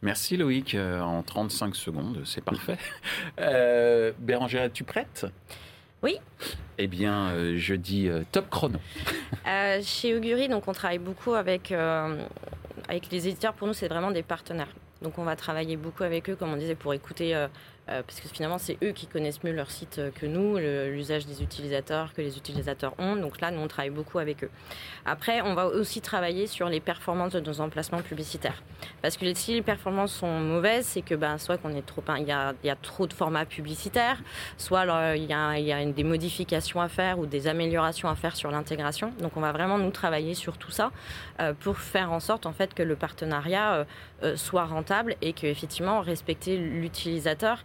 Merci 0.03 0.37
Loïc, 0.37 0.77
en 0.77 1.23
35 1.23 1.77
secondes, 1.77 2.23
c'est 2.25 2.45
parfait. 2.45 2.77
Bérangère, 4.19 4.65
es-tu 4.65 4.85
prête? 4.85 5.27
Oui. 6.03 6.19
Eh 6.79 6.87
bien, 6.87 7.31
euh, 7.31 7.55
je 7.57 7.75
dis 7.75 8.09
euh, 8.09 8.23
top 8.33 8.51
chrono. 8.51 8.79
Euh, 9.45 9.81
chez 9.83 10.15
Augury, 10.15 10.49
donc 10.49 10.69
on 10.69 10.73
travaille 10.73 11.01
beaucoup 11.01 11.35
avec, 11.35 11.73
avec 11.73 13.11
les 13.11 13.27
éditeurs. 13.27 13.55
Pour 13.55 13.67
nous, 13.67 13.75
c'est 13.75 13.89
vraiment 13.89 14.13
des 14.13 14.23
partenaires. 14.23 14.69
Donc 15.03 15.19
on 15.19 15.25
va 15.25 15.35
travailler 15.35 15.77
beaucoup 15.77 16.05
avec 16.05 16.31
eux, 16.31 16.37
comme 16.37 16.53
on 16.53 16.57
disait, 16.57 16.77
pour 16.77 16.95
écouter 16.95 17.35
euh, 17.89 18.03
parce 18.07 18.21
que 18.21 18.29
finalement, 18.29 18.59
c'est 18.59 18.79
eux 18.85 18.93
qui 18.93 19.09
connaissent 19.09 19.43
mieux 19.43 19.53
leur 19.53 19.69
site 19.69 19.99
euh, 19.99 20.11
que 20.13 20.25
nous, 20.25 20.57
l'usage 20.57 21.27
des 21.27 21.43
utilisateurs, 21.43 22.13
que 22.13 22.23
les 22.23 22.37
utilisateurs 22.37 22.95
ont. 22.99 23.17
Donc 23.17 23.41
là, 23.41 23.51
nous, 23.51 23.61
on 23.61 23.67
travaille 23.67 23.91
beaucoup 23.91 24.21
avec 24.21 24.45
eux. 24.45 24.51
Après, 25.05 25.43
on 25.43 25.55
va 25.55 25.67
aussi 25.67 26.01
travailler 26.01 26.47
sur 26.47 26.69
les 26.69 26.79
performances 26.79 27.33
de 27.33 27.41
nos 27.41 27.61
emplacements 27.61 28.01
publicitaires. 28.01 28.63
Parce 29.03 29.17
que 29.17 29.35
si 29.35 29.55
les 29.55 29.63
performances 29.63 30.13
sont 30.13 30.39
mauvaises, 30.39 30.87
c'est 30.87 31.03
que 31.03 31.17
ben, 31.17 31.39
soit 31.39 31.59
qu'on 31.59 31.75
est 31.75 31.85
trop, 31.85 32.05
il 32.19 32.27
y, 32.27 32.31
a, 32.31 32.77
trop 32.77 33.09
de 33.09 33.13
formats 33.13 33.47
publicitaires, 33.47 34.23
soit 34.59 35.17
il 35.17 35.25
y 35.25 35.33
a, 35.33 35.85
des 35.85 36.05
modifications 36.05 36.81
à 36.81 36.89
faire 36.89 37.19
ou 37.19 37.27
des 37.27 37.49
améliorations 37.49 38.09
à 38.09 38.15
faire 38.15 38.37
sur 38.37 38.53
l'intégration. 38.53 39.13
Donc 39.19 39.37
on 39.37 39.41
va 39.41 39.51
vraiment 39.51 39.79
nous 39.79 39.91
travailler 39.91 40.35
sur 40.35 40.57
tout 40.57 40.71
ça 40.71 40.93
euh, 41.41 41.53
pour 41.53 41.79
faire 41.79 42.13
en 42.13 42.21
sorte 42.21 42.47
en 42.47 42.53
fait 42.53 42.75
que 42.75 42.83
le 42.83 42.95
partenariat 42.95 43.87
soit 44.37 44.67
rentable 44.67 45.17
et 45.21 45.33
que 45.33 45.49
effectivement 45.49 46.01
respecter 46.01 46.57
l'utilisateur 46.57 47.65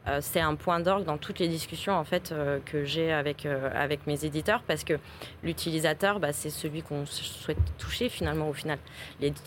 c'est 0.19 0.39
un 0.39 0.55
point 0.55 0.79
d'orgue 0.79 1.05
dans 1.05 1.17
toutes 1.17 1.37
les 1.37 1.47
discussions 1.47 1.93
en 1.93 2.03
fait 2.03 2.31
euh, 2.31 2.57
que 2.65 2.85
j'ai 2.85 3.11
avec 3.11 3.45
euh, 3.45 3.69
avec 3.75 4.07
mes 4.07 4.25
éditeurs 4.25 4.63
parce 4.65 4.83
que 4.83 4.97
l'utilisateur 5.43 6.19
bah, 6.19 6.33
c'est 6.33 6.49
celui 6.49 6.81
qu'on 6.81 7.05
souhaite 7.05 7.59
toucher 7.77 8.09
finalement 8.09 8.49
au 8.49 8.53
final. 8.53 8.79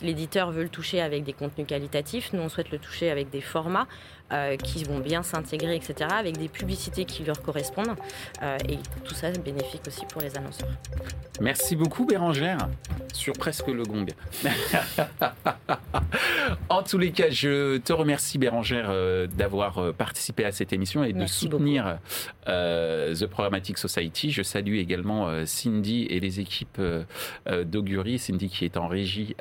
L'éditeur 0.01 0.53
veut 0.53 0.63
le 0.63 0.69
toucher 0.69 1.01
avec 1.01 1.25
des 1.25 1.33
contenus 1.33 1.67
qualitatifs 1.67 2.33
nous 2.33 2.41
on 2.41 2.49
souhaite 2.49 2.71
le 2.71 2.79
toucher 2.79 3.11
avec 3.11 3.31
des 3.31 3.41
formats 3.41 3.87
qui 4.65 4.83
vont 4.83 4.99
bien 4.99 5.23
s'intégrer 5.23 5.77
etc 5.77 6.09
avec 6.11 6.39
des 6.39 6.49
publicités 6.49 7.05
qui 7.05 7.23
leur 7.23 7.41
correspondent 7.41 7.95
et 8.69 8.79
tout 9.05 9.15
ça 9.15 9.31
bénéfique 9.31 9.83
aussi 9.87 10.05
pour 10.07 10.23
les 10.23 10.37
annonceurs. 10.37 10.71
Merci 11.41 11.77
beaucoup 11.77 12.05
Bérangère 12.05 12.59
sur 13.13 13.35
presque 13.35 13.69
le 13.69 13.85
gong. 13.85 14.07
En 16.69 16.83
tous 16.83 16.99
les 16.99 17.13
cas 17.13 17.31
je 17.31 17.79
te 17.79 17.93
remercie 17.93 18.39
Bérangère 18.39 18.93
d'avoir 19.29 19.93
participé 19.95 20.44
à 20.45 20.53
cette 20.53 20.73
émission 20.73 21.05
et 21.05 21.13
de 21.13 21.27
soutenir 21.27 21.99
euh, 22.49 23.15
The 23.15 23.27
Programmatic 23.27 23.79
Society. 23.79 24.31
Je 24.31 24.43
salue 24.43 24.77
également 24.77 25.29
euh, 25.29 25.45
Cindy 25.47 26.07
et 26.11 26.21
les 26.21 26.41
équipes 26.41 26.79
euh, 26.79 27.05
d'Augury, 27.65 28.19
Cindy 28.19 28.49
qui 28.49 28.65
est 28.65 28.77
en 28.77 28.89
régie, 28.89 29.35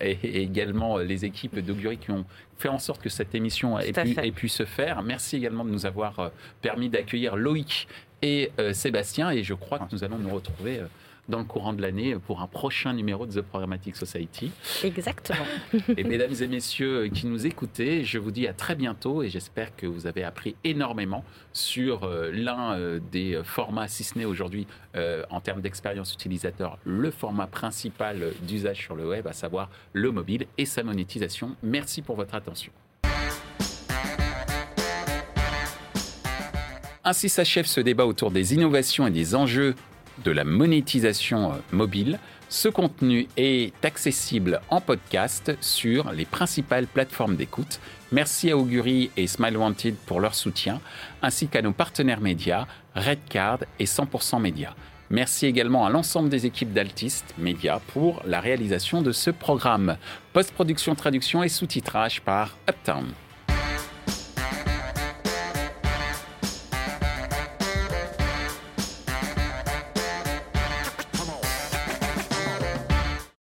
et, 0.00 0.42
également 0.42 0.98
les 0.98 1.24
équipes 1.24 1.58
d'Augury 1.58 1.98
qui 1.98 2.10
ont 2.10 2.24
fait 2.58 2.68
en 2.68 2.78
sorte 2.78 3.02
que 3.02 3.08
cette 3.08 3.34
émission 3.34 3.78
ait 3.78 3.92
pu, 3.92 4.18
ait 4.20 4.32
pu, 4.32 4.48
se 4.48 4.64
faire. 4.64 5.02
Merci 5.02 5.36
également 5.36 5.64
de 5.64 5.70
nous 5.70 5.86
avoir 5.86 6.30
permis 6.60 6.88
d'accueillir 6.88 7.36
Loïc 7.36 7.88
et 8.22 8.50
Sébastien, 8.72 9.30
et 9.30 9.42
je 9.42 9.54
crois 9.54 9.78
que 9.78 9.84
nous 9.92 10.04
allons 10.04 10.18
nous 10.18 10.34
retrouver 10.34 10.80
dans 11.30 11.38
le 11.38 11.44
courant 11.44 11.72
de 11.72 11.80
l'année 11.80 12.16
pour 12.26 12.42
un 12.42 12.46
prochain 12.46 12.92
numéro 12.92 13.26
de 13.26 13.32
The 13.32 13.42
Programmatic 13.42 13.96
Society. 13.96 14.50
Exactement. 14.84 15.44
et 15.96 16.04
mesdames 16.04 16.34
et 16.40 16.46
messieurs 16.46 17.08
qui 17.08 17.26
nous 17.26 17.46
écoutez, 17.46 18.04
je 18.04 18.18
vous 18.18 18.30
dis 18.30 18.46
à 18.46 18.52
très 18.52 18.74
bientôt 18.74 19.22
et 19.22 19.30
j'espère 19.30 19.74
que 19.76 19.86
vous 19.86 20.06
avez 20.06 20.24
appris 20.24 20.56
énormément 20.64 21.24
sur 21.52 22.04
euh, 22.04 22.30
l'un 22.32 22.74
euh, 22.74 23.00
des 23.10 23.40
formats, 23.44 23.88
si 23.88 24.04
ce 24.04 24.18
n'est 24.18 24.24
aujourd'hui 24.24 24.66
euh, 24.96 25.22
en 25.30 25.40
termes 25.40 25.60
d'expérience 25.60 26.12
utilisateur, 26.12 26.78
le 26.84 27.10
format 27.10 27.46
principal 27.46 28.32
d'usage 28.42 28.78
sur 28.78 28.94
le 28.94 29.08
web, 29.08 29.26
à 29.26 29.32
savoir 29.32 29.70
le 29.92 30.10
mobile 30.10 30.46
et 30.58 30.66
sa 30.66 30.82
monétisation. 30.82 31.56
Merci 31.62 32.02
pour 32.02 32.16
votre 32.16 32.34
attention. 32.34 32.72
Ainsi 37.02 37.30
s'achève 37.30 37.64
ce 37.64 37.80
débat 37.80 38.04
autour 38.04 38.30
des 38.30 38.52
innovations 38.52 39.06
et 39.06 39.10
des 39.10 39.34
enjeux 39.34 39.74
de 40.24 40.30
la 40.30 40.44
monétisation 40.44 41.52
euh, 41.52 41.56
mobile. 41.72 42.18
Ce 42.48 42.68
contenu 42.68 43.28
est 43.36 43.72
accessible 43.84 44.60
en 44.68 44.80
podcast 44.80 45.56
sur 45.60 46.12
les 46.12 46.24
principales 46.24 46.86
plateformes 46.86 47.36
d'écoute. 47.36 47.80
Merci 48.12 48.50
à 48.50 48.56
Augury 48.56 49.10
et 49.16 49.26
Smile 49.26 49.56
Wanted 49.56 49.94
pour 50.06 50.20
leur 50.20 50.34
soutien, 50.34 50.80
ainsi 51.22 51.48
qu'à 51.48 51.62
nos 51.62 51.72
partenaires 51.72 52.20
médias, 52.20 52.66
Redcard 52.94 53.60
et 53.78 53.84
100% 53.84 54.40
Média. 54.40 54.74
Merci 55.10 55.46
également 55.46 55.86
à 55.86 55.90
l'ensemble 55.90 56.28
des 56.28 56.46
équipes 56.46 56.72
d'Altiste 56.72 57.34
Média 57.38 57.80
pour 57.92 58.22
la 58.26 58.40
réalisation 58.40 59.02
de 59.02 59.12
ce 59.12 59.30
programme. 59.30 59.96
Post-production, 60.32 60.94
traduction 60.94 61.42
et 61.42 61.48
sous-titrage 61.48 62.20
par 62.20 62.56
Uptown. 62.68 63.06